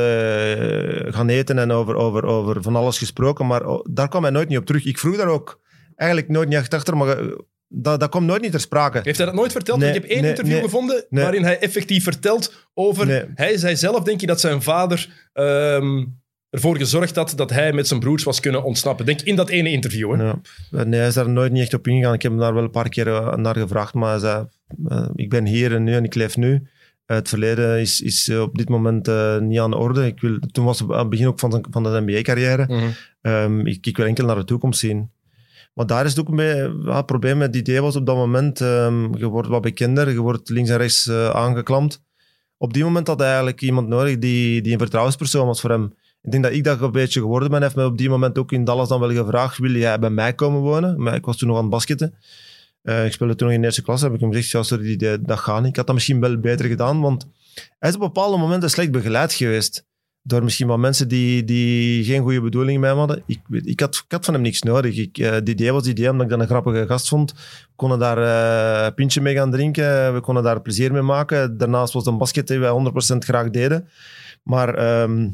eh, 1.06 1.12
gaan 1.12 1.28
eten 1.28 1.58
en 1.58 1.70
over, 1.70 1.94
over, 1.94 2.24
over 2.24 2.62
van 2.62 2.76
alles 2.76 2.98
gesproken, 2.98 3.46
maar 3.46 3.62
daar 3.90 4.08
kwam 4.08 4.22
hij 4.22 4.32
nooit 4.32 4.48
niet 4.48 4.58
op 4.58 4.66
terug. 4.66 4.84
Ik 4.84 4.98
vroeg 4.98 5.16
daar 5.16 5.26
ook 5.28 5.60
eigenlijk 5.96 6.30
nooit 6.30 6.48
niet 6.48 6.58
echt 6.58 6.74
achter, 6.74 6.96
maar 6.96 7.18
eh, 7.18 7.26
dat, 7.74 8.00
dat 8.00 8.10
komt 8.10 8.26
nooit 8.26 8.42
niet 8.42 8.50
ter 8.50 8.60
sprake. 8.60 9.00
Heeft 9.02 9.16
hij 9.16 9.26
dat 9.26 9.34
nooit 9.34 9.52
verteld? 9.52 9.78
Nee, 9.78 9.88
ik 9.88 9.94
heb 9.94 10.04
één 10.04 10.20
nee, 10.20 10.30
interview 10.30 10.52
nee, 10.52 10.62
gevonden 10.62 11.04
waarin 11.08 11.44
hij 11.44 11.58
effectief 11.58 12.02
vertelt 12.02 12.68
over... 12.74 13.28
Hij 13.34 13.56
zei 13.56 13.76
zelf, 13.76 14.02
denk 14.02 14.20
je, 14.20 14.26
dat 14.26 14.40
zijn 14.40 14.62
vader 14.62 15.28
ehm, 15.32 16.04
ervoor 16.54 16.76
gezorgd 16.76 17.16
had 17.16 17.32
dat 17.36 17.50
hij 17.50 17.72
met 17.72 17.88
zijn 17.88 18.00
broers 18.00 18.24
was 18.24 18.40
kunnen 18.40 18.62
ontsnappen. 18.62 19.06
Denk 19.06 19.20
in 19.20 19.36
dat 19.36 19.48
ene 19.48 19.70
interview. 19.70 20.12
Hè? 20.12 20.22
Ja. 20.22 20.40
Nee, 20.84 20.98
hij 20.98 21.08
is 21.08 21.14
daar 21.14 21.28
nooit 21.28 21.52
niet 21.52 21.62
echt 21.62 21.74
op 21.74 21.86
ingegaan. 21.86 22.14
Ik 22.14 22.22
heb 22.22 22.32
hem 22.32 22.40
daar 22.40 22.54
wel 22.54 22.62
een 22.62 22.70
paar 22.70 22.88
keer 22.88 23.08
eh, 23.08 23.34
naar 23.34 23.56
gevraagd, 23.56 23.94
maar 23.94 24.10
hij 24.10 24.18
zei, 24.18 24.46
eh, 24.88 25.08
ik 25.14 25.30
ben 25.30 25.46
hier 25.46 25.74
en 25.74 25.84
nu 25.84 25.94
en 25.94 26.04
ik 26.04 26.14
leef 26.14 26.36
nu. 26.36 26.68
Het 27.06 27.28
verleden 27.28 27.80
is, 27.80 28.00
is 28.00 28.28
eh, 28.28 28.40
op 28.40 28.54
dit 28.54 28.68
moment 28.68 29.06
niet 29.40 29.58
aan 29.58 29.70
de 29.70 29.76
orde. 29.76 30.06
Ik 30.06 30.20
wil, 30.20 30.38
toen 30.52 30.64
was 30.64 30.78
het 30.78 30.90
aan 30.90 30.98
het 30.98 31.10
begin 31.10 31.26
ook 31.26 31.38
van 31.38 31.50
de, 31.50 31.64
van 31.70 31.82
de 31.82 32.00
NBA-carrière. 32.00 32.64
Mhm. 32.68 32.88
Ehm, 33.20 33.66
ik, 33.66 33.86
ik 33.86 33.96
wil 33.96 34.06
enkel 34.06 34.26
naar 34.26 34.36
de 34.36 34.44
toekomst 34.44 34.80
zien. 34.80 35.10
Maar 35.74 35.86
daar 35.86 36.04
is 36.04 36.10
het 36.10 36.20
ook 36.20 36.36
beetje, 36.36 36.80
ja, 36.84 36.96
het 36.96 37.06
probleem 37.06 37.38
met 37.38 37.46
het 37.46 37.56
idee 37.56 37.80
was 37.80 37.96
op 37.96 38.06
dat 38.06 38.16
moment, 38.16 38.60
ehm, 38.60 39.16
je 39.16 39.26
wordt 39.26 39.48
wat 39.48 39.62
bekender, 39.62 40.10
je 40.10 40.20
wordt 40.20 40.48
links 40.48 40.70
en 40.70 40.76
rechts 40.76 41.06
eh, 41.06 41.30
aangeklampt. 41.30 42.02
op 42.58 42.72
die 42.72 42.84
moment 42.84 43.06
had 43.06 43.18
hij 43.18 43.26
eigenlijk 43.28 43.60
iemand 43.62 43.88
nodig 43.88 44.18
die, 44.18 44.60
die 44.62 44.72
een 44.72 44.78
vertrouwenspersoon 44.78 45.46
was 45.46 45.60
voor 45.60 45.70
hem. 45.70 45.94
Ik 46.22 46.30
denk 46.30 46.42
dat 46.42 46.52
ik 46.52 46.64
dat 46.64 46.80
een 46.80 46.90
beetje 46.92 47.20
geworden 47.20 47.48
ben. 47.50 47.58
Hij 47.58 47.66
heeft 47.66 47.80
me 47.80 47.86
op 47.92 47.98
die 47.98 48.08
moment 48.08 48.38
ook 48.38 48.52
in 48.52 48.64
Dallas 48.64 48.88
dan 48.88 49.00
wel 49.00 49.10
gevraagd, 49.10 49.58
wil 49.58 49.70
jij 49.70 49.98
bij 49.98 50.10
mij 50.10 50.32
komen 50.34 50.60
wonen? 50.60 51.02
Maar 51.02 51.14
ik 51.14 51.24
was 51.24 51.36
toen 51.36 51.48
nog 51.48 51.56
aan 51.56 51.62
het 51.62 51.72
basketten. 51.72 52.14
Eh, 52.82 53.04
ik 53.06 53.12
speelde 53.12 53.34
toen 53.34 53.48
nog 53.48 53.56
in 53.56 53.64
eerste 53.64 53.82
klas. 53.82 54.00
Heb 54.00 54.14
ik 54.14 54.20
hem 54.20 54.32
gezegd, 54.32 54.50
ja, 54.50 54.62
sorry, 54.62 54.96
die- 54.96 55.20
dat 55.22 55.38
gaat 55.38 55.60
niet. 55.60 55.68
Ik 55.70 55.76
had 55.76 55.86
dat 55.86 55.94
misschien 55.94 56.20
wel 56.20 56.38
beter 56.38 56.66
gedaan, 56.66 57.00
want 57.00 57.26
hij 57.78 57.88
is 57.88 57.94
op 57.94 58.00
bepaalde 58.00 58.36
momenten 58.36 58.70
slecht 58.70 58.90
begeleid 58.90 59.32
geweest. 59.32 59.84
Door 60.26 60.44
misschien 60.44 60.66
wat 60.66 60.78
mensen 60.78 61.08
die, 61.08 61.44
die 61.44 62.04
geen 62.04 62.22
goede 62.22 62.40
bedoelingen 62.40 62.80
met 62.80 62.90
hem 62.90 62.98
hadden. 62.98 63.22
Ik, 63.26 63.40
ik, 63.50 63.80
had, 63.80 64.02
ik 64.06 64.12
had 64.12 64.24
van 64.24 64.34
hem 64.34 64.42
niks 64.42 64.62
nodig. 64.62 64.96
Ik, 64.96 65.18
eh 65.18 65.36
die 65.44 65.54
idee 65.54 65.72
was 65.72 65.82
die 65.82 65.92
idee, 65.92 66.10
omdat 66.10 66.24
ik 66.24 66.30
dat 66.30 66.40
een 66.40 66.46
grappige 66.46 66.86
gast 66.86 67.08
vond. 67.08 67.32
We 67.32 67.76
konden 67.76 67.98
daar 67.98 68.18
eh, 68.18 68.86
een 68.86 68.94
pintje 68.94 69.20
mee 69.20 69.34
gaan 69.34 69.50
drinken. 69.50 70.14
We 70.14 70.20
konden 70.20 70.42
daar 70.42 70.62
plezier 70.62 70.92
mee 70.92 71.02
maken. 71.02 71.58
Daarnaast 71.58 71.92
was 71.92 72.04
het 72.04 72.12
een 72.12 72.18
basket 72.18 72.46
die 72.46 72.58
wij 72.58 72.92
100% 73.14 73.16
graag 73.18 73.50
deden. 73.50 73.88
Maar 74.42 74.74
ehm, 74.74 75.28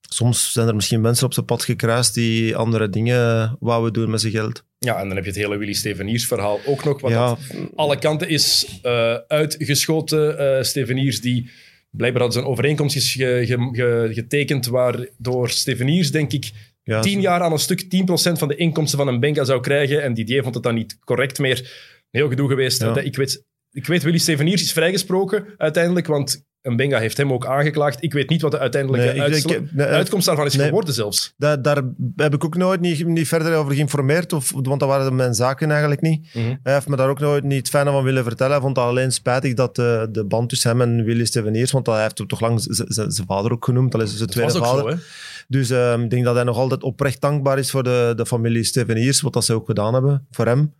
soms 0.00 0.52
zijn 0.52 0.68
er 0.68 0.74
misschien 0.74 1.00
mensen 1.00 1.26
op 1.26 1.34
zijn 1.34 1.46
pad 1.46 1.64
gekruist 1.64 2.14
die 2.14 2.56
andere 2.56 2.88
dingen 2.90 3.56
wouden 3.60 3.92
doen 3.92 4.10
met 4.10 4.20
zijn 4.20 4.32
geld. 4.32 4.64
Ja, 4.78 5.00
en 5.00 5.06
dan 5.06 5.16
heb 5.16 5.24
je 5.24 5.30
het 5.30 5.40
hele 5.40 5.56
Willy 5.56 5.72
Steveniers 5.72 6.26
verhaal 6.26 6.60
ook 6.66 6.84
nog. 6.84 7.00
Wat 7.00 7.10
ja, 7.10 7.36
alle 7.74 7.98
kanten 7.98 8.28
is 8.28 8.78
eh, 8.82 9.14
uitgeschoten. 9.28 10.38
Eh 10.38 10.62
Steveniers 10.62 11.20
die... 11.20 11.50
Blijkbaar 11.96 12.22
hadden 12.22 12.40
ze 12.40 12.46
een 12.46 12.52
overeenkomst 12.52 12.94
ges- 12.94 13.12
ge- 13.12 13.42
ge- 13.46 13.68
ge- 13.72 14.08
getekend 14.12 14.66
waardoor 14.66 15.50
Steveniers, 15.50 16.10
denk 16.10 16.32
ik, 16.32 16.50
ja, 16.82 17.00
tien 17.00 17.20
jaar 17.20 17.40
aan 17.40 17.52
een 17.52 17.58
stuk 17.58 17.82
10% 17.88 18.38
van 18.38 18.48
de 18.48 18.56
inkomsten 18.56 18.98
van 18.98 19.08
een 19.08 19.20
Benga 19.20 19.44
zou 19.44 19.60
krijgen. 19.60 20.02
En 20.02 20.14
Didier 20.14 20.42
vond 20.42 20.54
het 20.54 20.64
dan 20.64 20.74
niet 20.74 20.98
correct 21.04 21.38
meer. 21.38 21.92
Heel 22.10 22.28
gedoe 22.28 22.48
geweest. 22.48 22.80
Ja. 22.80 22.98
Ik, 23.00 23.16
weet, 23.16 23.44
ik 23.70 23.86
weet, 23.86 24.02
Willy 24.02 24.18
Steveniers 24.18 24.62
is 24.62 24.72
vrijgesproken 24.72 25.46
uiteindelijk, 25.56 26.06
want 26.06 26.44
Benga 26.76 26.98
heeft 26.98 27.16
hem 27.16 27.32
ook 27.32 27.46
aangeklaagd. 27.46 28.02
Ik 28.02 28.12
weet 28.12 28.28
niet 28.28 28.42
wat 28.42 28.50
de 28.50 28.58
uiteindelijke 28.58 29.06
Nee, 29.06 29.14
ik 29.16 29.22
uitsla- 29.22 29.52
denk- 29.52 29.72
nee, 29.72 29.86
eh, 29.86 29.92
uitkomst 29.94 30.26
daarvan 30.26 30.46
is 30.46 30.54
nee. 30.56 30.66
geworden 30.66 30.94
zelfs. 30.94 31.34
Daar, 31.36 31.62
daar 31.62 31.82
heb 32.16 32.34
ik 32.34 32.44
ook 32.44 32.56
nooit 32.56 32.80
niet, 32.80 33.06
niet 33.06 33.28
verder 33.28 33.54
over 33.56 33.72
geïnformeerd, 33.74 34.32
of, 34.32 34.50
want 34.52 34.80
dat 34.80 34.88
waren 34.88 35.14
mijn 35.14 35.34
zaken 35.34 35.70
eigenlijk 35.70 36.00
niet. 36.00 36.28
Hij 36.62 36.72
heeft 36.74 36.88
me 36.88 36.96
daar 36.96 37.08
ook 37.08 37.20
nooit 37.20 37.44
niet 37.44 37.58
het 37.58 37.68
fijne 37.68 37.90
van 37.90 38.04
willen 38.04 38.24
vertellen. 38.24 38.52
Hij 38.52 38.60
vond 38.60 38.76
het 38.76 38.86
alleen 38.86 39.12
spijtig 39.12 39.54
dat 39.54 39.76
de, 39.76 40.08
de 40.12 40.24
band 40.24 40.48
tussen 40.48 40.70
hem 40.70 40.80
en 40.80 41.04
Willy 41.04 41.24
Steveniers, 41.24 41.70
want 41.70 41.86
hij 41.86 42.02
heeft 42.02 42.18
hem 42.18 42.26
toch 42.26 42.40
lang 42.40 42.60
z- 42.60 42.66
z- 42.66 43.06
zijn 43.06 43.26
vader 43.26 43.52
ook 43.52 43.64
genoemd, 43.64 43.92
dat 43.92 44.02
is 44.02 44.16
zijn 44.16 44.28
tweede 44.28 44.52
was 44.52 44.60
ook 44.60 44.66
vader. 44.66 44.90
zo, 44.90 44.96
hè? 44.96 45.02
Dus 45.48 45.70
ehm, 45.70 46.00
ik 46.02 46.10
denk 46.10 46.24
dat 46.24 46.34
hij 46.34 46.44
nog 46.44 46.56
altijd 46.56 46.82
oprecht 46.82 47.20
dankbaar 47.20 47.58
is 47.58 47.70
voor 47.70 47.82
de, 47.82 48.12
de 48.16 48.26
familie 48.26 48.64
Steveniers, 48.64 49.20
wat 49.20 49.32
dat 49.32 49.44
ze 49.44 49.52
ook 49.54 49.66
gedaan 49.66 49.94
hebben 49.94 50.26
voor 50.30 50.46
hem. 50.46 50.72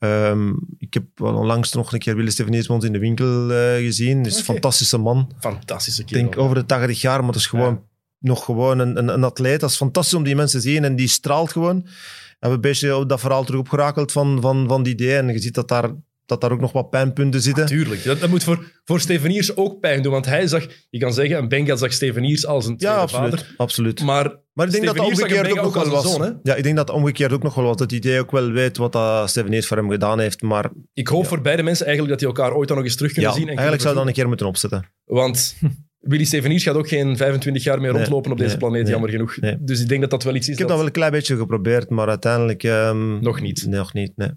Ehm, 0.00 0.52
ik 0.78 0.94
heb 0.94 1.04
onlangs 1.20 1.72
nog 1.72 1.92
een 1.92 1.98
keer 1.98 2.14
bij 2.14 2.64
ons 2.68 2.84
in 2.84 2.92
de 2.92 2.98
winkel 2.98 3.50
eh, 3.52 3.74
gezien. 3.74 4.24
Is 4.24 4.36
een 4.38 4.44
fantastische 4.44 4.98
man. 4.98 5.32
Fantastische 5.40 6.00
Ik 6.00 6.06
kerel. 6.06 6.22
denk 6.22 6.38
over 6.38 6.54
de 6.54 6.66
80 6.66 7.00
jaar, 7.00 7.18
maar 7.18 7.32
dat 7.32 7.40
is 7.40 7.46
gewoon 7.46 7.82
nog 8.18 8.44
gewoon 8.44 8.78
een, 8.78 8.98
een, 8.98 9.08
een 9.08 9.24
atleet. 9.24 9.60
Dat 9.60 9.70
is 9.70 9.76
fantastisch 9.76 10.14
om 10.14 10.22
die 10.22 10.36
mensen 10.36 10.60
te 10.60 10.68
zien 10.68 10.84
en 10.84 10.96
die 10.96 11.08
straalt 11.08 11.52
gewoon. 11.52 11.82
We 11.82 11.90
hebben 12.38 12.58
een 12.58 12.70
beetje 12.70 12.96
op 12.96 13.08
dat 13.08 13.20
verhaal 13.20 13.44
terug 13.44 13.60
opgerakeld 13.60 14.12
van, 14.12 14.40
van, 14.40 14.68
van 14.68 14.82
die 14.82 14.92
idee. 14.92 15.16
En 15.16 15.28
je 15.28 15.38
ziet 15.38 15.54
dat 15.54 15.68
daar, 15.68 15.90
dat 16.26 16.40
daar 16.40 16.52
ook 16.52 16.60
nog 16.60 16.72
wat 16.72 16.90
pijnpunten 16.90 17.40
zitten. 17.42 17.66
Tuurlijk. 17.66 18.04
Dat, 18.04 18.20
dat 18.20 18.30
moet 18.30 18.44
voor, 18.44 18.72
voor 18.84 19.00
Steveniers 19.00 19.56
ook 19.56 19.80
pijn 19.80 20.02
doen, 20.02 20.12
want 20.12 20.26
hij 20.26 20.46
zag, 20.46 20.66
je 20.90 20.98
kan 20.98 21.12
zeggen, 21.12 21.38
een 21.38 21.48
Benga 21.48 21.76
zag 21.76 21.92
Steveniers 21.92 22.46
als 22.46 22.66
een 22.66 22.76
tweede 22.76 22.96
ja, 22.96 23.02
absoluut. 23.02 23.30
vader. 23.30 23.54
absoluut. 23.56 24.02
Maar 24.02 24.36
Maar 24.60 24.68
ik 24.68 24.80
denk 24.80 24.86
dat 24.86 24.96
dat 24.96 25.04
zag 25.06 25.14
omgekeerd 25.14 25.46
ook 25.50 25.54
Benga 25.54 25.62
nog 25.62 25.84
wel 25.84 26.02
was. 26.02 26.12
zoon, 26.12 26.22
hè? 26.22 26.30
ja, 26.42 26.54
ik 26.54 26.62
denk 26.62 26.76
dat 26.76 26.86
dat 26.86 26.96
omgekeerd 26.96 27.32
ook 27.32 27.42
nog 27.42 27.54
wel 27.54 27.64
was. 27.64 27.76
Dat 27.76 27.88
die 27.88 27.98
idee 27.98 28.20
ook 28.20 28.30
wel 28.30 28.50
weet 28.50 28.76
wat 28.76 28.92
dat 28.92 29.28
Steveniers 29.30 29.66
voor 29.66 29.76
hem 29.76 29.90
gedaan 29.90 30.18
heeft. 30.20 30.42
Maar 30.42 30.70
ik 30.92 31.08
hoop 31.08 31.26
voor 31.26 31.40
beide 31.40 31.62
mensen 31.62 31.86
eigenlijk 31.86 32.18
dat 32.20 32.28
die 32.28 32.36
elkaar 32.38 32.56
ooit 32.58 32.68
dan 32.68 32.76
nog 32.76 32.86
eens 32.86 32.96
terug 32.96 33.12
kunnen 33.12 33.30
ja, 33.30 33.36
zien. 33.36 33.46
En 33.48 33.52
eigenlijk 33.54 33.82
zou 33.82 33.94
dan 33.94 34.06
een 34.06 34.12
keer 34.12 34.28
moeten 34.28 34.46
opzetten. 34.46 34.92
Want 35.04 35.56
Willy 35.98 36.24
Steveniers 36.24 36.62
gaat 36.62 36.74
ook 36.74 36.88
geen 36.88 37.16
25 37.16 37.62
jaar 37.64 37.80
meer 37.80 37.90
Nee, 37.92 37.98
rondlopen 38.00 38.30
op 38.30 38.36
deze 38.36 38.50
nee, 38.50 38.58
planeet, 38.58 38.82
nee, 38.82 38.90
jammer 38.92 39.10
genoeg. 39.10 39.36
nee. 39.40 39.56
Dus 39.60 39.80
ik 39.80 39.88
denk 39.88 40.00
dat 40.00 40.10
dat 40.10 40.22
wel 40.22 40.34
iets 40.34 40.46
is 40.48 40.52
Ik 40.52 40.58
heb 40.58 40.68
dat... 40.68 40.76
dat 40.76 40.76
wel 40.76 40.86
een 40.86 40.92
klein 40.92 41.12
beetje 41.12 41.36
geprobeerd, 41.36 41.90
maar 41.90 42.08
uiteindelijk... 42.08 42.62
ehm, 42.64 43.20
Nog 43.22 43.40
niet. 43.40 43.66
Nee, 43.66 43.78
nog 43.78 43.92
niet, 43.92 44.12
nee. 44.16 44.30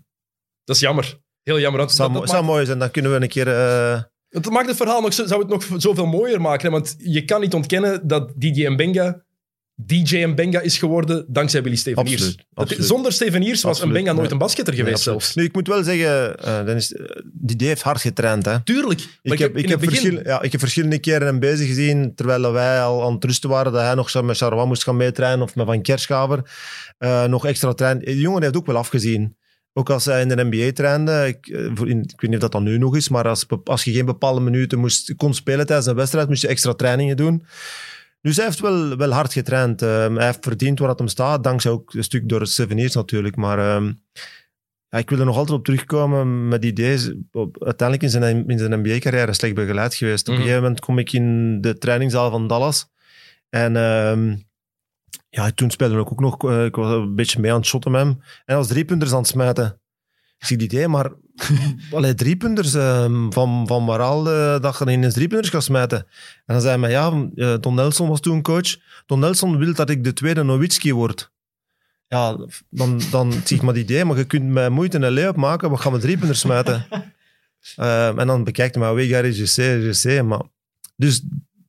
Dat 0.63 0.75
is 0.75 0.81
jammer. 0.81 1.19
Heel 1.43 1.59
jammer. 1.59 1.81
Het 1.81 1.91
zou, 1.91 2.11
dat, 2.11 2.19
dat 2.19 2.29
zou 2.29 2.41
maakt, 2.41 2.53
mooi 2.53 2.65
zijn, 2.65 2.79
dan 2.79 2.91
kunnen 2.91 3.11
we 3.11 3.21
een 3.21 3.27
keer... 3.27 3.47
eh, 3.47 4.01
het 4.29 4.49
maakt 4.49 4.67
het 4.67 4.77
verhaal 4.77 5.01
nog, 5.01 5.13
zo- 5.13 5.25
zou 5.27 5.41
het 5.41 5.49
nog 5.49 5.81
zoveel 5.81 6.05
mooier 6.05 6.41
maken. 6.41 6.65
Hè? 6.65 6.71
Want 6.71 6.95
je 6.97 7.25
kan 7.25 7.41
niet 7.41 7.53
ontkennen 7.53 8.07
dat 8.07 8.31
DJ 8.35 8.67
Mbenga 8.67 9.23
DJ 9.85 10.25
Mbenga 10.25 10.59
is 10.59 10.77
geworden 10.77 11.25
dankzij 11.27 11.63
Willy 11.63 11.75
Steveniers. 11.75 12.37
Absoluut. 12.53 12.85
Zonder 12.85 13.11
Steveniers 13.11 13.61
was 13.61 13.71
Absoluut, 13.71 13.93
Mbenga 13.93 14.11
nooit 14.11 14.23
nee. 14.23 14.31
een 14.31 14.37
basketter 14.37 14.73
geweest 14.73 14.95
Nee, 14.95 15.03
zelfs. 15.03 15.35
Nu, 15.35 15.43
ik 15.43 15.53
moet 15.53 15.67
wel 15.67 15.83
zeggen, 15.83 16.37
eh 16.39 16.65
Dennis, 16.65 16.93
eh, 16.93 17.05
die 17.33 17.67
heeft 17.67 17.81
hard 17.81 18.01
getraind. 18.01 18.45
Hè. 18.45 18.63
Tuurlijk. 18.63 18.99
Ik 19.21 19.39
heb, 19.39 19.57
ik, 19.57 19.69
heb 19.69 19.79
begin- 19.79 19.95
verschil, 19.95 20.19
ja, 20.23 20.41
ik 20.41 20.51
heb 20.51 20.59
verschillende 20.61 20.99
keren 20.99 21.27
hem 21.27 21.39
bezig 21.39 21.67
gezien, 21.67 22.15
terwijl 22.15 22.51
wij 22.51 22.81
al 22.81 23.03
aan 23.05 23.13
het 23.13 23.23
rusten 23.23 23.49
waren, 23.49 23.71
dat 23.71 23.81
hij 23.81 23.93
nog 23.95 24.21
met 24.23 24.37
Charleroi 24.37 24.67
moest 24.67 24.83
gaan 24.83 24.97
meetrainen 24.97 25.41
of 25.45 25.55
met 25.55 25.65
Van 25.65 25.81
Kerschaver. 25.81 26.51
eh, 26.97 27.23
nog 27.25 27.45
extra 27.45 27.73
trainen. 27.73 28.05
De 28.05 28.19
jongen 28.19 28.41
heeft 28.41 28.57
ook 28.57 28.65
wel 28.65 28.77
afgezien. 28.77 29.35
Ook 29.75 29.89
als 29.89 30.05
hij 30.05 30.21
in 30.21 30.27
de 30.27 30.43
NBA 30.49 30.71
trainde, 30.71 31.27
ik, 31.27 31.47
ik 31.47 32.21
weet 32.21 32.21
niet 32.21 32.33
of 32.33 32.39
dat 32.39 32.51
dan 32.51 32.63
nu 32.63 32.77
nog 32.77 32.95
is, 32.95 33.09
maar 33.09 33.27
als, 33.27 33.45
als 33.63 33.83
je 33.83 33.91
geen 33.91 34.05
bepaalde 34.05 34.39
minuten 34.41 34.79
moest, 34.79 35.15
kon 35.15 35.33
spelen 35.33 35.65
tijdens 35.65 35.87
een 35.87 35.95
wedstrijd, 35.95 36.27
moest 36.27 36.41
je 36.41 36.47
extra 36.47 36.73
trainingen 36.73 37.17
doen. 37.17 37.45
Dus 38.23 38.35
hij 38.35 38.45
heeft 38.45 38.59
wel, 38.59 38.95
wel 38.97 39.11
hard 39.11 39.33
getraind. 39.33 39.81
Eh, 39.81 40.15
hij 40.15 40.25
heeft 40.25 40.43
verdiend 40.43 40.79
waar 40.79 40.89
het 40.89 40.99
hem 40.99 41.07
staat, 41.07 41.43
dankzij 41.43 41.71
ook 41.71 41.93
een 41.93 42.03
stuk 42.03 42.29
door 42.29 42.39
het 42.39 42.49
Souvenirs 42.49 42.95
natuurlijk. 42.95 43.35
Maar 43.35 43.59
ehm, 43.59 43.93
ja, 44.89 44.97
ik 44.97 45.09
wil 45.09 45.19
er 45.19 45.25
nog 45.25 45.37
altijd 45.37 45.57
op 45.57 45.63
terugkomen 45.65 46.47
met 46.47 46.61
die 46.61 46.71
idee. 46.71 47.27
Op- 47.31 47.63
Uiteindelijk 47.63 48.13
in 48.13 48.21
zijn, 48.21 48.47
in 48.47 48.57
zijn 48.59 48.79
NBA-carrière 48.79 49.33
slecht 49.33 49.53
begeleid 49.55 49.95
geweest. 49.95 50.27
Op 50.27 50.33
Mhm. 50.33 50.35
een 50.35 50.41
gegeven 50.47 50.63
moment 50.63 50.79
kom 50.85 50.97
ik 50.99 51.11
in 51.11 51.61
de 51.61 51.77
trainingszaal 51.77 52.31
van 52.31 52.47
Dallas. 52.47 52.89
En 53.49 53.75
ehm, 53.75 54.35
ja, 55.29 55.51
toen 55.51 55.71
speelde 55.71 55.99
ik 55.99 56.11
ook 56.11 56.19
nog... 56.19 56.49
eh, 56.49 56.65
ik 56.65 56.75
was 56.75 56.91
een 56.91 57.15
beetje 57.15 57.39
mee 57.39 57.51
aan 57.51 57.57
het 57.57 57.65
shotten 57.67 57.91
met 57.91 58.01
hem. 58.01 58.09
En 58.19 58.23
hij 58.45 58.55
was 58.55 58.67
driepunters 58.67 59.11
aan 59.11 59.17
het 59.17 59.27
smijten. 59.27 59.79
Ik 60.37 60.45
zie 60.45 60.57
die 60.57 60.67
idee, 60.67 60.87
maar... 60.87 61.11
allee, 61.91 62.13
driepunters, 62.13 62.73
ehm, 62.73 63.31
van, 63.31 63.67
van 63.67 63.85
waar 63.85 63.99
al 63.99 64.29
eh, 64.29 64.61
dat 64.61 64.77
je 64.77 64.91
ineens 64.91 65.13
driepunters 65.13 65.49
gaat 65.49 65.63
smijten. 65.63 65.97
En 66.45 66.53
dan 66.53 66.61
zei 66.61 66.81
hij, 66.81 66.89
ja, 66.89 67.27
eh, 67.35 67.55
Don 67.59 67.75
Nelson 67.75 68.09
was 68.09 68.19
toen 68.19 68.41
coach. 68.41 68.77
Don 69.05 69.19
Nelson 69.19 69.57
wil 69.57 69.73
dat 69.73 69.89
ik 69.89 70.03
de 70.03 70.13
tweede 70.13 70.43
Nowitzki 70.43 70.93
word. 70.93 71.31
Ja, 72.07 72.37
dan, 72.69 73.01
dan 73.11 73.31
zie 73.43 73.57
ik 73.57 73.63
maar 73.63 73.73
die 73.73 73.83
idee, 73.83 74.05
maar 74.05 74.17
je 74.17 74.23
kunt 74.23 74.43
met 74.43 74.69
moeite 74.69 74.97
een 74.97 75.13
lay-up 75.13 75.35
maken, 75.35 75.69
wat 75.69 75.79
gaan 75.79 75.91
we 75.91 75.99
driepunters 75.99 76.39
smijten? 76.39 76.85
Ehm, 77.75 78.19
en 78.19 78.27
dan 78.27 78.43
bekijkt 78.43 78.75
hij 78.75 78.83
maar, 78.83 78.95
we 78.95 79.07
gaan 79.07 79.21
regisseren, 79.21 79.79
regisseren. 79.79 80.27
Maar, 80.27 80.41
dus 80.95 81.23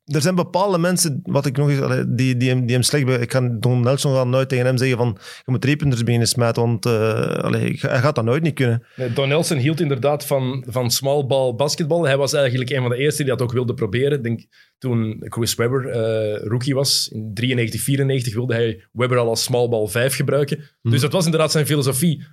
er 0.05 0.21
zijn 0.21 0.35
bepaalde 0.35 0.77
mensen, 0.77 1.19
wat 1.23 1.45
ik 1.45 1.57
nog 1.57 1.69
eens, 1.69 2.05
die, 2.07 2.37
die, 2.37 2.49
hem, 2.49 2.65
die 2.65 2.75
hem 2.75 2.83
slecht... 2.83 3.09
Ik 3.21 3.29
kan 3.29 3.59
Don 3.59 3.81
Nelson 3.81 4.15
gaan 4.15 4.29
nooit 4.29 4.49
tegen 4.49 4.65
hem 4.65 4.77
zeggen 4.77 4.97
van, 4.97 5.17
je 5.45 5.51
moet 5.51 5.61
driepunters 5.61 6.03
beginnen 6.03 6.27
smijten, 6.27 6.63
want 6.63 6.85
eh, 6.85 7.35
allee, 7.35 7.77
hij 7.81 7.99
gaat 7.99 8.15
dat 8.15 8.23
nooit 8.23 8.43
niet 8.43 8.53
kunnen. 8.53 8.83
Nee, 8.95 9.13
Don 9.13 9.27
Nelson 9.27 9.57
hield 9.57 9.79
inderdaad 9.79 10.25
van, 10.25 10.65
van 10.67 10.91
small 10.91 11.25
ball 11.25 11.55
basketbal. 11.55 12.05
Hij 12.05 12.17
was 12.17 12.33
eigenlijk 12.33 12.69
een 12.69 12.81
van 12.81 12.89
de 12.89 12.97
eerste 12.97 13.23
die 13.23 13.31
dat 13.31 13.41
ook 13.41 13.51
wilde 13.51 13.73
proberen. 13.73 14.17
Ik 14.17 14.23
Denk, 14.23 14.45
toen 14.77 15.15
Chris 15.19 15.55
Webber 15.55 15.89
eh, 15.89 16.47
rookie 16.47 16.75
was, 16.75 17.09
in 17.13 17.31
93, 17.33 17.81
94, 17.81 18.33
wilde 18.33 18.53
hij 18.53 18.87
Webber 18.91 19.17
al 19.17 19.29
als 19.29 19.43
small 19.43 19.69
ball 19.69 19.87
5 19.87 20.15
gebruiken. 20.15 20.59
Dus 20.81 21.01
dat 21.01 21.11
was 21.11 21.25
inderdaad 21.25 21.51
zijn 21.51 21.65
filosofie. 21.65 22.23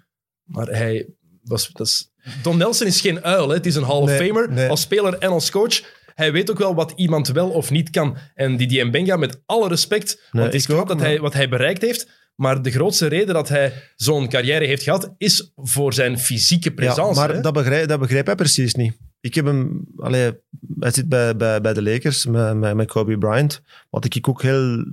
Maar 0.45 0.67
hij 0.67 1.09
was... 1.43 1.71
Dat 1.73 1.87
is, 1.87 2.11
Don 2.43 2.57
Nelson 2.57 2.87
is 2.87 3.01
geen 3.01 3.25
uil, 3.25 3.49
hè. 3.49 3.55
het 3.55 3.67
is 3.67 3.75
een 3.75 3.83
Hall 3.83 4.01
of 4.01 4.09
Nee, 4.09 4.27
Famer, 4.27 4.53
nee. 4.53 4.69
als 4.69 4.81
speler 4.81 5.19
en 5.19 5.31
als 5.31 5.51
coach. 5.51 6.01
Hij 6.15 6.33
weet 6.33 6.51
ook 6.51 6.59
wel 6.59 6.75
wat 6.75 6.93
iemand 6.97 7.29
wel 7.29 7.51
of 7.51 7.71
niet 7.71 7.91
kan. 7.91 8.17
En 8.35 8.57
Didier 8.57 8.87
Mbenga, 8.87 9.17
met 9.17 9.43
alle 9.47 9.69
respect, 9.69 10.29
Nee, 10.33 10.43
want 10.43 10.55
ik 10.55 10.71
ook, 10.71 10.89
dat 10.89 11.01
hij, 11.01 11.21
wat 11.21 11.35
hij 11.35 11.49
bereikt 11.49 11.83
heeft, 11.83 12.09
maar 12.35 12.63
de 12.63 12.71
grootste 12.71 13.07
reden 13.07 13.35
dat 13.35 13.49
hij 13.49 13.73
zo'n 13.97 14.29
carrière 14.29 14.65
heeft 14.67 14.83
gehad, 14.83 15.15
is 15.19 15.53
voor 15.57 15.93
zijn 15.93 16.19
fysieke 16.19 16.69
Ja, 16.69 16.75
presence. 16.75 17.21
hè. 17.21 17.27
maar 17.27 17.43
dat 17.43 17.53
begrijp, 17.53 17.89
dat 17.89 18.01
begrijp 18.01 18.27
hij 18.27 18.35
precies 18.35 18.75
niet. 18.75 18.97
Ik 19.21 19.35
heb 19.35 19.45
hem... 19.45 19.85
Allee, 19.97 20.33
hij 20.79 20.91
zit 20.91 21.09
bij, 21.09 21.37
bij, 21.37 21.61
bij 21.61 21.73
de 21.73 21.83
Lakers 21.83 22.27
met, 22.27 22.57
met, 22.57 22.75
met 22.75 22.87
Kobe 22.87 23.19
Bryant. 23.19 23.63
Wat 23.91 24.05
ik 24.05 24.29
ook 24.29 24.43
heel 24.43 24.85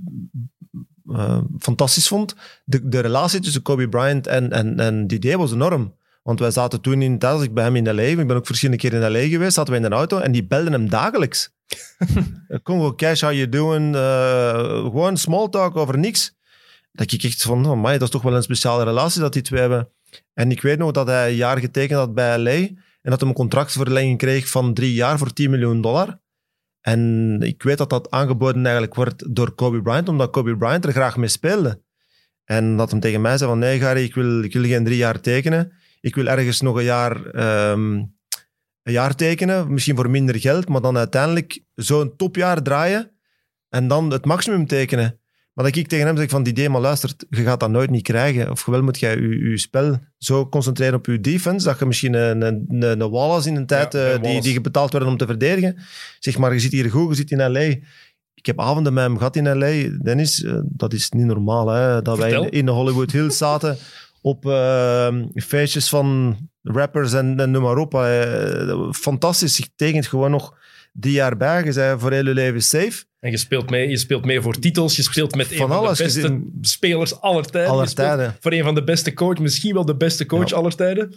eh, 1.12 1.40
fantastisch 1.58 2.08
vond. 2.08 2.34
De, 2.64 2.88
de 2.88 3.00
relatie 3.00 3.40
tussen 3.40 3.62
Kobe 3.62 3.88
Bryant 3.88 4.26
en, 4.26 4.50
en, 4.52 4.80
en 4.80 5.06
Didier 5.06 5.38
was 5.38 5.52
enorm. 5.52 5.94
Want 6.22 6.40
wij 6.40 6.50
zaten 6.50 6.80
toen 6.80 7.02
in... 7.02 7.18
Tijdens 7.18 7.42
ik 7.42 7.54
bij 7.54 7.64
hem 7.64 7.76
in 7.76 7.94
L.A. 7.94 8.02
Ik 8.02 8.26
ben 8.26 8.36
ook 8.36 8.46
verschillende 8.46 8.80
keren 8.80 9.02
in 9.02 9.12
L.A. 9.12 9.28
geweest. 9.28 9.54
Zaten 9.54 9.72
we 9.72 9.78
in 9.78 9.84
een 9.84 9.92
auto 9.92 10.18
en 10.18 10.32
die 10.32 10.46
belden 10.46 10.72
hem 10.72 10.88
dagelijks. 10.88 11.50
Congo 12.62 12.94
Cash, 12.94 13.20
how 13.20 13.32
you 13.32 13.48
doing? 13.48 13.94
Eh, 13.94 14.82
gewoon 14.82 15.16
small 15.16 15.48
talk 15.48 15.76
over 15.76 15.98
niks. 15.98 16.38
Dat 16.92 17.12
ik 17.12 17.22
echt 17.22 17.42
van, 17.42 17.66
oh, 17.66 17.82
dat 17.84 18.02
is 18.02 18.10
toch 18.10 18.22
wel 18.22 18.34
een 18.34 18.42
speciale 18.42 18.84
relatie 18.84 19.20
dat 19.20 19.32
die 19.32 19.42
twee 19.42 19.60
hebben. 19.60 19.88
En 20.34 20.50
ik 20.50 20.62
weet 20.62 20.78
nog 20.78 20.90
dat 20.90 21.06
hij 21.06 21.28
een 21.28 21.36
jaar 21.36 21.58
getekend 21.58 21.98
had 21.98 22.14
bij 22.14 22.38
LA 22.38 22.50
en 22.50 23.10
dat 23.10 23.20
hij 23.20 23.28
een 23.28 23.34
contractverlenging 23.34 24.18
kreeg 24.18 24.48
van 24.48 24.74
drie 24.74 24.94
jaar 24.94 25.18
voor 25.18 25.32
10 25.32 25.50
miljoen 25.50 25.80
dollar. 25.80 26.20
En 26.80 27.36
ik 27.42 27.62
weet 27.62 27.78
dat 27.78 27.90
dat 27.90 28.10
aangeboden 28.10 28.62
eigenlijk 28.62 28.94
wordt 28.94 29.34
door 29.34 29.54
Kobe 29.54 29.82
Bryant, 29.82 30.08
omdat 30.08 30.30
Kobe 30.30 30.56
Bryant 30.56 30.84
er 30.84 30.92
graag 30.92 31.16
mee 31.16 31.28
speelde. 31.28 31.82
En 32.44 32.76
dat 32.76 32.90
hem 32.90 33.00
tegen 33.00 33.20
mij 33.20 33.36
zei 33.38 33.50
van, 33.50 33.58
nee 33.58 33.78
Gary, 33.78 34.02
ik 34.02 34.14
wil, 34.14 34.42
ik 34.42 34.52
wil 34.52 34.64
geen 34.64 34.84
drie 34.84 34.96
jaar 34.96 35.20
tekenen. 35.20 35.72
Ik 36.00 36.14
wil 36.14 36.26
ergens 36.26 36.60
nog 36.60 36.76
een 36.76 36.84
jaar 36.84 37.26
ehm, 37.26 38.02
een 38.82 38.92
jaar 38.92 39.14
tekenen, 39.14 39.72
misschien 39.72 39.96
voor 39.96 40.10
minder 40.10 40.40
geld, 40.40 40.68
maar 40.68 40.80
dan 40.80 40.96
uiteindelijk 40.96 41.62
zo'n 41.74 42.16
topjaar 42.16 42.62
draaien 42.62 43.10
en 43.68 43.88
dan 43.88 44.10
het 44.10 44.24
maximum 44.24 44.66
tekenen. 44.66 45.20
Maar 45.52 45.64
dat 45.64 45.76
ik 45.76 45.88
tegen 45.88 46.06
hem 46.06 46.16
zeg 46.16 46.28
van 46.28 46.42
die 46.42 46.52
idee, 46.52 46.68
maar 46.68 46.80
luistert, 46.80 47.24
je 47.28 47.42
gaat 47.42 47.60
dat 47.60 47.70
nooit 47.70 47.90
niet 47.90 48.02
krijgen. 48.02 48.50
Of 48.50 48.64
wel 48.64 48.82
moet 48.82 48.98
jij 48.98 49.16
je, 49.16 49.50
je 49.50 49.58
spel 49.58 49.98
zo 50.18 50.48
concentreren 50.48 50.94
op 50.94 51.06
je 51.06 51.20
defense, 51.20 51.66
dat 51.66 51.78
je 51.78 51.86
misschien 51.86 52.14
een, 52.14 52.42
een, 52.42 52.82
een, 52.82 53.10
Wallace 53.10 53.48
in 53.48 53.56
een 53.56 53.66
tijd 53.66 53.92
Ja, 53.92 53.98
eh, 53.98 54.12
een 54.12 54.22
die, 54.22 54.40
die 54.40 54.60
betaald 54.60 54.92
werden 54.92 55.10
om 55.10 55.16
te 55.16 55.26
verdedigen. 55.26 55.76
Zeg 56.18 56.38
maar, 56.38 56.52
je 56.52 56.60
zit 56.60 56.72
hier 56.72 56.90
goed, 56.90 57.08
je 57.08 57.14
zit 57.14 57.30
in 57.30 57.52
L.A., 57.52 57.76
ik 58.34 58.46
heb 58.46 58.60
avonden 58.60 58.92
met 58.92 59.04
hem 59.04 59.16
gehad 59.16 59.36
in 59.36 59.58
L.A. 59.58 59.98
Dennis, 60.02 60.42
eh, 60.44 60.60
dat 60.64 60.92
is 60.92 61.10
niet 61.10 61.26
normaal. 61.26 61.68
Hè? 61.68 62.02
Dat 62.02 62.18
wij 62.18 62.32
in, 62.32 62.50
in 62.50 62.66
de 62.66 62.72
Hollywood 62.72 63.10
Hills 63.10 63.36
zaten 63.36 63.78
op 64.22 64.46
eh, 64.46 65.14
feestjes 65.34 65.88
van 65.88 66.36
rappers 66.62 67.12
en, 67.12 67.40
en 67.40 67.50
noem 67.50 67.62
maar 67.62 67.76
op. 67.76 67.94
Eh, 67.94 68.90
fantastisch. 68.90 69.56
Je 69.56 69.66
tekent 69.76 70.06
gewoon 70.06 70.30
nog 70.30 70.54
die 70.92 71.12
jaar 71.12 71.36
bij. 71.36 71.64
Je 71.64 71.72
zei 71.72 71.98
voor 71.98 72.12
heel 72.12 72.26
je 72.26 72.34
leven 72.34 72.62
safe. 72.62 73.04
En 73.20 73.30
je 73.30 73.36
speelt 73.36 73.70
mee, 73.70 73.88
je 73.88 73.96
speelt 73.96 74.24
mee 74.24 74.40
voor 74.40 74.58
titels, 74.58 74.96
je 74.96 75.02
speelt 75.02 75.34
met 75.34 75.50
een 75.50 75.56
Van 75.56 75.68
van, 75.68 75.82
de 75.82 76.02
beste 76.02 76.40
spelers 76.60 77.20
aller 77.20 77.44
tijden. 77.50 77.70
Aller. 77.70 78.36
Voor 78.40 78.52
een 78.52 78.64
van 78.64 78.74
de 78.74 78.84
beste 78.84 79.12
coach, 79.14 79.38
misschien 79.38 79.74
wel 79.74 79.84
de 79.84 79.96
beste 79.96 80.26
coach 80.26 80.48
Ja. 80.50 80.56
aller 80.56 80.74
tijden. 80.76 81.14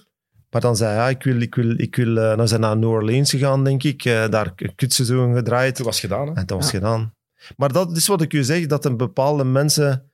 Maar 0.49 0.62
dan 0.62 0.76
zei 0.76 0.89
hij, 0.93 0.99
ja, 1.04 1.10
ik 1.10 1.24
wil, 1.24 1.41
ik 1.41 1.56
wil, 1.56 1.80
ik 1.80 1.95
wil 1.95 2.18
eh, 2.18 2.38
dan 2.38 2.47
zijn 2.47 2.62
naar 2.62 2.78
New 2.78 2.89
Orleans 2.89 3.30
gegaan, 3.30 3.64
denk 3.64 3.84
ik. 3.84 4.06
Eh, 4.06 4.30
daar 4.30 4.54
een 4.56 4.76
kutseizoen 4.76 5.36
gedraaid. 5.36 5.76
Toen 5.76 5.86
was 5.86 6.01
het 6.01 6.12
gedaan. 6.12 6.28
Hè? 6.28 6.34
En 6.34 6.45
dat 6.45 6.58
was 6.58 6.72
Ja. 6.72 6.78
gedaan. 6.78 7.14
Maar 7.58 7.72
dat 7.72 7.97
is 7.97 8.08
wat 8.08 8.22
ik 8.22 8.34
u 8.34 8.43
zeg, 8.43 8.66
dat 8.66 8.86
een 8.86 8.97
bepaalde 8.97 9.43
mensen 9.43 10.12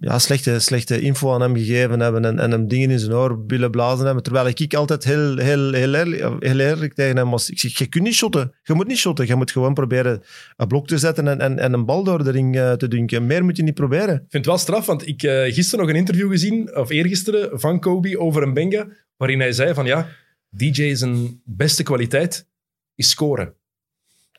ja, 0.00 0.18
slechte, 0.18 0.58
slechte 0.58 1.00
info 1.00 1.32
aan 1.32 1.40
hem 1.40 1.56
gegeven 1.56 2.00
hebben 2.00 2.24
en, 2.24 2.38
en 2.38 2.50
hem 2.50 2.68
dingen 2.68 2.90
in 2.90 2.98
zijn 2.98 3.12
oor 3.12 3.46
willen 3.46 3.70
blazen 3.70 4.04
hebben. 4.04 4.22
Terwijl 4.22 4.46
ik 4.46 4.74
altijd 4.74 5.04
heel, 5.04 5.36
heel, 5.36 5.72
heel, 5.72 5.94
eerlijk, 5.94 6.44
heel 6.44 6.58
eerlijk 6.58 6.94
tegen 6.94 7.16
hem 7.16 7.30
was. 7.30 7.50
Ik 7.50 7.58
zeg, 7.58 7.78
je 7.78 7.86
kunt 7.86 8.04
niet 8.04 8.14
shotten. 8.14 8.54
Je 8.62 8.74
moet 8.74 8.86
niet 8.86 8.98
shotten. 8.98 9.26
Je 9.26 9.34
moet 9.34 9.50
gewoon 9.50 9.74
proberen 9.74 10.22
een 10.56 10.66
blok 10.66 10.86
te 10.86 10.98
zetten 10.98 11.28
en, 11.28 11.40
en, 11.40 11.58
en 11.58 11.72
een 11.72 11.84
bal 11.84 12.04
door 12.04 12.24
de 12.24 12.30
ring 12.30 12.56
eh, 12.56 12.72
te 12.72 12.88
dunken. 12.88 13.26
Meer 13.26 13.44
moet 13.44 13.56
je 13.56 13.62
niet 13.62 13.74
proberen. 13.74 14.14
Ik 14.14 14.20
vind 14.20 14.32
het 14.32 14.46
wel 14.46 14.58
straf, 14.58 14.86
want 14.86 15.06
ik 15.06 15.22
uh, 15.22 15.42
gisteren 15.44 15.80
nog 15.80 15.94
een 15.94 16.00
interview 16.00 16.30
gezien, 16.30 16.76
of 16.76 16.90
eergisteren, 16.90 17.60
van 17.60 17.80
Kobe 17.80 18.18
over 18.18 18.42
een 18.42 18.54
Benga, 18.54 18.88
waarin 19.16 19.40
hij 19.40 19.52
zei 19.52 19.74
van 19.74 19.86
ja, 19.86 20.08
DJ 20.50 20.94
zijn 20.94 21.40
beste 21.44 21.82
kwaliteit 21.82 22.46
is 22.94 23.10
scoren. 23.10 23.54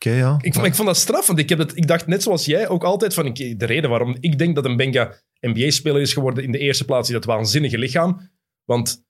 Okay, 0.06 0.18
ja. 0.18 0.38
Ik, 0.42 0.56
maar 0.56 0.66
ik 0.66 0.76
vond 0.76 0.88
dat 0.88 0.98
straf, 0.98 1.28
want 1.28 1.40
ik, 1.40 1.50
heb 1.50 1.58
het, 1.58 1.78
ik 1.78 1.88
dacht 1.88 2.08
net 2.08 2.24
zoals 2.24 2.46
jij 2.46 2.68
ook 2.68 2.84
altijd 2.84 3.14
van 3.14 3.26
ik, 3.26 3.60
de 3.60 3.66
reden 3.66 3.90
waarom 3.90 4.18
ik 4.20 4.38
denk 4.38 4.56
dat 4.56 4.66
een 4.66 4.78
Benga 4.78 5.22
NBA-speler 5.40 6.02
is 6.02 6.14
geworden 6.14 6.44
in 6.44 6.52
de 6.52 6.58
eerste 6.58 6.86
plaats 6.86 7.08
is 7.08 7.14
dat 7.14 7.26
waanzinnige 7.26 7.78
lichaam. 7.78 8.30
Want 8.64 9.06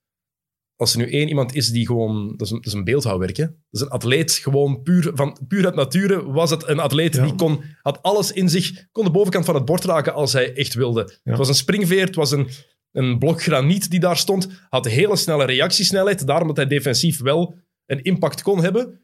als 0.76 0.92
er 0.92 0.98
nu 0.98 1.10
één 1.10 1.28
iemand 1.28 1.54
is 1.54 1.70
die 1.70 1.86
gewoon... 1.86 2.36
Dat 2.36 2.46
is 2.46 2.50
een, 2.50 2.56
dat 2.56 2.66
is 2.66 2.72
een 2.72 2.84
beeldhouwwerk, 2.84 3.36
hè? 3.36 3.44
Dat 3.44 3.54
is 3.70 3.80
een 3.80 3.88
atleet, 3.88 4.32
gewoon 4.32 4.82
puur, 4.82 5.10
van, 5.14 5.38
puur 5.48 5.64
uit 5.64 5.74
nature 5.74 6.32
was 6.32 6.50
het 6.50 6.68
een 6.68 6.80
atleet 6.80 7.14
Ja. 7.14 7.24
die 7.24 7.34
kon, 7.34 7.62
had 7.82 8.02
alles 8.02 8.32
in 8.32 8.48
zich, 8.48 8.88
kon 8.92 9.04
de 9.04 9.10
bovenkant 9.10 9.44
van 9.44 9.54
het 9.54 9.64
bord 9.64 9.84
raken 9.84 10.14
als 10.14 10.32
hij 10.32 10.54
echt 10.54 10.74
wilde. 10.74 11.18
Het 11.22 11.38
was 11.38 11.48
een 11.48 11.54
springveer, 11.54 12.04
het 12.04 12.14
was 12.14 12.30
een, 12.30 12.48
een 12.92 13.18
blok 13.18 13.42
graniet 13.42 13.90
die 13.90 14.00
daar 14.00 14.16
stond, 14.16 14.48
had 14.68 14.86
hele 14.86 15.16
snelle 15.16 15.44
reactiesnelheid, 15.44 16.26
daarom 16.26 16.46
dat 16.46 16.56
hij 16.56 16.66
defensief 16.66 17.20
wel 17.20 17.54
een 17.86 18.02
impact 18.02 18.42
kon 18.42 18.62
hebben. 18.62 19.03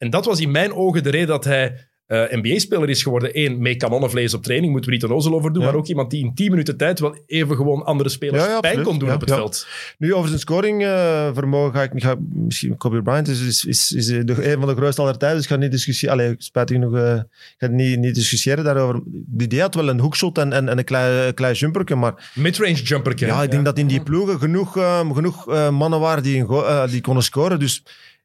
En 0.00 0.10
dat 0.10 0.24
was 0.24 0.40
in 0.40 0.50
mijn 0.50 0.72
ogen 0.72 1.02
de 1.02 1.10
reden 1.10 1.26
dat 1.26 1.44
hij 1.44 1.88
eh, 2.06 2.22
NBA-speler 2.30 2.88
is 2.88 3.02
geworden. 3.02 3.30
Eén, 3.32 3.62
mee 3.62 3.76
kanonnenvlees 3.76 4.34
op 4.34 4.42
training, 4.42 4.72
moeten 4.72 4.90
we 4.90 4.96
niet 4.96 5.04
onnozel 5.04 5.34
over 5.34 5.52
doen, 5.52 5.62
Ja. 5.62 5.68
maar 5.68 5.78
ook 5.78 5.86
iemand 5.86 6.10
die 6.10 6.24
in 6.24 6.34
10 6.34 6.50
minuten 6.50 6.76
tijd 6.76 7.00
wel 7.00 7.18
even 7.26 7.56
gewoon 7.56 7.84
andere 7.84 8.08
spelers 8.08 8.44
Ja, 8.44 8.50
ja, 8.50 8.60
pijn 8.60 8.82
kon 8.82 8.98
doen 8.98 9.12
op 9.12 9.20
het 9.20 9.30
veld. 9.30 9.66
Nu, 9.98 10.14
over 10.14 10.28
zijn 10.28 10.40
scoringvermogen 10.40 11.72
ga 11.74 11.82
ik 11.82 11.92
niet... 11.92 12.02
Ga, 12.02 12.16
misschien 12.32 12.76
Kobe 12.76 13.02
Bryant 13.02 13.28
is, 13.28 13.40
is, 13.40 13.64
is, 13.64 13.92
is 13.92 14.06
de, 14.06 14.52
een 14.52 14.58
van 14.58 14.68
de 14.68 14.74
grootste 14.74 15.02
aller 15.02 15.18
tijden, 15.18 15.36
dus 15.36 15.46
ik 15.46 15.52
ga 15.52 15.58
niet 15.58 15.70
discussiëren. 15.70 16.14
Allee, 16.18 16.34
spijtig 16.38 16.76
genoeg, 16.76 16.96
eh, 16.96 17.14
ik 17.16 17.54
ga 17.58 17.66
niet, 17.66 17.98
niet 17.98 18.14
discussiëren 18.14 18.64
daarover. 18.64 19.00
Die 19.26 19.60
had 19.60 19.74
wel 19.74 19.88
een 19.88 20.00
hoekshot 20.00 20.38
en, 20.38 20.52
en, 20.52 20.68
en 20.68 20.78
een 20.78 20.84
klein, 20.84 21.34
klein 21.34 21.54
jumperke, 21.54 21.94
maar 21.94 22.30
Midrange 22.34 22.82
jumper. 22.82 23.12
ja, 23.16 23.42
ik 23.42 23.50
denk 23.50 23.64
dat 23.64 23.78
in 23.78 23.86
die 23.86 24.02
ploegen 24.02 24.38
genoeg, 24.38 24.76
eh, 24.76 25.10
genoeg 25.12 25.46
mannen 25.70 26.00
waren 26.00 26.22
die, 26.22 26.44
een 26.48 26.90
die 26.90 27.00
konden 27.00 27.22
scoren. 27.22 27.58
Dus 27.58 27.82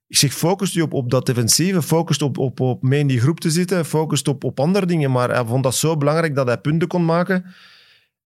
ik 0.08 0.18
zeg, 0.18 0.34
focus 0.34 0.74
je 0.74 0.82
op, 0.84 0.94
op 0.94 1.10
dat 1.12 1.26
defensieve, 1.26 1.82
focus 1.82 2.18
op, 2.22 2.38
op, 2.38 2.60
op 2.60 2.82
mee 2.84 3.00
in 3.00 3.08
die 3.08 3.20
groep 3.20 3.40
te 3.40 3.50
zitten, 3.50 3.86
focus 3.86 4.22
op, 4.22 4.44
op 4.44 4.60
andere 4.60 4.86
dingen. 4.86 5.12
Maar 5.12 5.30
hij 5.30 5.46
vond 5.46 5.64
dat 5.64 5.76
zo 5.76 5.98
belangrijk 5.98 6.36
dat 6.36 6.48
hij 6.48 6.58
punten 6.58 6.88
kon 6.88 7.06
maken. 7.06 7.46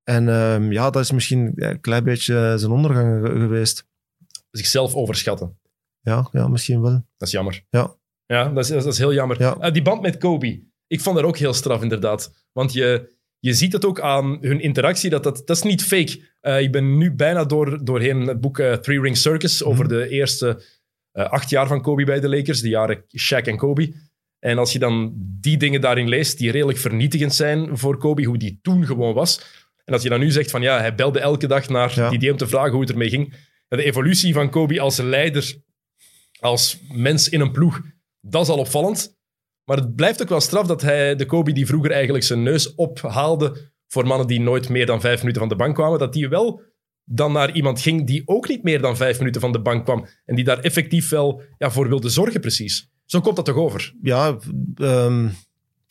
En 0.04 0.30
ehm, 0.30 0.72
ja, 0.72 0.90
dat 0.90 1.02
is 1.04 1.12
misschien 1.12 1.52
een 1.56 1.80
klein 1.82 2.04
beetje 2.04 2.36
eh, 2.36 2.56
zijn 2.56 2.72
ondergang 2.72 3.26
ge- 3.28 3.40
geweest. 3.40 3.88
Zichzelf 4.52 4.94
overschatten. 4.96 5.58
Ja, 6.02 6.30
ja, 6.32 6.48
misschien 6.48 6.82
wel. 6.82 6.92
Dat 7.18 7.28
is 7.28 7.32
jammer. 7.32 7.64
Ja. 7.70 7.96
Ja, 8.26 8.50
dat 8.50 8.64
is, 8.64 8.70
dat 8.70 8.86
is 8.86 8.98
heel 8.98 9.14
jammer. 9.14 9.40
Ja. 9.40 9.58
Eh, 9.60 9.72
die 9.74 9.82
band 9.82 10.02
met 10.02 10.18
Kobe, 10.18 10.62
ik 10.88 11.02
vond 11.02 11.16
dat 11.16 11.26
ook 11.26 11.38
heel 11.38 11.54
straf, 11.54 11.82
inderdaad. 11.82 12.32
Want 12.52 12.74
je, 12.74 13.16
je 13.40 13.54
ziet 13.54 13.74
het 13.74 13.86
ook 13.86 14.00
aan 14.00 14.38
hun 14.42 14.60
interactie, 14.62 15.10
dat, 15.10 15.24
dat, 15.24 15.42
dat 15.46 15.56
is 15.56 15.64
niet 15.64 15.84
fake. 15.84 16.22
Eh, 16.42 16.62
ik 16.62 16.72
ben 16.72 16.98
nu 16.98 17.12
bijna 17.14 17.46
door, 17.46 17.84
doorheen 17.86 18.20
het 18.28 18.42
boek 18.42 18.56
Three 18.58 19.02
Ring 19.02 19.18
Circus 19.18 19.64
over 19.64 19.86
Mhm. 19.86 19.94
de 19.94 20.10
eerste 20.10 20.64
eh, 21.12 21.30
acht 21.30 21.50
jaar 21.50 21.68
van 21.68 21.82
Kobe 21.82 22.04
bij 22.04 22.20
de 22.20 22.30
Lakers, 22.30 22.62
de 22.62 22.70
jaren 22.70 23.06
Shaq 23.18 23.44
en 23.48 23.58
Kobe. 23.58 23.94
En 24.40 24.58
als 24.58 24.72
je 24.74 24.80
dan 24.80 25.14
die 25.18 25.58
dingen 25.58 25.82
daarin 25.82 26.08
leest, 26.10 26.38
die 26.38 26.52
redelijk 26.52 26.78
vernietigend 26.78 27.36
zijn 27.36 27.78
voor 27.78 27.98
Kobe, 27.98 28.24
hoe 28.24 28.38
die 28.38 28.60
toen 28.62 28.86
gewoon 28.86 29.14
was. 29.14 29.42
En 29.86 29.94
als 29.94 30.04
je 30.04 30.10
dan 30.10 30.20
nu 30.20 30.32
zegt 30.32 30.52
van 30.52 30.62
ja, 30.62 30.80
hij 30.80 30.96
belde 30.96 31.20
elke 31.20 31.48
dag 31.48 31.70
naar 31.70 31.92
Ja. 31.96 32.10
die 32.10 32.20
DM 32.20 32.36
te 32.36 32.48
vragen 32.48 32.72
hoe 32.72 32.82
het 32.82 32.90
ermee 32.90 33.10
ging. 33.10 33.34
De 33.68 33.84
evolutie 33.84 34.34
van 34.34 34.50
Kobe 34.50 34.80
als 34.80 34.98
leider, 34.98 35.56
als 36.40 36.80
mens 36.92 37.30
in 37.30 37.42
een 37.42 37.52
ploeg, 37.52 37.82
dat 38.22 38.42
is 38.42 38.50
al 38.50 38.58
opvallend. 38.58 39.18
Maar 39.64 39.78
het 39.78 39.96
blijft 39.96 40.22
ook 40.22 40.30
wel 40.30 40.40
straf 40.42 40.68
dat 40.68 40.82
hij, 40.82 41.16
de 41.16 41.26
Kobe 41.26 41.52
die 41.52 41.66
vroeger 41.66 41.92
eigenlijk 41.92 42.24
zijn 42.24 42.44
neus 42.44 42.76
ophaalde 42.76 43.72
voor 43.88 44.08
mannen 44.08 44.28
die 44.28 44.40
nooit 44.40 44.70
meer 44.70 44.86
dan 44.86 45.02
vijf 45.02 45.20
minuten 45.20 45.40
van 45.42 45.50
de 45.50 45.56
bank 45.56 45.76
kwamen, 45.76 46.00
dat 46.00 46.14
die 46.14 46.30
wel 46.30 46.62
dan 47.12 47.32
naar 47.32 47.52
iemand 47.52 47.82
ging 47.82 48.08
die 48.08 48.22
ook 48.26 48.48
niet 48.48 48.64
meer 48.64 48.82
dan 48.82 48.98
vijf 48.98 49.20
minuten 49.20 49.42
van 49.42 49.52
de 49.52 49.62
bank 49.62 49.84
kwam. 49.86 50.06
En 50.26 50.36
die 50.36 50.44
daar 50.46 50.60
effectief 50.60 51.10
wel 51.10 51.42
ja, 51.58 51.72
voor 51.72 51.88
wilde 51.90 52.10
zorgen, 52.10 52.42
precies. 52.42 52.90
Zo 53.06 53.22
komt 53.22 53.36
dat 53.36 53.46
toch 53.46 53.56
over? 53.56 53.94
Ja, 54.02 54.38
ehm, 54.76 55.28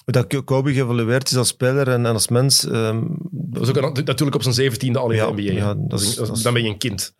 dat 0.04 0.44
Kobe 0.44 0.72
geëvalueerd 0.72 1.30
is 1.30 1.36
als 1.36 1.48
speler 1.48 1.88
en, 1.88 2.06
en 2.06 2.12
als 2.12 2.28
mens. 2.28 2.64
ehm, 2.66 3.02
Dat 3.30 3.58
was 3.66 3.68
ook 3.68 3.76
een- 3.96 4.04
natuurlijk 4.04 4.34
op 4.34 4.42
zijn 4.42 4.54
zeventiende 4.54 4.98
al 4.98 5.10
in 5.10 5.16
Ja, 5.16 5.26
de 5.26 5.32
NBA. 5.42 5.52
hè. 5.52 5.58
ja, 5.58 5.74
dat 5.78 6.00
is, 6.00 6.14
dat 6.14 6.36
is- 6.36 6.42
dan 6.42 6.52
ben 6.52 6.62
je 6.62 6.68
een 6.68 6.78
kind. 6.78 7.14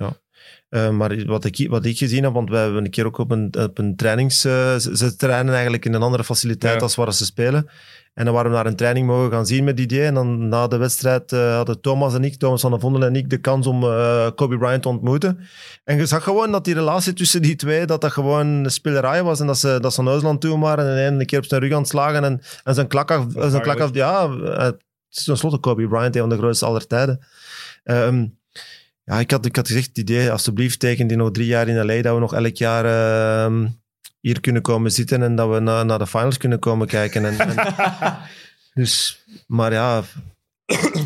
Eh, 0.68 0.91
maar 0.91 1.24
wat 1.26 1.45
ik, 1.45 1.68
wat 1.68 1.84
ik 1.84 1.99
gezien 1.99 2.22
heb, 2.24 2.32
want 2.32 2.51
wij 2.51 2.62
hebben 2.62 2.84
een 2.84 2.91
keer 2.91 3.07
ook 3.07 3.18
op 3.18 3.30
een, 3.30 3.55
op 3.59 3.78
een 3.78 3.97
trainings... 3.97 4.45
eh, 4.45 4.76
ze, 4.76 5.16
trainen 5.16 5.53
eigenlijk 5.53 5.84
in 5.84 5.95
een 5.95 6.03
andere 6.03 6.24
faciliteit 6.24 6.74
Ja. 6.74 6.80
als 6.80 6.95
waar 6.95 7.12
ze 7.12 7.24
spelen. 7.24 7.70
En 8.14 8.24
dan 8.24 8.34
waren 8.34 8.51
we 8.51 8.57
naar 8.57 8.66
een 8.66 8.76
training 8.76 9.07
mogen 9.07 9.30
gaan 9.30 9.47
zien 9.47 9.64
met 9.64 9.76
Didier. 9.76 10.05
En 10.05 10.14
dan 10.14 10.49
na 10.49 10.66
de 10.66 10.76
wedstrijd 10.76 11.32
eh, 11.32 11.55
hadden 11.55 11.80
Thomas 11.80 12.14
en 12.14 12.24
ik, 12.24 12.36
Thomas 12.36 12.61
van 12.61 12.70
der 12.70 12.80
Vondel 12.80 13.05
en 13.05 13.16
ik, 13.16 13.30
de 13.30 13.39
kans 13.39 13.66
om 13.66 13.80
Kobe 14.34 14.59
Bryant 14.59 14.82
te 14.82 14.89
ontmoeten. 14.89 15.39
En 15.84 15.97
je 15.97 16.07
zag 16.07 16.22
gewoon 16.22 16.53
dat 16.53 16.64
die 16.64 16.74
relatie 16.74 17.12
tussen 17.12 17.43
die 17.43 17.57
twee, 17.57 17.86
dat 17.86 18.01
dat 18.01 18.12
gewoon 18.12 18.47
een 18.47 18.70
spelerij 18.70 19.22
was. 19.22 19.41
En 19.41 19.47
dat 19.47 19.59
ze, 19.59 19.78
dat 19.80 19.93
ze 19.95 20.01
naar 20.01 20.09
Duitsland 20.11 20.41
toe 20.41 20.59
waren 20.59 20.97
en 20.97 21.12
een, 21.12 21.20
een 21.20 21.26
keer 21.26 21.39
op 21.39 21.45
zijn 21.45 21.61
rug 21.61 21.72
aan 21.72 21.78
het 21.78 21.89
slagen. 21.89 22.24
En, 22.24 22.41
en 22.64 22.74
zijn 22.74 22.89
klak 22.89 23.11
af... 23.11 23.24
Zijn 23.34 23.62
klak 23.62 23.80
af 23.80 23.95
ja, 23.95 24.30
het 24.41 24.76
is 25.11 25.24
tenslotte 25.24 25.59
Kobe 25.59 25.89
Bryant, 25.89 26.14
een 26.14 26.20
van 26.20 26.30
de 26.30 26.36
grootste 26.36 26.66
aller 26.66 26.86
tijden. 26.86 27.26
Ehm, 27.84 28.26
ja, 29.09 29.19
ik 29.21 29.31
had, 29.31 29.47
ik 29.47 29.57
had 29.57 29.67
gezegd, 29.67 29.87
het 29.87 29.99
idee, 29.99 30.31
alsjeblieft, 30.31 30.79
teken 30.79 31.07
die 31.07 31.17
nog 31.17 31.31
drie 31.31 31.47
jaar 31.47 31.69
in 31.69 31.85
LA, 31.87 32.03
dat 32.03 32.15
we 32.15 32.21
nog 32.21 32.35
elk 32.35 32.57
jaar 32.57 32.85
ehm, 32.85 33.67
hier 34.21 34.41
kunnen 34.41 34.63
komen 34.63 34.91
zitten 34.91 35.23
en 35.23 35.35
dat 35.35 35.49
we 35.51 35.61
na- 35.61 35.83
naar 35.83 35.99
de 35.99 36.07
finals 36.07 36.37
kunnen 36.37 36.59
komen 36.59 36.87
kijken. 36.87 37.25
En, 37.25 37.39
en- 37.39 38.17
dus, 38.83 39.25
maar 39.47 39.73
ja, 39.73 40.03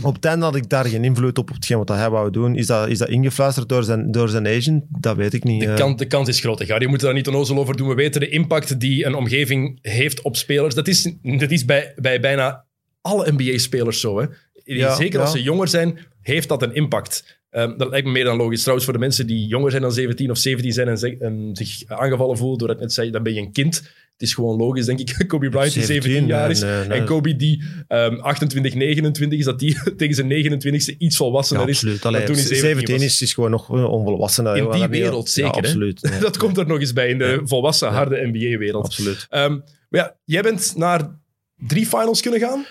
op 0.02 0.14
het 0.14 0.24
einde 0.24 0.44
had 0.44 0.56
ik 0.56 0.68
daar 0.68 0.86
geen 0.86 1.04
invloed 1.04 1.38
op, 1.38 1.48
op 1.48 1.54
hetgeen 1.54 1.78
wat 1.78 1.88
hij 1.88 2.10
wou 2.10 2.30
doen. 2.30 2.56
Is 2.56 2.66
dat, 2.66 2.88
is 2.88 2.98
dat 2.98 3.08
ingefluisterd 3.08 3.68
door 3.68 3.82
zijn, 3.84 4.10
door 4.10 4.28
zijn 4.28 4.46
agent? 4.46 4.84
Dat 4.88 5.16
weet 5.16 5.32
ik 5.32 5.44
niet. 5.44 5.60
De, 5.60 5.66
eh. 5.66 5.74
kans, 5.76 5.96
de 5.96 6.06
kans 6.06 6.28
is 6.28 6.40
groot. 6.40 6.58
hè. 6.58 6.74
Je 6.74 6.88
moet 6.88 7.00
daar 7.00 7.14
niet 7.14 7.26
onnozel 7.26 7.58
over 7.58 7.76
doen. 7.76 7.88
We 7.88 7.94
weten 7.94 8.20
de 8.20 8.28
impact 8.28 8.80
die 8.80 9.04
een 9.06 9.14
omgeving 9.14 9.78
heeft 9.82 10.22
op 10.22 10.36
spelers. 10.36 10.74
Dat 10.74 10.88
is, 10.88 11.12
dat 11.22 11.50
is 11.50 11.64
bij, 11.64 11.92
bij 11.96 12.20
bijna 12.20 12.64
alle 13.00 13.32
NBA-spelers 13.32 14.00
zo. 14.00 14.20
Hè. 14.20 14.26
Ja, 14.64 14.94
Zeker 14.94 15.20
als 15.20 15.32
ze 15.32 15.42
jonger 15.42 15.68
zijn, 15.68 15.98
heeft 16.20 16.48
dat 16.48 16.62
een 16.62 16.74
impact. 16.74 17.40
Ehm, 17.52 17.76
dat 17.76 17.90
lijkt 17.90 18.06
me 18.06 18.12
meer 18.12 18.24
dan 18.24 18.36
logisch. 18.36 18.58
Trouwens, 18.60 18.84
voor 18.84 18.94
de 18.94 19.00
mensen 19.04 19.26
die 19.26 19.46
jonger 19.46 19.70
zijn 19.70 19.82
dan 19.82 19.92
17 19.92 20.30
of 20.30 20.38
17 20.38 20.72
zijn 20.72 20.88
en, 20.88 20.98
zeg- 20.98 21.18
en 21.18 21.50
zich 21.52 21.82
aangevallen 21.86 22.36
voelen 22.36 22.58
door 22.58 22.68
het 22.68 22.80
net 22.80 22.92
zei, 22.92 23.10
dan 23.10 23.22
ben 23.22 23.34
je 23.34 23.40
een 23.40 23.52
kind. 23.52 23.76
Het 24.12 24.22
is 24.30 24.34
gewoon 24.34 24.56
logisch, 24.56 24.84
denk 24.86 24.98
ik. 25.00 25.14
Kobe 25.28 25.48
Bryant 25.48 25.72
die 25.74 25.82
17 25.84 26.26
jaar 26.26 26.50
is. 26.50 26.60
nee. 26.60 26.70
En 26.82 27.04
Kobe 27.04 27.36
die 27.36 27.62
ehm 27.88 28.14
28, 28.20 28.74
29 28.74 29.38
is, 29.38 29.44
dat 29.44 29.58
die 29.58 29.78
tegen 29.96 30.14
zijn 30.14 30.28
29ste 30.28 30.96
iets 30.98 31.18
Ja, 31.18 31.24
volwassener 31.24 31.68
is. 31.68 31.76
absoluut. 31.76 32.04
Allee, 32.04 32.24
toen 32.24 32.34
hij 32.34 32.44
17 32.44 32.68
17 32.68 32.94
was. 32.94 33.04
is, 33.04 33.22
is 33.22 33.34
gewoon 33.34 33.50
nog 33.50 33.74
eh, 33.76 33.84
onvolwassen. 33.90 34.46
In 34.46 34.64
Ja, 34.64 34.70
die 34.70 34.88
wereld 34.88 35.30
zeker, 35.30 35.50
Ja, 35.54 35.60
hè? 35.60 35.66
absoluut. 35.66 36.02
Nee, 36.10 36.20
Dat 36.20 36.36
komt 36.36 36.58
er 36.58 36.66
nog 36.66 36.80
eens 36.80 36.92
bij 36.92 37.08
in 37.08 37.18
de 37.18 37.40
volwassen, 37.44 37.88
harde 37.88 38.26
NBA-wereld. 38.32 38.84
absoluut. 38.84 39.26
Ehm, 39.30 39.50
maar 39.88 40.00
ja, 40.00 40.16
jij 40.24 40.42
bent 40.42 40.72
naar 40.76 41.20
drie 41.66 41.86
finals 41.86 42.20
kunnen 42.20 42.40
gaan. 42.40 42.64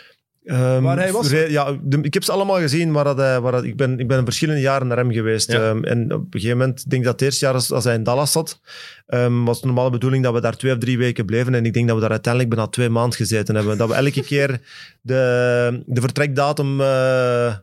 Waar 0.44 0.98
hij 0.98 1.12
was? 1.12 1.30
Ja, 1.30 1.78
de- 1.84 2.00
ik 2.02 2.14
heb 2.14 2.24
ze 2.24 2.32
allemaal 2.32 2.60
gezien, 2.60 2.92
maar 2.92 3.04
dat 3.04 3.18
hij, 3.18 3.39
waar 3.39 3.52
dat, 3.52 3.64
ik, 3.64 3.76
ben, 3.78 4.00
ik 4.00 4.08
ben 4.08 4.24
verschillende 4.24 4.62
jaren 4.62 4.88
naar 4.88 4.98
hem 4.98 5.12
geweest. 5.12 5.52
Ja. 5.52 5.70
Ehm, 5.70 5.84
en 5.84 6.14
op 6.14 6.20
een 6.22 6.28
gegeven 6.42 6.58
moment, 6.58 6.80
ik 6.80 6.89
denk 6.89 7.04
dat 7.04 7.12
het 7.14 7.22
eerste 7.22 7.46
jaar 7.46 7.54
als, 7.54 7.72
als 7.72 7.84
hij 7.84 7.94
in 7.96 8.04
Dallas 8.04 8.32
zat, 8.32 8.60
ehm, 9.08 9.44
was 9.44 9.60
de 9.62 9.66
normale 9.66 9.89
bedoeling 9.89 10.24
dat 10.24 10.34
we 10.34 10.42
daar 10.42 10.58
twee 10.58 10.72
of 10.72 10.78
drie 10.78 10.98
weken 10.98 11.26
bleven. 11.26 11.56
En 11.56 11.66
ik 11.66 11.74
denk 11.74 11.86
dat 11.86 11.96
we 11.96 12.02
daar 12.02 12.12
uiteindelijk 12.12 12.54
bijna 12.56 12.70
twee 12.70 12.89
maanden 12.89 13.18
gezeten 13.18 13.56
hebben. 13.56 13.78
Dat 13.78 13.88
we 13.89 13.94
elke 13.96 14.22
keer 14.24 14.60
de, 15.02 15.84
de 15.86 16.02
vertrekdatum 16.02 16.82
eh, 16.82 17.48
eh, 17.48 17.54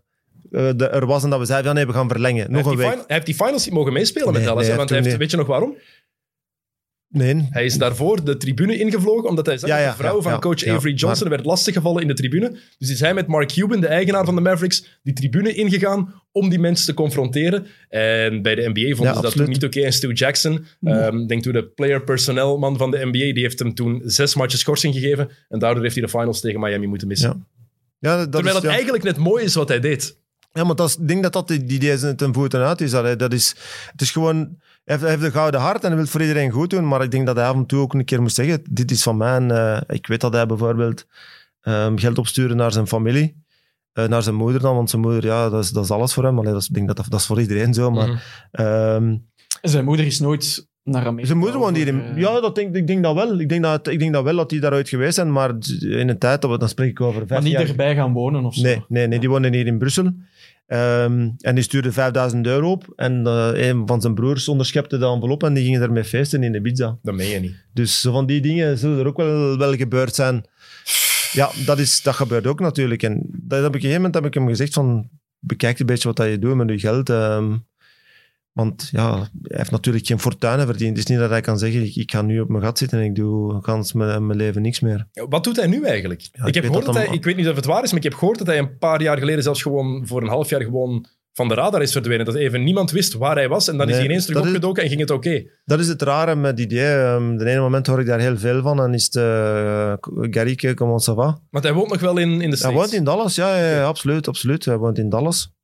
de, 0.51 0.89
er 0.89 1.07
was 1.07 1.25
en 1.25 1.31
dat 1.31 1.39
we 1.39 1.45
zeiden, 1.45 1.69
ja, 1.71 1.77
nee, 1.77 1.87
we 1.87 1.93
gaan 1.93 2.09
verlengen. 2.09 2.43
Hij 2.45 2.51
Nog 2.51 2.57
heeft, 2.57 2.67
een 2.69 2.77
die 2.77 2.85
week. 2.87 2.91
fin- 2.97 3.05
hij 3.07 3.15
heeft 3.15 3.27
die 3.27 3.35
finals 3.35 3.65
niet 3.65 3.75
mogen 3.75 3.93
meespelen 3.93 4.33
met 4.33 4.45
Dallas. 4.45 4.67
nee, 4.67 4.77
want 4.77 4.89
hij 4.91 5.01
heeft 5.03 5.17
weet 5.17 5.31
je 5.31 5.37
nog 5.37 5.47
waarom? 5.47 5.77
Nee. 7.11 7.49
Hij 7.51 7.65
is 7.65 7.79
daarvoor 7.79 8.25
de 8.25 8.37
tribune 8.37 8.79
ingevlogen, 8.79 9.29
omdat 9.29 9.47
hij 9.47 9.59
zag 9.59 9.69
Ja, 9.69 9.77
dat 9.77 9.85
ja, 9.85 9.91
de 9.91 9.97
vrouw 9.97 10.17
ja, 10.17 10.23
van 10.23 10.41
coach 10.41 10.67
Avery 10.67 10.95
Johnson 10.95 11.29
werd 11.29 11.45
lastiggevallen 11.45 12.03
in 12.03 12.09
de 12.09 12.15
tribune. 12.15 12.57
Dus 12.79 12.91
is 12.91 13.01
hij 13.01 13.15
met 13.15 13.27
Mark 13.27 13.49
Cuban, 13.49 13.81
de 13.81 13.87
eigenaar 13.87 14.25
van 14.25 14.35
de 14.35 14.41
Mavericks, 14.41 15.01
die 15.03 15.13
tribune 15.13 15.55
ingegaan 15.55 16.15
om 16.33 16.49
die 16.49 16.59
mensen 16.59 16.87
te 16.87 16.95
confronteren. 16.95 17.67
En 17.89 18.43
bij 18.43 18.55
de 18.55 18.71
NBA 18.75 18.97
vonden 18.97 19.15
ze 19.15 19.23
dat 19.23 19.33
toen 19.33 19.49
niet 19.49 19.65
oké. 19.65 19.81
En 19.81 19.93
Stu 19.93 20.13
Jackson, 20.13 20.65
ehm, 20.83 21.27
denk 21.27 21.43
toen 21.43 21.53
de 21.53 21.65
player-personnel 21.65 22.59
man 22.59 22.77
van 22.77 22.91
de 22.91 22.99
NBA, 22.99 23.33
die 23.33 23.41
heeft 23.41 23.59
hem 23.59 23.75
toen 23.75 24.03
zes 24.05 24.35
matches 24.35 24.61
schorsing 24.61 24.95
gegeven. 24.95 25.31
En 25.49 25.59
daardoor 25.59 25.83
heeft 25.83 25.95
hij 25.95 26.05
de 26.05 26.11
finals 26.11 26.41
tegen 26.41 26.61
Miami 26.61 26.87
moeten 26.87 27.09
missen. 27.09 27.29
Ja. 27.29 27.47
Ja, 28.01 28.17
dat 28.17 28.33
Terwijl 28.33 28.55
het 28.55 28.65
eigenlijk 28.65 29.05
net 29.05 29.17
mooi 29.17 29.45
is 29.45 29.55
wat 29.55 29.69
hij 29.69 29.81
deed. 29.81 30.17
Ja, 30.53 30.65
maar 30.65 30.75
dat 30.75 30.89
is, 30.89 30.97
ik 30.97 31.09
denk 31.09 31.23
dat 31.23 31.33
dat 31.33 31.49
die 31.49 31.63
idee 31.63 32.15
ten 32.15 32.35
voeten 32.35 32.61
uit 32.61 32.81
is. 32.81 32.91
Dat 32.91 33.33
is. 33.33 33.55
Het 33.93 34.01
is 34.01 34.11
gewoon... 34.11 34.59
Hij 34.89 34.99
heeft, 35.11 35.23
een 35.23 35.31
gouden 35.33 35.61
hart 35.61 35.77
en 35.81 35.87
hij 35.87 35.91
wil 35.91 36.01
het 36.01 36.11
voor 36.11 36.21
iedereen 36.21 36.51
goed 36.51 36.71
doen. 36.71 36.89
Maar 36.89 37.03
ik 37.03 37.11
denk 37.11 37.27
dat 37.27 37.37
hij 37.37 37.47
af 37.47 37.55
en 37.55 37.67
toe 37.67 37.81
ook 37.81 37.95
een 37.95 38.05
keer 38.05 38.23
moet 38.23 38.33
zeggen: 38.33 38.63
Dit 38.71 38.91
is 38.91 39.03
van 39.03 39.17
mij. 39.17 39.35
En, 39.37 39.51
eh, 39.51 39.81
ik 39.97 40.07
weet 40.07 40.21
dat 40.21 40.33
hij 40.33 40.47
bijvoorbeeld 40.47 41.07
ehm, 41.61 41.97
geld 41.97 42.19
opstuurde 42.19 42.55
naar 42.55 42.73
zijn 42.73 42.87
familie. 42.87 43.43
Eh, 43.93 44.07
naar 44.09 44.23
zijn 44.23 44.35
moeder 44.35 44.61
dan, 44.61 44.75
want 44.75 44.91
zijn 44.91 45.03
moeder, 45.03 45.25
ja, 45.25 45.49
dat 45.51 45.65
is, 45.65 45.71
dat 45.71 45.85
is 45.85 45.91
alles 45.91 46.13
voor 46.15 46.25
hem. 46.25 46.39
Allee, 46.39 46.53
dat 46.53 46.61
is, 46.63 46.69
ik 46.69 46.75
denk 46.75 46.87
dat, 46.87 46.97
dat 46.97 47.07
dat 47.11 47.21
is 47.21 47.27
voor 47.27 47.41
iedereen 47.41 47.75
zo. 47.75 47.91
Maar, 47.91 48.09
Mhm. 48.09 48.17
ehm, 48.51 49.17
zijn 49.63 49.85
moeder 49.85 50.07
is 50.07 50.21
nooit 50.21 50.69
naar 50.85 51.03
Amerika. 51.07 51.27
zijn 51.27 51.39
moeder 51.39 51.59
woont 51.59 51.77
hier 51.77 51.87
in... 51.87 52.01
eh, 52.03 52.17
Ja, 52.17 52.41
dat 52.41 52.55
denk, 52.55 52.77
ik 52.77 52.87
denk 52.87 53.03
dat 53.03 53.15
wel. 53.15 53.39
Ik 53.41 53.49
denk 53.49 53.63
dat, 53.63 53.89
ik 53.89 53.99
denk 53.99 54.13
dat 54.13 54.25
wel 54.25 54.37
dat 54.37 54.51
die 54.51 54.61
daaruit 54.61 54.89
geweest 54.89 55.15
zijn. 55.15 55.33
Maar 55.33 55.51
in 55.81 56.09
een 56.09 56.19
tijd, 56.19 56.43
dat 56.43 56.51
we- 56.51 56.59
dan 56.59 56.69
spreek 56.69 56.91
ik 56.91 57.01
over 57.01 57.19
Maar 57.19 57.27
vijf 57.29 57.43
niet 57.43 57.53
jaar 57.53 57.69
erbij 57.69 57.95
gaan 57.95 58.13
wonen 58.13 58.45
of 58.45 58.55
zo. 58.55 58.63
Nee, 58.63 58.85
nee, 58.89 59.07
nee, 59.07 59.19
die 59.19 59.29
wonen 59.29 59.53
hier 59.53 59.67
in 59.67 59.79
Brussel. 59.79 60.13
Ehm, 60.69 61.29
en 61.39 61.55
die 61.55 61.65
stuurde 61.65 61.93
5000 61.93 62.47
euro 62.47 62.71
op. 62.71 62.93
En 62.97 63.27
eh, 63.27 63.69
een 63.69 63.87
van 63.87 64.01
zijn 64.01 64.15
broers 64.15 64.49
onderschepte 64.49 64.99
de 64.99 65.07
envelop 65.07 65.43
en 65.43 65.55
die 65.55 65.65
gingen 65.65 65.83
ermee 65.83 66.05
feesten 66.05 66.43
in 66.43 66.55
Ibiza. 66.55 66.99
Dat 67.03 67.15
meen 67.15 67.29
je 67.29 67.41
niet. 67.41 67.55
Dus 67.73 68.01
van 68.01 68.27
die 68.27 68.41
dingen 68.41 68.79
zullen 68.79 68.99
er 68.99 69.07
ook 69.07 69.17
wel, 69.17 69.59
wel 69.59 69.75
gebeurd 69.75 70.15
zijn. 70.15 70.45
Ja, 71.33 71.51
dat, 71.67 71.79
is, 71.79 72.03
dat 72.03 72.15
gebeurt 72.15 72.47
ook 72.47 72.61
natuurlijk. 72.61 73.03
En 73.03 73.27
dat 73.31 73.63
heb 73.63 73.63
ik, 73.63 73.67
op 73.69 73.75
een 73.75 73.81
gegeven 73.81 73.97
moment 73.97 74.15
heb 74.15 74.27
ik 74.27 74.35
hem 74.35 74.49
gezegd 74.49 74.73
van... 74.73 75.09
Bekijk 75.41 75.79
een 75.79 75.87
beetje 75.87 76.09
wat 76.09 76.17
dat 76.17 76.29
je 76.29 76.39
doet 76.39 76.55
met 76.55 76.69
je 76.69 76.79
geld. 76.79 77.11
ehm, 77.11 77.57
want 78.59 78.89
ja, 78.93 79.17
hij 79.17 79.29
heeft 79.43 79.71
natuurlijk 79.71 80.07
geen 80.07 80.19
fortuinen 80.21 80.67
verdiend. 80.67 80.89
Het 80.91 80.99
is 80.99 81.07
niet 81.07 81.19
dat 81.19 81.31
hij 81.31 81.41
kan 81.41 81.59
zeggen, 81.59 81.83
ik, 81.85 81.95
ik 81.97 82.11
ga 82.11 82.23
nu 82.23 82.41
op 82.41 82.49
mijn 82.49 82.63
gat 82.63 82.79
zitten 82.79 82.99
en 82.99 83.05
ik 83.05 83.15
doe 83.15 83.59
gans 83.63 83.93
mijn, 83.93 84.27
mijn 84.27 84.39
leven 84.39 84.63
niks 84.63 84.81
meer. 84.81 85.07
Wat 85.29 85.45
doet 85.45 85.57
hij 85.57 85.67
nu 85.67 85.85
eigenlijk? 85.85 86.21
Ja, 86.21 86.43
ik, 86.43 86.47
ik 86.49 86.55
heb 86.55 86.63
weet 86.63 86.73
gehoord 86.73 86.87
dat 86.87 86.95
hij, 87.07 87.15
ik 87.15 87.25
weet 87.25 87.37
niet 87.37 87.49
of 87.49 87.57
het 87.57 87.65
waar 87.65 87.83
is, 87.83 87.89
maar 87.89 87.99
ik 87.99 88.05
heb 88.11 88.15
gehoord 88.15 88.39
dat 88.39 88.47
hij 88.47 88.59
een 88.59 88.79
paar 88.79 89.03
jaar 89.03 89.19
geleden 89.19 89.43
zelfs 89.43 89.63
gewoon 89.63 90.07
voor 90.07 90.23
een 90.23 90.29
half 90.29 90.49
jaar 90.49 90.63
gewoon 90.63 91.07
van 91.33 91.49
de 91.49 91.55
radar 91.55 91.83
is 91.83 91.93
verdwenen. 91.93 92.27
Dat 92.27 92.35
even 92.35 92.65
niemand 92.65 92.91
wist 92.91 93.15
waar 93.15 93.37
hij 93.37 93.49
was 93.49 93.69
en 93.69 93.77
dan 93.77 93.89
is 93.89 93.95
hij 93.97 94.05
ineens 94.05 94.25
terug 94.27 94.41
is- 94.41 94.47
opgedoken 94.47 94.83
en 94.83 94.89
ging 94.89 95.01
het 95.01 95.11
oké. 95.11 95.43
Dat 95.65 95.81
is 95.81 95.89
het 95.89 96.03
rare 96.03 96.35
met 96.35 96.57
die 96.57 96.65
idee. 96.67 96.95
Ehm, 96.95 97.37
de 97.37 97.45
ene 97.51 97.61
moment 97.61 97.87
hoor 97.87 98.01
ik 98.01 98.07
daar 98.07 98.21
heel 98.21 98.37
veel 98.39 98.63
van. 98.63 98.83
En 98.83 98.95
is 98.95 99.05
het 99.05 99.15
uh, 99.15 99.93
Garrique, 100.31 100.75
comment 100.75 101.09
ça 101.11 101.15
va? 101.15 101.41
Want 101.51 101.65
hij 101.65 101.73
woont 101.73 101.91
nog 101.91 102.01
wel 102.01 102.17
in, 102.19 102.31
in 102.31 102.39
de 102.39 102.47
Hij 102.47 102.57
States. 102.57 102.77
woont 102.77 102.93
in 102.93 103.05
Dallas, 103.05 103.35
ja, 103.35 103.57
ja, 103.59 103.71
ja, 103.71 103.85
absoluut, 103.85 104.29
absoluut. 104.29 104.65
Hij 104.65 104.77
woont 104.77 104.99
in 104.99 105.09
Dallas. 105.09 105.57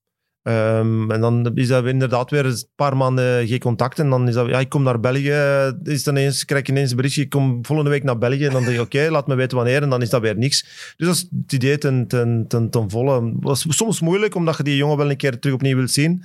Ehm, 0.44 1.10
en 1.10 1.20
dan 1.20 1.50
is 1.54 1.68
dat 1.68 1.86
inderdaad 1.86 2.30
weer 2.30 2.46
een 2.46 2.64
paar 2.74 2.96
maanden 2.96 3.46
geen 3.46 3.58
contact. 3.58 3.98
En 3.98 4.10
dan 4.10 4.28
is 4.28 4.34
dat, 4.34 4.48
ja, 4.48 4.60
ik 4.60 4.68
kom 4.68 4.82
naar 4.82 5.00
België. 5.00 5.72
Is 5.82 6.04
dan 6.04 6.16
ineens, 6.16 6.44
krijg 6.44 6.62
ik 6.62 6.68
ineens 6.68 6.90
een 6.90 6.96
berichtje, 6.96 7.22
ik 7.22 7.30
kom 7.30 7.64
volgende 7.64 7.90
week 7.90 8.02
naar 8.02 8.18
België. 8.18 8.44
En 8.44 8.52
dan 8.52 8.62
denk 8.62 8.74
je, 8.74 8.80
oké, 8.80 9.10
laat 9.10 9.26
me 9.26 9.34
weten 9.34 9.56
wanneer. 9.56 9.82
En 9.82 9.88
dan 9.88 10.02
is 10.02 10.10
dat 10.10 10.20
weer 10.20 10.36
niks. 10.36 10.62
Dus 10.96 11.06
dat 11.06 11.16
is 11.16 11.28
het 11.42 11.52
idee 11.52 11.78
ten, 11.78 12.06
ten, 12.06 12.44
ten, 12.48 12.70
ten 12.70 12.90
volle. 12.90 13.34
Is 13.42 13.64
soms 13.68 14.00
moeilijk, 14.00 14.34
omdat 14.34 14.56
je 14.56 14.62
die 14.62 14.76
jongen 14.76 14.96
wel 14.96 15.10
een 15.10 15.16
keer 15.16 15.38
terug 15.38 15.54
opnieuw 15.54 15.76
wilt 15.76 15.90
zien. 15.90 16.22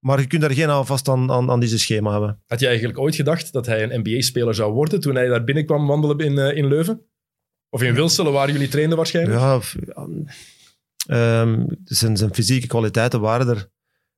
Maar 0.00 0.20
je 0.20 0.26
kunt 0.26 0.42
daar 0.42 0.52
geen 0.52 0.70
aanvast 0.70 1.08
aan, 1.08 1.30
aan, 1.30 1.50
aan 1.50 1.60
deze 1.60 1.78
schema 1.78 2.10
hebben. 2.10 2.40
Had 2.46 2.60
je 2.60 2.66
eigenlijk 2.66 2.98
ooit 2.98 3.14
gedacht 3.14 3.52
dat 3.52 3.66
hij 3.66 3.82
een 3.82 4.00
NBA-speler 4.00 4.54
zou 4.54 4.72
worden 4.72 5.00
toen 5.00 5.14
hij 5.14 5.26
daar 5.26 5.44
binnenkwam 5.44 5.86
wandelen 5.86 6.18
in, 6.18 6.38
eh, 6.38 6.56
in 6.56 6.66
Leuven? 6.66 7.00
Of 7.70 7.82
in 7.82 7.94
Wilselen, 7.94 8.32
waar 8.32 8.50
jullie 8.50 8.68
trainden 8.68 8.96
waarschijnlijk? 8.96 9.38
Ja, 9.38 9.60
ehm, 11.06 11.64
zijn, 11.84 12.16
zijn 12.16 12.34
fysieke 12.34 12.66
kwaliteiten 12.66 13.20
waren 13.20 13.48
er. 13.48 13.68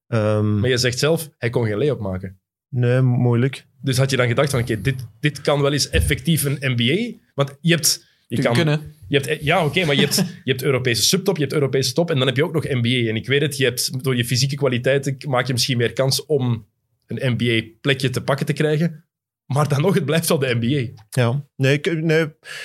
Ehm, 0.06 0.60
Maar 0.60 0.70
je 0.70 0.76
zegt 0.76 0.98
zelf, 0.98 1.30
hij 1.38 1.50
kon 1.50 1.66
geen 1.66 1.78
lay-up 1.78 2.00
maken. 2.00 2.38
nee, 2.68 3.00
moeilijk. 3.00 3.66
Dus 3.82 3.96
had 3.96 4.10
je 4.10 4.16
dan 4.16 4.26
gedacht 4.26 4.50
van, 4.50 4.60
oké, 4.60 4.80
dit, 4.80 5.06
dit 5.20 5.40
kan 5.40 5.60
wel 5.62 5.72
eens 5.72 5.88
effectief 5.88 6.44
een 6.44 6.58
NBA? 6.60 7.18
Want 7.34 7.56
je 7.60 7.74
hebt... 7.74 8.12
Je 8.28 8.42
kan, 8.42 8.54
kunnen. 8.54 8.94
Je 9.08 9.18
hebt, 9.18 9.44
ja, 9.44 9.64
oké, 9.64 9.84
maar 9.84 9.94
je 9.94 10.00
hebt, 10.00 10.16
je 10.44 10.50
hebt 10.50 10.62
Europese 10.62 11.02
subtop, 11.02 11.36
je 11.36 11.42
hebt 11.42 11.54
Europese 11.54 11.92
top 11.92 12.10
en 12.10 12.18
dan 12.18 12.26
heb 12.26 12.36
je 12.36 12.44
ook 12.44 12.52
nog 12.52 12.64
NBA. 12.64 13.08
En 13.08 13.16
ik 13.16 13.26
weet 13.26 13.40
het, 13.40 13.56
je 13.56 13.64
hebt, 13.64 14.04
door 14.04 14.16
je 14.16 14.24
fysieke 14.24 14.56
kwaliteiten 14.56 15.16
maak 15.28 15.46
je 15.46 15.52
misschien 15.52 15.76
meer 15.76 15.92
kans 15.92 16.26
om 16.26 16.66
een 17.06 17.36
NBA-plekje 17.36 18.10
te 18.10 18.22
pakken 18.22 18.46
te 18.46 18.52
krijgen. 18.52 19.03
Maar 19.46 19.68
dan 19.68 19.80
nog, 19.80 19.94
het 19.94 20.04
blijft 20.04 20.28
wel 20.28 20.38
de 20.38 20.56
NBA. 20.60 21.02
Ja, 21.10 21.44
nee 21.56 21.72
ik, 21.80 22.02
nee, 22.02 22.22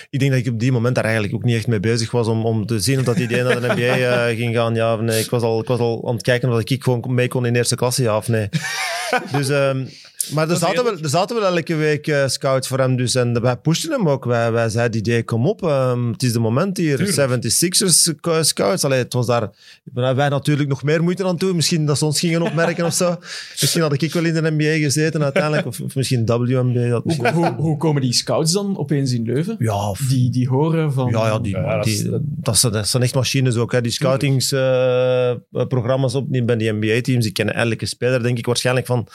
ik 0.10 0.20
denk 0.20 0.32
dat 0.32 0.40
ik 0.40 0.48
op 0.48 0.60
die 0.60 0.72
moment 0.72 0.96
daar 0.96 1.04
eigenlijk 1.04 1.34
ook 1.34 1.44
niet 1.44 1.56
echt 1.56 1.68
mee 1.68 1.80
bezig 1.80 2.12
was 2.12 2.28
om, 2.28 2.46
om 2.46 2.66
te 2.66 2.80
zien 2.80 3.00
of 3.00 3.06
dat 3.06 3.18
idee 3.18 3.44
naar 3.44 3.62
de 3.62 3.68
NBA 3.68 3.98
eh, 4.28 4.36
ging 4.38 4.56
gaan. 4.56 4.76
Ja 4.76 4.94
of 4.94 5.00
nee. 5.02 5.20
Ik 5.20 5.30
was, 5.30 5.42
al, 5.42 5.60
ik 5.62 5.68
was 5.68 5.80
al 5.80 6.08
aan 6.08 6.14
het 6.14 6.24
kijken 6.24 6.52
of 6.52 6.60
ik 6.64 6.84
gewoon 6.84 7.14
mee 7.14 7.28
kon 7.28 7.46
in 7.46 7.56
eerste 7.56 7.76
klasse, 7.76 8.02
ja 8.02 8.18
of 8.18 8.28
nee. 8.28 8.50
Dus, 9.38 9.50
ehm, 9.50 9.86
maar 10.34 10.50
er 10.50 10.56
zaten, 10.58 10.84
wel, 10.84 10.98
er 11.00 11.10
zaten 11.10 11.36
wel 11.40 11.56
elke 11.56 11.76
week 11.76 12.08
eh, 12.08 12.28
scouts 12.28 12.68
voor 12.68 12.80
hem. 12.80 12.96
Dus, 12.96 13.16
en 13.16 13.42
wij 13.42 13.58
pushten 13.58 13.92
hem 13.92 14.10
ook. 14.10 14.26
Wij, 14.26 14.52
wij 14.52 14.70
zeiden, 14.70 15.00
idee, 15.00 15.24
kom 15.24 15.48
op. 15.48 15.64
ehm, 15.64 16.12
het 16.12 16.24
is 16.24 16.34
de 16.34 16.40
moment 16.40 16.78
hier. 16.78 16.98
Tuurlijk. 16.98 17.44
76ers 17.44 17.88
sc- 17.88 18.38
scouts. 18.42 18.84
Allee, 18.84 18.98
het 19.00 19.14
was 19.14 19.26
daar... 19.26 19.50
Wij 19.94 20.30
natuurlijk 20.30 20.70
nog 20.70 20.84
meer 20.84 21.04
moeite 21.04 21.26
aan 21.26 21.38
toe. 21.38 21.54
Misschien 21.54 21.86
dat 21.86 21.98
ze 21.98 22.06
ons 22.06 22.20
gingen 22.20 22.42
opmerken 22.42 22.86
of 22.86 22.94
zo. 22.94 23.10
Misschien 23.62 23.82
had 23.82 24.02
ik 24.02 24.14
wel 24.14 24.26
in 24.26 24.34
de 24.34 24.52
NBA 24.58 24.78
gezeten 24.84 25.24
uiteindelijk. 25.24 25.66
Of, 25.68 25.80
of 25.82 25.96
misschien 25.96 26.26
WNBA. 26.26 26.90
Dat 26.90 27.06
misschien... 27.06 27.34
Hoe, 27.34 27.54
hoe 27.58 27.78
komen 27.78 28.02
die 28.02 28.14
scouts 28.14 28.52
dan 28.52 28.78
opeens 28.78 29.12
in 29.12 29.24
Leuven? 29.24 29.56
Ja, 29.60 29.90
of- 29.90 30.00
Die, 30.00 30.30
die 30.30 30.48
horen 30.48 30.94
van... 30.94 31.10
Ja, 31.10 31.28
ja, 31.28 31.40
die, 31.40 31.56
Ja, 31.56 31.76
dat 31.76 31.86
is- 31.88 32.02
die, 32.02 32.12
dat, 32.22 32.58
zijn, 32.58 32.74
dat 32.74 32.88
zijn 32.88 33.04
echt 33.04 33.14
machines 33.16 33.56
ook. 33.56 33.72
Hè. 33.72 33.82
Die 33.82 33.92
scoutingsprogramma's 33.92 36.14
op 36.16 36.32
die, 36.32 36.44
bij 36.44 36.58
die 36.58 36.72
NBA-teams, 36.74 37.24
die 37.24 37.34
kennen 37.34 37.56
elke 37.56 37.86
speler, 37.86 38.24
denk 38.24 38.38
ik, 38.38 38.46
waarschijnlijk 38.46 38.86
van, 38.86 39.08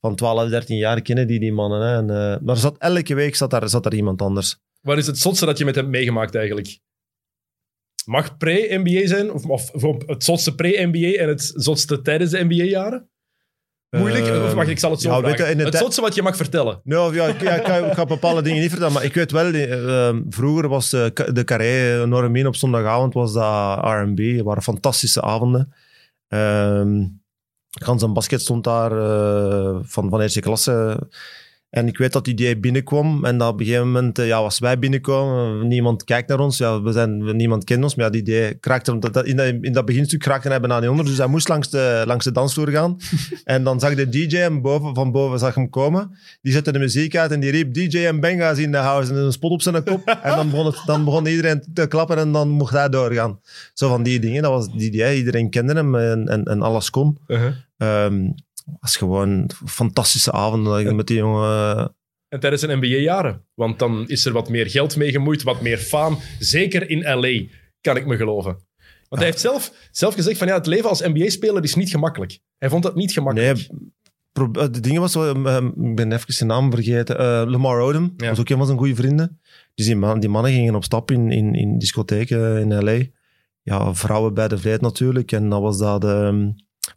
van 0.00 0.14
12, 0.14 0.48
13 0.50 0.76
jaar 0.76 1.02
kennen 1.02 1.26
die 1.26 1.40
die 1.40 1.52
mannen. 1.52 1.80
Hè. 1.80 1.96
En, 1.96 2.32
eh, 2.32 2.40
maar 2.40 2.56
zat, 2.56 2.78
elke 2.78 3.14
week 3.14 3.34
zat 3.34 3.50
daar, 3.50 3.68
zat 3.68 3.82
daar 3.82 3.94
iemand 3.94 4.22
anders. 4.22 4.58
Wat 4.80 4.98
is 4.98 5.06
het 5.06 5.18
zotste 5.18 5.46
dat 5.46 5.58
je 5.58 5.64
met 5.64 5.74
hem 5.74 5.90
meegemaakt 5.90 6.34
eigenlijk? 6.34 6.78
Mag 8.04 8.36
pre-NBA 8.36 9.06
zijn? 9.06 9.32
Of, 9.32 9.44
of, 9.44 9.70
of 9.70 10.06
het 10.06 10.24
zotste 10.24 10.54
pre-NBA 10.54 11.18
en 11.18 11.28
het 11.28 11.52
zotste 11.54 12.02
tijdens 12.02 12.30
de 12.30 12.44
NBA-jaren? 12.44 13.08
Moeilijk? 13.90 14.44
Of 14.44 14.52
wacht, 14.52 14.68
ik 14.68 14.78
zal 14.78 14.90
het 14.90 15.00
zo 15.00 15.10
ja, 15.10 15.18
vragen. 15.18 15.46
weet 15.46 15.56
je, 15.56 15.64
het 15.64 15.74
zotste 15.74 16.00
wat 16.00 16.14
je 16.14 16.22
mag 16.22 16.36
vertellen. 16.36 16.80
Nou, 16.84 17.14
ja, 17.14 17.26
ik, 17.26 17.40
ja, 17.40 17.54
ik, 17.54 17.64
ga, 17.64 17.76
ik 17.76 17.92
ga 17.92 18.04
bepaalde 18.04 18.42
dingen 18.42 18.60
niet 18.60 18.70
vertellen, 18.70 18.92
maar 18.92 19.04
ik 19.04 19.14
weet 19.14 19.30
wel, 19.30 19.52
eh, 19.52 20.08
eh, 20.08 20.16
vroeger 20.28 20.68
was 20.68 20.90
de, 20.90 21.30
de 21.32 21.44
Carré 21.44 22.02
enorm 22.02 22.36
in. 22.36 22.46
Op 22.46 22.56
zondagavond 22.56 23.14
was 23.14 23.32
dat 23.32 23.78
R&B. 23.78 24.18
Het 24.18 24.42
waren 24.42 24.62
fantastische 24.62 25.22
avonden. 25.22 25.74
Ehm 26.28 27.02
Gans 27.70 28.02
en 28.02 28.12
basket 28.12 28.40
stond 28.40 28.64
daar 28.64 28.92
eh, 28.92 29.78
van, 29.82 30.10
van 30.10 30.20
eerste 30.20 30.40
klasse. 30.40 30.98
En 31.70 31.86
ik 31.86 31.98
weet 31.98 32.12
dat 32.12 32.24
die 32.24 32.32
idee 32.32 32.58
binnenkwam. 32.58 33.24
En 33.24 33.38
dat 33.38 33.52
op 33.52 33.60
een 33.60 33.66
gegeven 33.66 33.86
moment, 33.86 34.18
eh, 34.18 34.26
ja, 34.26 34.36
als 34.36 34.58
wij 34.58 34.78
binnenkomen, 34.78 35.68
niemand 35.68 36.04
kijkt 36.04 36.28
naar 36.28 36.40
ons. 36.40 36.58
Ja, 36.58 36.82
we 36.82 36.92
zijn, 36.92 37.36
niemand 37.36 37.64
kent 37.64 37.82
ons. 37.82 37.94
Maar 37.94 38.04
ja, 38.04 38.10
die 38.10 38.20
idee 38.20 38.54
kraakte, 38.54 38.92
in, 38.92 39.36
dat, 39.36 39.54
in 39.60 39.72
dat 39.72 39.84
beginstuk 39.84 40.20
kraakte 40.20 40.48
hij 40.48 40.60
bijna 40.60 40.80
niet 40.80 40.88
onder. 40.88 41.04
Dus 41.04 41.18
hij 41.18 41.26
moest 41.26 41.48
langs 41.48 41.70
de, 41.70 42.02
langs 42.06 42.24
de 42.24 42.32
dansvloer 42.32 42.68
gaan. 42.68 42.96
en 43.44 43.64
dan 43.64 43.80
zag 43.80 43.94
de 43.94 44.08
DJ 44.08 44.36
hem 44.36 44.62
boven, 44.62 44.94
van 44.94 45.12
boven 45.12 45.38
zag 45.38 45.54
hem 45.54 45.70
komen. 45.70 46.18
Die 46.42 46.52
zette 46.52 46.72
de 46.72 46.78
muziek 46.78 47.16
uit 47.16 47.30
en 47.30 47.40
die 47.40 47.50
riep 47.50 47.74
DJ 47.74 48.06
en 48.06 48.20
Benga's 48.20 48.58
in 48.58 48.72
de 48.72 48.78
house. 48.78 49.12
En 49.12 49.18
een 49.18 49.32
spot 49.32 49.50
op 49.50 49.62
zijn 49.62 49.84
kop. 49.84 50.08
en 50.22 50.36
dan 50.36 50.50
begon, 50.50 50.66
het, 50.66 50.82
dan 50.86 51.04
begon 51.04 51.26
iedereen 51.26 51.64
te 51.74 51.86
klappen 51.86 52.16
en 52.16 52.32
dan 52.32 52.48
mocht 52.48 52.72
hij 52.72 52.88
doorgaan. 52.88 53.40
Zo 53.74 53.88
van 53.88 54.02
die 54.02 54.20
dingen. 54.20 54.42
Dat 54.42 54.52
was 54.52 54.72
die 54.72 54.86
idee. 54.86 55.16
Iedereen 55.16 55.50
kende 55.50 55.74
hem 55.74 55.94
en, 55.94 56.28
en, 56.28 56.44
en 56.44 56.62
alles 56.62 56.90
kon. 56.90 57.18
Ehm 57.78 58.28
was 58.80 58.96
gewoon 58.96 59.50
fantastische 59.66 60.32
avonden 60.32 60.72
dat 60.72 60.80
ik 60.80 60.92
met 60.92 61.06
die 61.06 61.16
jongen... 61.16 61.94
En 62.28 62.40
tijdens 62.40 62.62
zijn 62.62 62.78
NBA-jaren. 62.78 63.44
Want 63.54 63.78
dan 63.78 64.08
is 64.08 64.24
er 64.24 64.32
wat 64.32 64.48
meer 64.48 64.70
geld 64.70 64.96
mee 64.96 65.10
gemoeid, 65.10 65.42
wat 65.42 65.60
meer 65.60 65.78
faam. 65.78 66.18
Zeker 66.38 66.90
in 66.90 67.02
LA, 67.02 67.46
kan 67.80 67.96
ik 67.96 68.06
me 68.06 68.16
geloven. 68.16 68.52
Want 69.08 69.22
hij 69.22 69.24
heeft 69.24 69.40
zelf, 69.40 69.72
zelf 69.90 70.14
gezegd 70.14 70.38
van 70.38 70.46
ja, 70.46 70.54
het 70.54 70.66
leven 70.66 70.88
als 70.88 71.00
NBA-speler 71.00 71.62
is 71.62 71.74
niet 71.74 71.90
gemakkelijk. 71.90 72.38
Hij 72.58 72.68
vond 72.68 72.82
dat 72.82 72.94
niet 72.94 73.12
gemakkelijk. 73.12 73.68
Nee, 73.68 73.78
eh, 74.32 74.72
de 74.72 74.80
dingen 74.80 75.00
was 75.00 75.14
ehm, 75.14 75.46
ehm, 75.46 75.66
ik 75.66 75.94
ben 75.96 76.12
even 76.12 76.34
zijn 76.34 76.48
naam 76.48 76.70
vergeten. 76.70 77.18
Eh, 77.18 77.42
Lamar 77.46 77.80
Odom 77.80 78.14
Ja. 78.16 78.28
was 78.28 78.38
ook 78.40 78.48
een 78.48 78.56
van 78.56 78.66
zijn 78.66 78.78
goede 78.78 78.94
vrienden. 78.94 79.40
Dus 79.74 79.86
die, 79.86 79.96
man, 79.96 80.20
die 80.20 80.28
mannen 80.30 80.52
gingen 80.52 80.74
op 80.74 80.84
stap 80.84 81.10
in, 81.10 81.30
in, 81.30 81.54
in 81.54 81.78
discotheken 81.78 82.56
in 82.60 82.84
L.A. 82.84 83.02
ja, 83.62 83.94
vrouwen 83.94 84.34
bij 84.34 84.48
de 84.48 84.58
vleet 84.58 84.80
natuurlijk. 84.80 85.32
En 85.32 85.48
dat 85.48 85.60
was 85.60 85.78
dat... 85.78 86.04
ehm, 86.04 86.50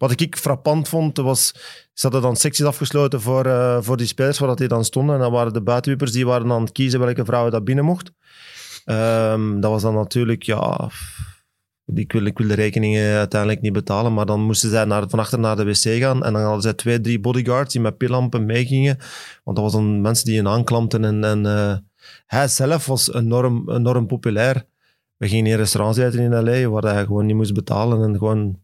wat 0.10 0.22
ik 0.22 0.38
frappant 0.38 0.88
vond, 0.89 1.18
was... 1.18 1.54
Ze 1.93 2.01
hadden 2.01 2.22
dan 2.22 2.36
secties 2.36 2.66
afgesloten 2.66 3.22
voor, 3.22 3.45
eh, 3.45 3.78
voor 3.82 3.97
die 3.97 4.08
spelers 4.08 4.39
waar 4.39 4.56
die 4.56 4.68
dan 4.68 4.86
stonden. 4.86 5.16
En 5.16 5.22
dan 5.22 5.32
waren 5.32 5.54
de 5.54 5.62
buitenwippers 5.62 6.12
die 6.12 6.26
waren 6.26 6.51
aan 6.51 6.62
het 6.62 6.72
kiezen 6.72 6.99
welke 6.99 7.26
vrouwen 7.26 7.51
dat 7.51 7.64
binnen 7.64 7.86
mocht. 7.86 8.12
Ehm, 8.86 9.60
dat 9.60 9.72
was 9.72 9.82
dan 9.82 9.93
natuurlijk, 9.93 10.43
ja... 10.43 10.89
Ik 11.86 12.12
wil, 12.12 12.26
ik 12.26 12.38
wil 12.38 12.47
de 12.47 12.54
rekeningen 12.54 13.18
uiteindelijk 13.18 13.62
niet 13.62 13.74
betalen, 13.74 14.14
maar 14.14 14.26
dan 14.26 14.41
moesten 14.41 14.70
zij 14.70 14.86
naar, 14.86 15.10
van 15.10 15.20
achter 15.20 15.39
naar 15.39 15.56
de 15.56 15.64
wc 15.64 15.99
gaan 16.01 16.24
en 16.24 16.34
dan 16.34 16.41
hadden 16.41 16.62
zij 16.62 16.74
twee, 16.74 17.01
drie 17.01 17.20
bodyguards 17.20 17.74
die 17.74 17.82
met 17.82 17.97
pillampen 17.97 18.45
meegingen. 18.45 18.97
Want 19.43 19.58
dat 19.58 19.66
was 19.66 19.72
dan 19.74 20.01
mensen 20.01 20.26
die 20.26 20.36
hen 20.36 20.47
aanklampten 20.47 21.06
en, 21.06 21.24
en 21.24 21.45
eh, 21.45 21.76
hij 22.26 22.47
zelf 22.47 22.86
was 22.86 23.14
enorm, 23.14 23.70
enorm 23.70 24.08
populair. 24.08 24.66
We 25.18 25.28
gingen 25.28 25.51
in 25.51 25.58
restaurants 25.58 25.97
eten 25.97 26.20
in 26.20 26.43
L.A. 26.43 26.70
waar 26.70 26.93
hij 26.93 27.06
gewoon 27.06 27.26
niet 27.26 27.36
moest 27.36 27.54
betalen 27.54 28.04
en 28.04 28.18
gewoon 28.18 28.62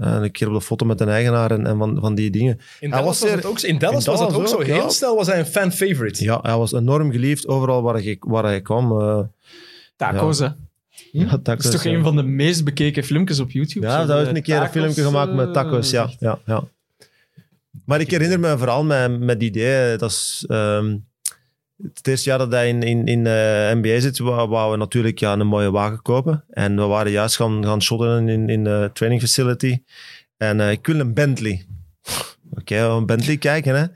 een 0.00 0.30
keer 0.30 0.48
op 0.48 0.54
de 0.54 0.60
foto 0.60 0.86
met 0.86 1.00
een 1.00 1.08
eigenaar 1.08 1.50
en, 1.50 1.66
en 1.66 1.78
van, 1.78 1.98
van 2.00 2.14
die 2.14 2.30
dingen. 2.30 2.60
In 2.80 2.90
Hij 2.90 3.00
Dallas, 3.00 3.20
was 3.20 3.30
het 3.30 3.44
ook, 3.44 3.60
in 3.60 3.78
Dallas 3.78 4.06
in 4.06 4.12
was 4.12 4.20
het 4.20 4.32
ook 4.34 4.48
zo. 4.48 4.54
ook, 4.56 4.64
Heel 4.64 4.74
ja. 4.76 4.88
snel 4.88 5.16
was 5.16 5.26
hij 5.26 5.38
een 5.38 5.46
fan-favorite. 5.46 6.24
Ja, 6.24 6.38
hij 6.42 6.56
was 6.56 6.72
enorm 6.72 7.10
geliefd 7.12 7.46
overal 7.48 7.82
waar 7.82 7.94
hij, 7.94 8.16
waar 8.20 8.44
hij 8.44 8.60
kwam. 8.60 9.00
eh 9.00 9.20
Taco's, 9.96 10.38
hè. 10.38 10.48
ja, 11.12 11.24
Dat 11.24 11.32
is 11.38 11.42
tacos, 11.42 11.70
toch 11.70 11.82
ja. 11.82 11.90
een 11.90 12.02
van 12.02 12.16
de 12.16 12.22
meest 12.22 12.64
bekeken 12.64 13.04
filmpjes 13.04 13.40
op 13.40 13.50
YouTube? 13.50 13.86
Ja, 13.86 14.04
dat 14.06 14.20
is 14.20 14.28
een 14.28 14.42
keer 14.42 14.54
een 14.54 14.60
tacos, 14.60 14.80
filmpje 14.80 15.02
gemaakt 15.02 15.32
met 15.32 15.46
eh, 15.46 15.52
tacos, 15.52 15.90
ja. 15.90 16.10
ja, 16.18 16.38
ja. 16.46 16.64
Maar 17.84 18.00
ik 18.00 18.10
herinner 18.10 18.40
me 18.40 18.58
vooral 18.58 18.84
met, 18.84 19.20
met 19.20 19.40
die 19.40 19.48
idee, 19.48 19.96
dat 19.96 20.10
is... 20.10 20.44
ehm, 20.48 20.96
het 21.82 22.06
eerste 22.06 22.28
jaar 22.28 22.38
dat 22.38 22.52
hij 22.52 22.68
in, 22.68 22.82
in, 22.82 23.06
in 23.06 23.24
de 23.24 23.70
NBA 23.74 24.00
zit, 24.00 24.18
wou, 24.18 24.70
we 24.70 24.76
natuurlijk 24.76 25.18
ja, 25.18 25.32
een 25.32 25.46
mooie 25.46 25.70
wagen 25.70 26.02
kopen. 26.02 26.44
En 26.50 26.76
we 26.76 26.82
waren 26.82 27.12
juist 27.12 27.36
gaan, 27.36 27.64
gaan 27.64 27.82
shotten 27.82 28.28
in, 28.28 28.48
in 28.48 28.64
de 28.64 28.90
training 28.92 29.22
facility. 29.22 29.82
En 30.36 30.60
eh, 30.60 30.70
ik 30.70 30.86
wil 30.86 31.00
een 31.00 31.14
Bentley. 31.14 31.66
Oké, 32.50 32.76
een 32.76 33.06
Bentley 33.06 33.36
kijken, 33.36 33.74
hè. 33.74 33.86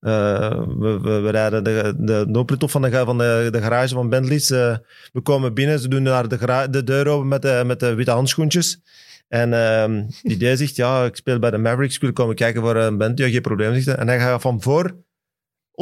Eh, 0.00 0.62
we, 0.78 1.00
we, 1.00 1.30
rijden 1.30 1.64
de, 1.64 1.94
de, 1.98 2.26
de 2.28 2.68
van, 2.68 2.82
de, 2.82 3.02
van 3.04 3.18
de, 3.18 3.48
de 3.52 3.60
garage 3.60 3.94
van 3.94 4.08
Bentley's. 4.08 4.50
Eh, 4.50 4.76
we 5.12 5.20
komen 5.20 5.54
binnen, 5.54 5.78
ze 5.78 5.88
doen 5.88 6.04
daar 6.04 6.28
de, 6.28 6.66
de 6.70 6.84
deur 6.84 7.06
open 7.06 7.28
met 7.28 7.42
de, 7.42 7.62
met 7.66 7.80
de 7.80 7.94
witte 7.94 8.10
handschoentjes. 8.10 8.80
En 9.28 9.52
ehm 9.52 10.02
die 10.22 10.32
idee 10.32 10.56
zegt, 10.56 10.76
ja, 10.76 11.04
ik 11.04 11.16
speel 11.16 11.38
bij 11.38 11.50
de 11.50 11.58
Mavericks, 11.58 11.94
ik 11.94 12.00
wil 12.00 12.12
komen 12.12 12.34
kijken 12.34 12.62
voor 12.62 12.76
een 12.76 12.98
Bentley. 12.98 13.26
Ja, 13.26 13.32
geen 13.32 13.42
probleem, 13.42 13.74
zegt 13.74 13.86
hij. 13.86 13.94
En 13.96 14.08
hij 14.08 14.18
gaat 14.18 14.40
van 14.40 14.62
voor 14.62 14.96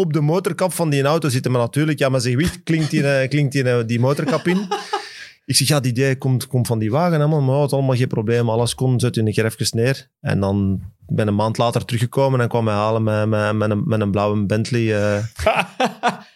op 0.01 0.13
de 0.13 0.21
motorkap 0.21 0.73
van 0.73 0.91
die 0.91 1.03
auto 1.03 1.29
zitten. 1.29 1.51
Maar 1.53 1.61
natuurlijk, 1.61 1.99
ja, 1.99 2.09
met 2.09 2.23
zijn 2.23 2.35
gewicht 2.35 2.63
klinkt 2.63 2.91
die, 2.91 3.07
eh, 3.07 3.29
klinkt 3.29 3.53
die, 3.53 3.63
eh, 3.63 3.79
die 3.87 4.01
motorkap 4.01 4.47
in. 4.47 4.69
Ik 5.45 5.57
zeg, 5.57 5.69
ja, 5.69 5.81
die 5.81 5.91
idee 5.91 6.17
komt, 6.19 6.47
komt 6.47 6.67
van 6.67 6.79
die 6.79 6.91
wagen, 6.91 7.13
helemaal. 7.13 7.41
Maar 7.41 7.61
het 7.61 7.73
allemaal 7.73 7.97
geen 7.97 8.07
probleem. 8.09 8.49
Alles 8.51 8.75
kon, 8.75 9.01
zet 9.01 9.15
je 9.15 9.21
een 9.21 9.33
keer 9.33 9.45
even 9.45 9.67
neer. 9.79 10.09
En 10.21 10.41
dan 10.41 10.81
ben 11.07 11.29
een 11.29 11.35
maand 11.35 11.59
later 11.59 11.85
teruggekomen 11.85 12.41
en 12.41 12.49
kwam 12.49 12.67
hij 12.67 12.77
halen 12.77 13.03
met, 13.03 13.29
met, 13.29 13.53
met, 13.55 13.71
een, 13.71 13.83
met 13.87 14.01
een 14.01 14.11
blauwe 14.11 14.47
Bentley. 14.47 14.97
eh. 15.15 15.25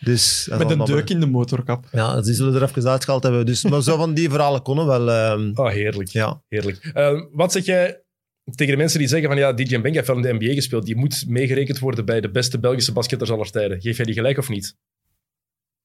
dus, 0.00 0.48
Met 0.58 0.70
een 0.70 0.84
deuk 0.84 1.10
in 1.10 1.20
de 1.20 1.26
motorkap. 1.26 1.84
Ja, 1.92 2.20
die 2.20 2.34
zullen 2.34 2.54
er 2.54 2.62
even 2.62 2.88
uitgehaald 2.90 3.22
hebben. 3.22 3.46
Dus, 3.46 3.64
maar 3.64 3.82
zo 3.82 3.96
van 3.96 4.14
die 4.14 4.30
verhalen 4.30 4.62
konden 4.62 4.86
wel. 4.86 5.10
ehm, 5.10 5.50
Oh, 5.54 5.68
heerlijk. 5.70 6.08
ja. 6.08 6.42
heerlijk. 6.48 6.92
Wat 7.32 7.52
zeg 7.52 7.64
jij 7.64 8.02
tegen 8.54 8.72
de 8.72 8.78
mensen 8.78 8.98
die 8.98 9.08
zeggen 9.08 9.28
van 9.28 9.38
ja, 9.38 9.52
DJ 9.52 9.80
Benga 9.80 9.94
heeft 9.94 10.06
wel 10.06 10.16
in 10.16 10.22
de 10.22 10.32
NBA 10.32 10.54
gespeeld, 10.54 10.86
die 10.86 10.96
moet 10.96 11.24
meegerekend 11.28 11.78
worden 11.78 12.04
bij 12.04 12.20
de 12.20 12.30
beste 12.30 12.58
Belgische 12.58 12.92
basketters 12.92 13.30
aller 13.30 13.50
tijden. 13.50 13.80
Geef 13.80 13.96
jij 13.96 14.06
die 14.06 14.14
gelijk 14.14 14.38
of 14.38 14.48
niet? 14.48 14.76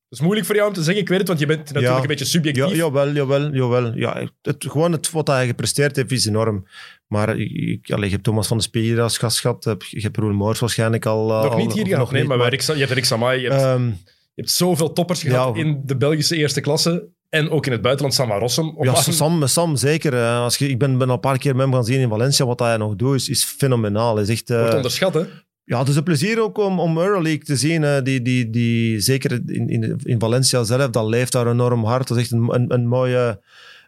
Dat 0.09 0.19
is 0.19 0.25
moeilijk 0.25 0.47
voor 0.47 0.55
jou 0.55 0.67
om 0.67 0.73
te 0.73 0.83
zeggen, 0.83 1.01
ik 1.03 1.09
weet 1.09 1.17
het, 1.19 1.27
want 1.27 1.39
je 1.39 1.45
bent 1.45 1.59
natuurlijk 1.59 1.87
Ja. 1.93 2.01
een 2.01 2.07
beetje 2.07 2.25
subjectief. 2.25 2.69
Ja, 2.69 2.75
jawel, 2.75 3.11
jawel, 3.11 3.53
jawel. 3.53 3.95
Ja, 3.97 4.29
het, 4.41 4.65
gewoon 4.69 4.91
het, 4.91 5.11
wat 5.11 5.27
hij 5.27 5.47
gepresteerd 5.47 5.95
heeft 5.95 6.11
is 6.11 6.25
enorm. 6.25 6.67
Maar 7.07 7.37
ik, 7.39 7.91
allee, 7.91 8.05
je 8.05 8.11
hebt 8.11 8.23
Thomas 8.23 8.47
van 8.47 8.57
de 8.57 8.63
Spier 8.63 9.01
als 9.01 9.17
gast 9.17 9.39
gehad. 9.39 9.75
Je 9.89 10.01
hebt- 10.01 10.17
Roel 10.17 10.33
Moors 10.33 10.59
waarschijnlijk 10.59 11.05
al... 11.05 11.27
nog 11.27 11.51
al- 11.51 11.57
niet 11.57 11.73
hier 11.73 11.83
gehad, 11.85 11.99
nog 11.99 12.11
nee, 12.11 12.23
maar, 12.23 12.49
Rick, 12.49 12.61
je 12.61 12.73
hebt 12.73 12.91
Rick 12.91 13.05
Samai, 13.05 13.41
je 13.41 13.49
hebt, 13.49 13.61
je 13.61 13.93
hebt 14.39 14.51
zoveel 14.51 14.93
toppers 14.93 15.21
gehad 15.21 15.55
Ja. 15.55 15.61
in 15.63 15.81
de 15.85 15.97
Belgische 15.97 16.35
eerste 16.35 16.61
klasse 16.61 17.07
en 17.29 17.49
ook 17.49 17.65
in 17.65 17.71
het 17.71 17.81
buitenland, 17.81 18.15
Sam 18.15 18.27
van 18.27 18.39
Rossum. 18.39 18.69
Op 18.77 18.83
ja, 18.85 18.95
Sam, 18.95 19.47
Sam 19.47 19.75
zeker. 19.75 20.13
eh, 20.13 20.39
Als 20.41 20.57
je, 20.57 20.67
ik 20.69 20.77
ben, 20.79 20.97
ben 20.97 21.07
al 21.07 21.13
een 21.13 21.19
paar 21.19 21.37
keer 21.37 21.55
met 21.55 21.65
hem 21.65 21.73
gaan 21.73 21.83
zien 21.85 21.99
in 21.99 22.09
Valencia. 22.09 22.45
Wat 22.45 22.59
hij 22.59 22.77
nog 22.77 22.95
doet 22.95 23.15
is, 23.15 23.29
is 23.29 23.43
fenomenaal. 23.43 24.13
Hij 24.13 24.23
is 24.23 24.29
echt, 24.29 24.49
eh, 24.49 24.59
wordt 24.59 24.75
onderschat, 24.75 25.13
hè? 25.13 25.23
ja, 25.63 25.79
het 25.79 25.87
is 25.87 25.95
een 25.95 26.03
plezier 26.03 26.41
ook 26.41 26.57
om, 26.57 26.79
om 26.79 26.97
Euroleague 26.97 27.43
te 27.43 27.55
zien. 27.55 27.83
eh, 27.83 28.03
die, 28.03 28.21
die, 28.21 28.49
die, 28.49 28.99
zeker 28.99 29.31
in, 29.45 29.69
in, 29.69 29.99
in 30.03 30.19
Valencia 30.19 30.63
zelf, 30.63 30.89
dat 30.89 31.05
leeft 31.07 31.31
daar 31.31 31.47
enorm 31.47 31.83
hard. 31.85 32.07
Dat 32.07 32.17
is 32.17 32.23
echt 32.23 32.31
een, 32.31 32.53
een, 32.53 32.73
een, 32.73 32.87
mooie, 32.87 33.41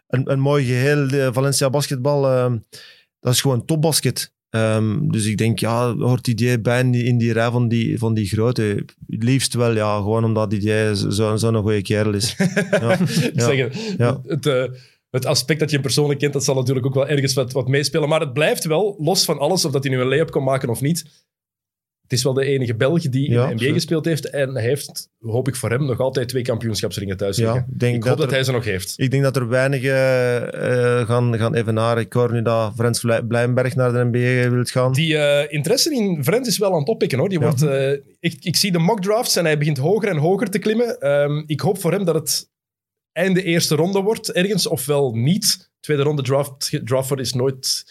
een, 0.08 0.30
een 0.32 0.40
mooi 0.40 0.64
geheel. 0.64 1.08
De 1.08 1.30
Valencia 1.32 1.70
basketbal, 1.70 2.26
eh, 2.26 2.52
dat 3.20 3.32
is 3.32 3.40
gewoon 3.40 3.64
topbasket. 3.64 4.32
Ehm, 4.52 5.08
dus 5.08 5.26
ik 5.26 5.36
denk, 5.36 5.58
ja, 5.58 5.96
hoort 5.96 6.24
die 6.24 6.60
bij 6.60 6.80
in 6.80 6.90
die, 6.90 7.04
in 7.04 7.18
die 7.18 7.32
rij 7.32 7.50
van 7.50 7.68
die, 7.68 7.98
van 7.98 8.14
die 8.14 8.26
grote. 8.26 8.62
Het 9.06 9.22
liefst 9.22 9.54
wel, 9.54 9.74
ja, 9.74 9.96
gewoon 9.96 10.24
omdat 10.24 10.50
die 10.50 10.94
zo'n 10.94 11.12
zo, 11.12 11.36
zo'n 11.36 11.56
goede 11.56 11.82
kerel 11.82 12.14
is. 12.14 12.34
ja, 12.70 12.98
Ik 12.98 13.32
ja. 13.34 13.44
zeg 13.44 13.58
het, 13.58 13.94
ja. 13.98 14.20
het, 14.26 14.46
eh, 14.46 14.64
het 15.10 15.26
aspect 15.26 15.60
dat 15.60 15.68
je 15.68 15.74
hem 15.74 15.84
persoonlijk 15.84 16.20
kent, 16.20 16.32
dat 16.32 16.44
zal 16.44 16.54
natuurlijk 16.54 16.86
ook 16.86 16.94
wel 16.94 17.08
ergens 17.08 17.34
wat, 17.34 17.52
wat 17.52 17.68
meespelen. 17.68 18.08
Maar 18.08 18.20
het 18.20 18.32
blijft 18.32 18.64
wel, 18.64 18.96
los 18.98 19.24
van 19.24 19.38
alles, 19.38 19.64
of 19.64 19.72
dat 19.72 19.84
hij 19.84 19.92
nu 19.92 20.00
een 20.00 20.08
lay-up 20.08 20.30
kon 20.30 20.44
maken 20.44 20.68
of 20.68 20.80
niet. 20.80 21.04
Het 22.02 22.12
is 22.12 22.22
wel 22.22 22.32
de 22.32 22.44
enige 22.44 22.74
Belg 22.74 23.02
die 23.08 23.26
in 23.28 23.32
de 23.34 23.54
NBA 23.64 23.72
gespeeld 23.72 24.04
heeft. 24.04 24.30
En 24.30 24.54
hij 24.54 24.62
heeft, 24.62 25.08
hoop 25.20 25.48
ik 25.48 25.56
voor 25.56 25.70
hem, 25.70 25.84
nog 25.86 25.98
altijd 26.00 26.28
twee 26.28 26.42
kampioenschapsringen 26.42 27.16
thuis 27.16 27.36
Ja, 27.36 27.52
liggen. 27.52 27.70
ik 27.72 27.78
denk 27.78 27.94
ik 27.94 28.00
dat 28.00 28.08
hoop 28.08 28.18
dat, 28.18 28.26
er- 28.28 28.34
hij 28.34 28.44
ze 28.44 28.52
nog 28.52 28.64
heeft. 28.64 28.94
Ik 28.96 29.10
denk 29.10 29.22
dat 29.22 29.36
er 29.36 29.48
weinig 29.48 29.82
eh, 29.82 31.06
gaan, 31.06 31.38
gaan 31.38 31.54
evenaren. 31.54 32.02
Ik 32.02 32.12
hoor 32.12 32.32
nu 32.32 32.42
dat 32.42 32.72
Frans 32.76 33.00
Blijnberg 33.28 33.74
naar 33.74 33.92
de 33.92 34.04
NBA 34.12 34.50
wil 34.54 34.64
gaan. 34.64 34.92
Die 34.92 35.16
eh, 35.18 35.52
interesse 35.52 35.94
in 35.94 36.24
Vrens 36.24 36.48
is 36.48 36.58
wel 36.58 36.72
aan 36.72 36.78
het 36.78 36.88
oppikken. 36.88 37.18
Hoor. 37.18 37.28
Die 37.28 37.38
Ja. 37.40 37.44
wordt, 37.44 37.62
eh, 37.62 37.90
ik, 38.20 38.36
ik 38.44 38.56
zie 38.56 38.72
de 38.72 38.78
mock 38.78 39.00
drafts 39.02 39.36
en 39.36 39.44
hij 39.44 39.58
begint 39.58 39.78
hoger 39.78 40.08
en 40.08 40.16
hoger 40.16 40.50
te 40.50 40.58
klimmen. 40.58 41.00
Ehm, 41.00 41.42
ik 41.46 41.60
hoop 41.60 41.78
voor 41.80 41.92
hem 41.92 42.04
dat 42.04 42.14
het 42.14 42.48
einde 43.12 43.42
eerste 43.42 43.74
ronde 43.74 44.00
wordt 44.00 44.32
ergens, 44.32 44.66
ofwel 44.66 45.14
niet. 45.14 45.70
Tweede 45.80 46.02
ronde 46.02 46.22
draft, 46.22 46.80
draft 46.84 47.18
is 47.18 47.32
nooit 47.32 47.84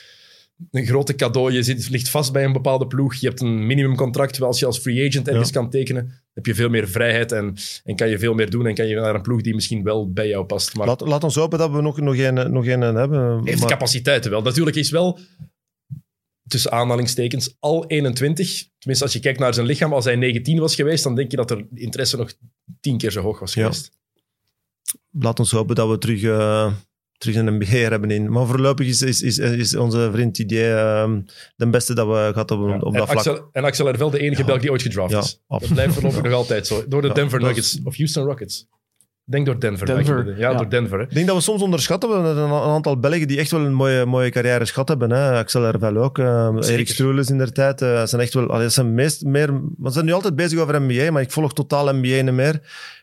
een 0.72 0.86
grote 0.86 1.16
cadeau. 1.16 1.52
Je 1.52 1.64
zit, 1.64 1.90
ligt 1.90 2.10
vast 2.10 2.32
bij 2.34 2.44
een 2.44 2.54
bepaalde 2.54 2.88
ploeg. 2.88 3.16
Je 3.16 3.28
hebt 3.28 3.42
een 3.42 3.66
minimumcontract. 3.66 4.30
Terwijl 4.30 4.52
als 4.52 4.60
je 4.60 4.66
als 4.66 4.80
free 4.80 5.08
agent 5.08 5.28
ergens 5.28 5.48
Ja. 5.50 5.54
kan 5.54 5.70
tekenen, 5.70 6.12
heb 6.34 6.46
je 6.46 6.56
veel 6.56 6.70
meer 6.70 6.88
vrijheid 6.90 7.32
en, 7.32 7.56
en 7.84 7.96
kan 7.96 8.10
je 8.10 8.20
veel 8.20 8.34
meer 8.34 8.50
doen. 8.50 8.66
En 8.68 8.76
kan 8.76 8.88
je 8.88 8.96
naar 8.96 9.16
een 9.16 9.22
ploeg 9.22 9.42
die 9.42 9.56
misschien 9.56 9.84
wel 9.84 10.12
bij 10.12 10.28
jou 10.28 10.46
past. 10.46 10.76
Maar 10.76 10.88
Laat, 10.88 11.02
laat 11.02 11.24
ons 11.24 11.36
hopen 11.36 11.60
dat 11.60 11.72
we 11.72 11.82
nog, 11.82 12.00
nog, 12.00 12.18
een, 12.18 12.52
nog 12.52 12.68
een 12.68 12.82
hebben. 12.82 13.42
heeft 13.46 13.62
de 13.62 13.68
capaciteiten 13.68 14.32
wel. 14.32 14.42
Natuurlijk 14.42 14.76
is 14.76 14.90
wel, 14.90 15.20
tussen 16.48 16.72
aanhalingstekens, 16.72 17.56
al 17.60 17.86
21. 17.88 18.68
Tenminste, 18.78 19.06
als 19.06 19.14
je 19.14 19.20
kijkt 19.20 19.40
naar 19.40 19.54
zijn 19.54 19.66
lichaam, 19.66 19.94
als 19.94 20.06
hij 20.06 20.16
19 20.16 20.60
was 20.60 20.76
geweest, 20.76 21.04
dan 21.04 21.16
denk 21.16 21.32
je 21.32 21.38
dat 21.38 21.52
er 21.52 21.66
interesse 21.74 22.18
nog 22.18 22.34
tien 22.80 22.98
keer 22.98 23.12
zo 23.12 23.22
hoog 23.22 23.40
was 23.40 23.54
Ja. 23.54 23.62
geweest. 23.64 23.92
laat 25.12 25.40
ons 25.40 25.52
hopen 25.52 25.76
dat 25.76 25.90
we 25.90 25.98
terug, 25.98 26.24
eh, 26.24 26.74
terug 27.22 27.36
een 27.36 27.56
NBA 27.56 27.66
hebben 27.78 28.12
in. 28.12 28.32
Maar 28.32 28.46
voorlopig 28.46 28.88
is, 28.88 29.02
is, 29.02 29.22
is, 29.22 29.38
is 29.38 29.76
onze 29.76 30.10
vriend 30.14 30.36
Didier 30.36 30.78
ehm, 30.78 31.22
de 31.56 31.70
beste 31.70 31.94
dat 31.94 32.08
we 32.08 32.30
gehad 32.32 32.50
hebben 32.50 32.68
Ja. 32.70 32.78
op 32.80 32.94
dat 32.98 33.10
vlak. 33.10 33.50
En 33.52 33.64
Axel 33.64 33.86
Hervel, 33.86 34.10
de 34.10 34.20
enige 34.20 34.42
Ja. 34.42 34.48
Belg 34.48 34.62
die 34.62 34.72
ooit 34.72 34.82
gedraft 34.82 35.12
Ja, 35.12 35.20
is. 35.20 35.42
Dat 35.48 35.68
blijft 35.74 35.94
voorlopig 35.94 36.22
nog 36.22 36.34
altijd 36.34 36.68
zo. 36.68 36.84
Door 36.88 37.02
de 37.02 37.08
Ja, 37.08 37.14
Denver 37.14 37.40
Nuggets 37.42 37.80
of 37.84 37.96
Houston 37.98 38.26
Rockets. 38.26 38.68
Denk 39.26 39.46
door 39.46 39.60
Denver. 39.60 39.86
Denver. 39.86 40.28
Ja, 40.38 40.52
ja. 40.52 40.58
door 40.58 40.70
Denver. 40.70 40.98
Hè. 40.98 41.04
Ik 41.04 41.14
denk 41.14 41.28
dat 41.28 41.36
we 41.36 41.42
soms 41.42 41.62
onderschatten. 41.62 42.10
We 42.10 42.16
hebben 42.16 42.38
een, 42.38 42.50
een 42.50 42.62
aantal 42.62 43.00
Belgen 43.00 43.28
die 43.28 43.38
echt 43.38 43.52
wel 43.52 43.62
een 43.66 43.74
mooie, 43.74 44.06
mooie 44.06 44.30
carrière 44.30 44.66
gehad 44.66 44.88
hebben. 44.88 45.12
Hè. 45.12 45.38
Axel 45.38 45.62
Hervel 45.64 45.98
ook. 45.98 46.18
eh, 46.20 46.54
Zeker. 46.56 46.70
Erik 46.74 46.88
Strules 46.90 47.30
in 47.30 47.38
der 47.38 47.52
tijd. 47.52 47.82
eh, 47.82 48.06
zijn 48.06 48.22
echt 48.22 48.34
wel, 48.34 48.50
allee, 48.50 48.70
zijn 48.70 48.94
meest, 48.94 49.24
meer, 49.26 49.62
we 49.78 49.90
zijn 49.92 50.06
nu 50.06 50.12
altijd 50.12 50.36
bezig 50.36 50.60
over 50.60 50.82
NBA, 50.82 51.12
maar 51.12 51.22
ik 51.22 51.32
volg 51.32 51.54
totaal 51.54 51.86
NBA 51.94 52.22
niet 52.22 52.32
meer. 52.34 52.62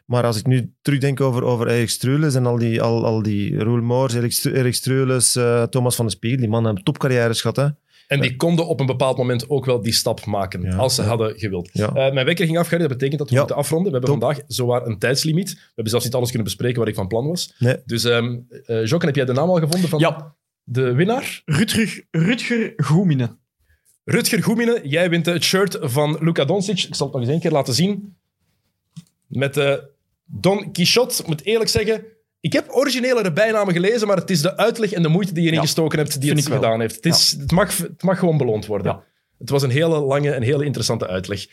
Maar 0.09 0.25
als 0.25 0.39
ik 0.39 0.47
nu 0.47 0.73
terugdenk 0.83 1.21
over, 1.21 1.43
over 1.45 1.69
Erik 1.69 1.89
Strules 1.91 2.35
en 2.35 2.47
al 2.47 2.59
die, 2.59 2.83
al, 2.83 3.05
al 3.05 3.23
die 3.23 3.59
Roel 3.59 3.83
Moors, 3.83 4.15
Erik, 4.45 4.75
Strules, 4.75 5.37
eh, 5.37 5.63
Thomas 5.63 5.97
van 5.97 6.05
de 6.07 6.11
Spiegel, 6.13 6.39
die 6.39 6.49
mannen 6.49 6.67
hebben 6.67 6.85
topcarrières 6.85 7.41
gehad. 7.41 7.57
Hè. 7.57 7.67
En 8.07 8.21
die 8.21 8.37
konden 8.37 8.67
op 8.67 8.81
een 8.81 8.87
bepaald 8.87 9.17
moment 9.17 9.49
ook 9.51 9.65
wel 9.65 9.81
die 9.83 9.93
stap 9.93 10.25
maken, 10.27 10.63
Ja. 10.63 10.77
als 10.77 10.95
ze 10.95 11.03
Ja. 11.03 11.09
hadden 11.09 11.39
gewild. 11.39 11.71
Ja. 11.73 11.87
Eh, 11.89 12.13
mijn 12.13 12.27
wekker 12.27 12.47
ging 12.47 12.59
afgaan, 12.59 12.79
dat 12.79 12.89
betekent 12.89 13.19
dat 13.19 13.29
we 13.29 13.35
Ja. 13.35 13.41
moeten 13.41 13.59
afronden. 13.59 13.93
We 13.93 13.99
hebben 13.99 14.19
Top. 14.19 14.21
vandaag 14.23 14.45
zowaar 14.47 14.87
een 14.87 14.99
tijdslimiet. 14.99 15.51
We 15.55 15.61
hebben 15.67 15.89
zelfs 15.91 16.05
niet 16.05 16.15
alles 16.15 16.29
kunnen 16.29 16.47
bespreken 16.47 16.79
wat 16.79 16.89
ik 16.89 16.95
van 16.95 17.09
plan 17.09 17.27
was. 17.27 17.55
Nee. 17.59 17.77
Dus, 17.85 18.05
um, 18.05 18.47
Jokken, 18.67 19.07
heb 19.09 19.17
jij 19.17 19.25
de 19.25 19.33
naam 19.33 19.49
al 19.49 19.59
gevonden 19.59 19.89
van 19.89 19.99
Ja, 19.99 20.35
de 20.63 20.93
winnaar? 20.93 21.43
Rutger, 21.45 22.05
Rutger 22.11 22.73
Goeminen. 22.77 23.39
Rutger 24.05 24.43
Goemine, 24.43 24.81
jij 24.83 25.11
wint 25.11 25.27
het 25.27 25.43
shirt 25.45 25.79
van 25.81 26.17
Luka 26.21 26.45
Doncic. 26.45 26.83
Ik 26.83 26.95
zal 26.95 27.07
het 27.07 27.15
nog 27.17 27.25
eens 27.25 27.33
één 27.33 27.41
keer 27.41 27.51
laten 27.53 27.75
zien. 27.75 28.17
Met 29.27 29.55
de 29.55 29.97
Don 30.31 30.73
Quixote. 30.73 31.23
Ik 31.23 31.29
moet 31.29 31.45
eerlijk 31.45 31.71
zeggen, 31.71 32.05
ik 32.41 32.53
heb 32.53 32.67
originelere 32.71 33.33
bijnamen 33.33 33.75
gelezen, 33.75 34.07
maar 34.07 34.17
het 34.17 34.31
is 34.31 34.43
de 34.43 34.57
uitleg 34.57 34.93
en 34.93 35.03
de 35.03 35.09
moeite 35.09 35.33
die 35.33 35.43
je 35.43 35.49
erin 35.49 35.61
Ja, 35.61 35.67
gestoken 35.67 35.99
hebt 35.99 36.21
die 36.21 36.33
het 36.33 36.49
wel. 36.49 36.57
gedaan 36.57 36.81
heeft. 36.81 36.95
Het, 36.95 37.07
is, 37.07 37.37
het, 37.41 37.51
mag, 37.53 37.77
het 37.77 38.03
mag 38.03 38.19
gewoon 38.19 38.37
beloond 38.37 38.67
worden. 38.67 38.93
Ja. 38.93 39.05
Het 39.39 39.51
was 39.51 39.63
een 39.63 39.71
hele 39.71 39.99
lange 40.01 40.31
en 40.33 40.43
hele 40.43 40.65
interessante 40.65 41.07
uitleg. 41.07 41.47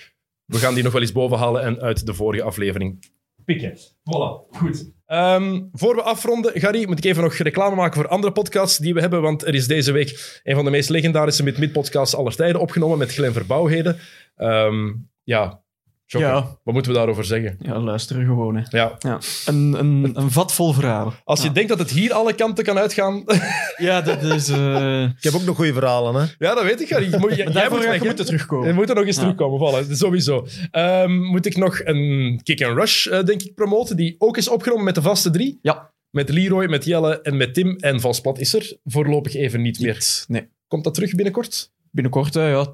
We 0.45 0.57
gaan 0.57 0.73
die 0.73 0.83
nog 0.83 0.91
wel 0.93 1.01
eens 1.01 1.11
bovenhalen 1.11 1.61
en 1.61 1.81
uit 1.81 2.05
de 2.05 2.13
vorige 2.13 2.43
aflevering 2.43 3.13
pikken. 3.45 3.77
Voilà, 3.77 4.57
goed. 4.57 4.91
Ehm, 5.05 5.61
voor 5.71 5.95
we 5.95 6.01
afronden, 6.01 6.59
Gary, 6.59 6.87
moet 6.87 6.97
ik 6.97 7.03
even 7.05 7.23
nog 7.23 7.33
reclame 7.33 7.75
maken 7.75 8.01
voor 8.01 8.07
andere 8.09 8.33
podcasts 8.33 8.77
die 8.77 8.93
we 8.93 8.99
hebben. 8.99 9.21
Want 9.21 9.45
er 9.47 9.55
is 9.55 9.67
deze 9.67 9.91
week 9.91 10.39
een 10.43 10.55
van 10.55 10.65
de 10.65 10.71
meest 10.71 10.89
legendarische 10.89 11.43
mid-mid-podcasts 11.43 12.15
aller 12.15 12.35
tijden 12.35 12.61
opgenomen 12.61 12.97
met 12.97 13.13
Glenn 13.13 13.33
Verbouwheden. 13.33 13.97
Ehm, 14.35 14.93
ja, 15.23 15.63
Ja. 16.07 16.57
wat 16.63 16.73
moeten 16.73 16.91
we 16.91 16.97
daarover 16.97 17.25
zeggen? 17.25 17.55
Ja, 17.59 17.79
luisteren 17.79 18.25
gewoon. 18.25 18.55
Hè. 18.55 18.77
Ja. 18.77 18.95
Ja. 18.99 19.19
Een, 19.45 19.73
een, 19.79 20.11
een 20.13 20.31
vat 20.31 20.53
vol 20.53 20.73
verhalen. 20.73 21.13
Als 21.23 21.41
je 21.43 21.51
denkt 21.51 21.69
dat 21.69 21.79
het 21.79 21.91
hier 21.91 22.13
alle 22.13 22.33
kanten 22.33 22.63
kan 22.63 22.77
uitgaan, 22.77 23.23
Ja, 23.77 24.01
dat 24.01 24.23
is... 24.23 24.49
eh 24.49 25.03
Ik 25.03 25.23
heb 25.23 25.33
ook 25.33 25.43
nog 25.43 25.55
goede 25.55 25.73
verhalen, 25.73 26.15
hè. 26.21 26.45
ja, 26.45 26.53
dat 26.55 26.63
weet 26.63 26.81
ik. 26.81 26.87
Je 26.87 26.95
jij- 27.09 27.35
jij 27.35 27.45
daarvoor 27.45 27.77
moet 27.77 27.87
hè? 27.99 28.05
moeten 28.05 28.25
terugkomen. 28.25 28.67
Je 28.67 28.73
moet 28.73 28.89
er 28.89 28.95
nog 28.95 29.05
eens 29.05 29.15
Ja. 29.15 29.21
terugkomen, 29.21 29.85
voilà. 29.85 29.91
Sowieso. 29.91 30.47
Ehm, 30.71 31.21
moet 31.21 31.45
ik 31.45 31.57
nog 31.57 31.79
een 31.83 32.39
Kick 32.43 32.63
and 32.63 32.77
Rush, 32.77 33.07
eh, 33.07 33.23
denk 33.23 33.41
ik, 33.41 33.55
promoten, 33.55 33.95
die 33.95 34.15
ook 34.17 34.37
is 34.37 34.49
opgenomen 34.49 34.83
met 34.83 34.95
de 34.95 35.01
vaste 35.01 35.29
drie? 35.29 35.59
Ja. 35.61 35.93
Met 36.09 36.29
Leroy, 36.29 36.65
met 36.65 36.85
Jelle 36.85 37.21
en 37.21 37.37
met 37.37 37.53
Tim. 37.53 37.75
En 37.79 37.99
Van 37.99 38.13
Splat 38.13 38.39
is 38.39 38.53
er 38.53 38.77
voorlopig 38.83 39.35
even 39.35 39.61
niet 39.61 39.79
meer. 39.79 40.23
Nee. 40.27 40.47
Komt 40.67 40.83
dat 40.83 40.93
terug 40.93 41.15
binnenkort? 41.15 41.73
Binnenkort, 41.91 42.33
hè, 42.33 42.47
ja. 42.49 42.67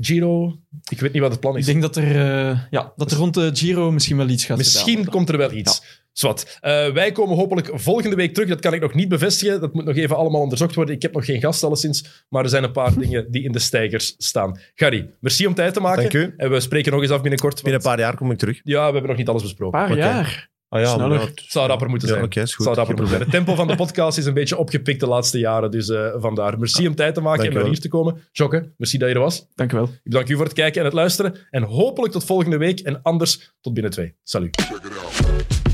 Giro? 0.00 0.58
Ik 0.88 1.00
weet 1.00 1.12
niet 1.12 1.22
wat 1.22 1.30
het 1.30 1.40
plan 1.40 1.52
Ik 1.52 1.58
is. 1.58 1.66
denk 1.66 1.82
dat 1.82 1.96
er, 1.96 2.16
eh, 2.50 2.58
ja, 2.70 2.92
dat 2.96 3.10
er 3.10 3.16
rond 3.16 3.34
de 3.34 3.50
Giro 3.52 3.90
misschien 3.90 4.16
wel 4.16 4.28
iets 4.28 4.44
gaat 4.44 4.56
Misschien 4.56 4.96
gedaan 4.96 5.12
komt 5.12 5.28
er 5.28 5.36
wel 5.38 5.52
iets. 5.52 5.82
Zwat. 6.12 6.58
Eh, 6.60 6.88
wij 6.92 7.12
komen 7.12 7.36
hopelijk 7.36 7.70
volgende 7.74 8.16
week 8.16 8.34
terug. 8.34 8.48
Dat 8.48 8.60
kan 8.60 8.74
ik 8.74 8.80
nog 8.80 8.94
niet 8.94 9.08
bevestigen. 9.08 9.60
Dat 9.60 9.74
moet 9.74 9.84
nog 9.84 9.96
even 9.96 10.16
allemaal 10.16 10.40
onderzocht 10.40 10.74
worden. 10.74 10.94
Ik 10.94 11.02
heb 11.02 11.12
nog 11.14 11.24
geen 11.24 11.40
gast 11.40 11.64
alleszins. 11.64 12.24
Maar 12.28 12.42
er 12.42 12.48
zijn 12.50 12.64
een 12.64 12.72
paar 12.72 12.98
dingen 13.04 13.30
die 13.30 13.42
in 13.42 13.52
de 13.52 13.58
stijgers 13.58 14.14
staan. 14.18 14.60
Gary, 14.74 15.10
merci 15.20 15.46
om 15.46 15.54
tijd 15.54 15.74
te 15.74 15.80
maken. 15.80 16.02
Dank 16.02 16.12
u. 16.14 16.34
En 16.36 16.50
we 16.50 16.60
spreken 16.60 16.92
nog 16.92 17.02
eens 17.02 17.10
af 17.10 17.20
binnenkort. 17.20 17.54
Binnen 17.54 17.72
een 17.74 17.80
want- 17.86 17.96
paar 17.96 18.04
jaar 18.06 18.16
kom 18.16 18.30
ik 18.30 18.38
terug. 18.38 18.60
Ja, 18.64 18.86
we 18.86 18.92
hebben 18.92 19.08
nog 19.08 19.16
niet 19.16 19.28
alles 19.28 19.42
besproken. 19.42 19.80
Een 19.80 19.86
paar 19.86 19.96
jaar. 19.96 20.48
Ah 20.68 20.80
ja, 20.80 20.86
Sneller. 20.94 21.20
ja, 21.20 21.26
Het 21.26 21.44
zou 21.48 21.68
rapper 21.68 21.88
moeten 21.88 22.08
Ja, 22.08 22.14
zijn. 22.14 22.26
oké, 22.26 22.40
is 22.40 22.54
goed. 22.54 22.66
Het 22.66 22.74
zou 22.74 22.76
rapper 22.76 22.94
Geen 22.94 23.04
moeten 23.04 23.08
zijn. 23.08 23.20
Het 23.20 23.46
tempo 23.46 23.54
van 23.54 23.66
de 23.76 23.76
podcast 23.84 24.18
is 24.18 24.24
een 24.24 24.34
beetje 24.34 24.56
opgepikt 24.56 25.00
de 25.00 25.06
laatste 25.06 25.38
jaren. 25.38 25.70
Dus 25.70 25.88
eh, 25.88 26.08
vandaar. 26.16 26.58
Merci 26.58 26.86
om 26.86 26.94
tijd 26.94 27.14
te 27.14 27.20
maken 27.20 27.42
Dank 27.42 27.52
en 27.54 27.58
naar 27.60 27.68
hier 27.68 27.80
te 27.80 27.88
komen. 27.88 28.22
Jokke, 28.32 28.72
merci 28.76 28.98
dat 28.98 29.08
je 29.08 29.14
er 29.14 29.20
was. 29.20 29.46
Dank 29.54 29.72
u 29.72 29.76
wel. 29.76 29.84
Ik 29.84 30.00
bedank 30.02 30.28
u 30.28 30.34
voor 30.34 30.44
het 30.44 30.52
kijken 30.52 30.78
en 30.80 30.84
het 30.86 30.94
luisteren. 30.94 31.34
En 31.50 31.62
hopelijk 31.62 32.12
tot 32.12 32.24
volgende 32.24 32.56
week. 32.56 32.80
En 32.80 33.02
anders 33.02 33.52
tot 33.60 33.74
binnen 33.74 33.92
twee. 33.92 34.14
Salut. 34.22 34.60
Check 34.60 34.76
it 34.76 34.92
out. 34.98 35.67